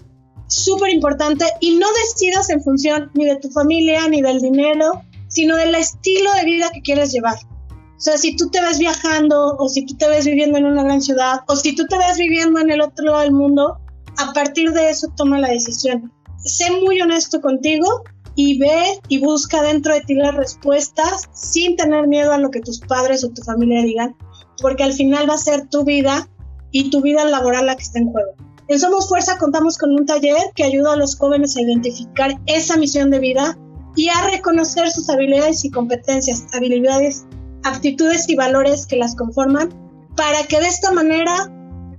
súper 0.47 0.91
importante. 0.91 1.45
Y 1.61 1.77
no 1.77 1.87
decidas 2.03 2.49
en 2.49 2.61
función 2.61 3.09
ni 3.13 3.25
de 3.25 3.37
tu 3.37 3.49
familia, 3.49 4.07
ni 4.09 4.21
del 4.21 4.41
dinero, 4.41 5.01
sino 5.29 5.55
del 5.55 5.73
estilo 5.75 6.31
de 6.33 6.43
vida 6.43 6.69
que 6.73 6.81
quieres 6.81 7.13
llevar. 7.13 7.37
O 7.71 8.01
sea, 8.03 8.17
si 8.17 8.35
tú 8.35 8.49
te 8.49 8.59
ves 8.59 8.79
viajando, 8.79 9.55
o 9.57 9.69
si 9.69 9.85
tú 9.85 9.95
te 9.95 10.09
ves 10.09 10.25
viviendo 10.25 10.57
en 10.57 10.65
una 10.65 10.83
gran 10.83 11.01
ciudad, 11.01 11.39
o 11.47 11.55
si 11.55 11.73
tú 11.73 11.87
te 11.87 11.97
ves 11.97 12.17
viviendo 12.17 12.59
en 12.59 12.69
el 12.69 12.81
otro 12.81 13.05
lado 13.05 13.19
del 13.21 13.31
mundo, 13.31 13.77
a 14.17 14.33
partir 14.33 14.73
de 14.73 14.89
eso 14.89 15.07
toma 15.15 15.39
la 15.39 15.47
decisión 15.47 16.11
sé 16.43 16.71
muy 16.81 17.01
honesto 17.01 17.41
contigo 17.41 18.03
y 18.35 18.59
ve 18.59 18.99
y 19.07 19.19
busca 19.19 19.61
dentro 19.61 19.93
de 19.93 20.01
ti 20.01 20.15
las 20.15 20.35
respuestas 20.35 21.29
sin 21.33 21.75
tener 21.75 22.07
miedo 22.07 22.33
a 22.33 22.37
lo 22.37 22.49
que 22.49 22.61
tus 22.61 22.79
padres 22.79 23.23
o 23.23 23.29
tu 23.29 23.43
familia 23.43 23.83
digan, 23.83 24.15
porque 24.61 24.83
al 24.83 24.93
final 24.93 25.29
va 25.29 25.35
a 25.35 25.37
ser 25.37 25.67
tu 25.67 25.83
vida 25.83 26.29
y 26.71 26.89
tu 26.89 27.01
vida 27.01 27.25
laboral 27.25 27.67
la 27.67 27.75
que 27.75 27.83
está 27.83 27.99
en 27.99 28.11
juego. 28.11 28.33
En 28.67 28.79
Somos 28.79 29.09
Fuerza 29.09 29.37
contamos 29.37 29.77
con 29.77 29.91
un 29.91 30.05
taller 30.05 30.51
que 30.55 30.63
ayuda 30.63 30.93
a 30.93 30.97
los 30.97 31.17
jóvenes 31.17 31.55
a 31.57 31.61
identificar 31.61 32.39
esa 32.45 32.77
misión 32.77 33.11
de 33.11 33.19
vida 33.19 33.57
y 33.95 34.09
a 34.09 34.27
reconocer 34.31 34.89
sus 34.89 35.09
habilidades 35.09 35.63
y 35.65 35.69
competencias, 35.69 36.45
habilidades, 36.53 37.25
aptitudes 37.63 38.27
y 38.29 38.35
valores 38.35 38.87
que 38.87 38.95
las 38.95 39.15
conforman, 39.15 39.69
para 40.15 40.43
que 40.47 40.59
de 40.59 40.67
esta 40.67 40.91
manera 40.91 41.51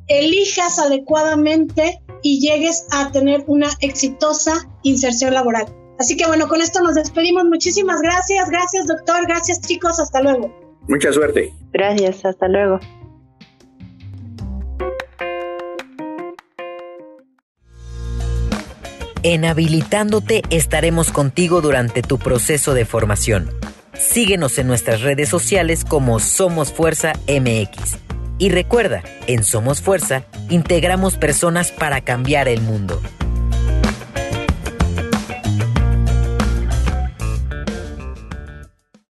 elijas 0.08 0.78
adecuadamente 0.78 2.02
y 2.24 2.40
llegues 2.40 2.86
a 2.90 3.12
tener 3.12 3.44
una 3.46 3.68
exitosa 3.80 4.66
inserción 4.82 5.34
laboral. 5.34 5.66
Así 5.98 6.16
que 6.16 6.26
bueno, 6.26 6.48
con 6.48 6.60
esto 6.60 6.80
nos 6.80 6.94
despedimos. 6.94 7.44
Muchísimas 7.44 8.00
gracias, 8.00 8.50
gracias 8.50 8.86
doctor, 8.86 9.26
gracias 9.28 9.60
chicos, 9.60 10.00
hasta 10.00 10.22
luego. 10.22 10.52
Mucha 10.88 11.12
suerte. 11.12 11.52
Gracias, 11.72 12.24
hasta 12.24 12.48
luego. 12.48 12.80
En 19.22 19.44
Habilitándote 19.44 20.42
estaremos 20.50 21.10
contigo 21.10 21.60
durante 21.60 22.02
tu 22.02 22.18
proceso 22.18 22.74
de 22.74 22.84
formación. 22.84 23.50
Síguenos 23.94 24.58
en 24.58 24.66
nuestras 24.66 25.02
redes 25.02 25.28
sociales 25.28 25.84
como 25.84 26.18
Somos 26.20 26.72
Fuerza 26.72 27.12
MX 27.28 28.03
y 28.38 28.48
recuerda, 28.50 29.02
en 29.26 29.44
Somos 29.44 29.80
Fuerza, 29.80 30.24
integramos 30.50 31.16
personas 31.16 31.70
para 31.70 32.00
cambiar 32.00 32.48
el 32.48 32.60
mundo. 32.60 33.00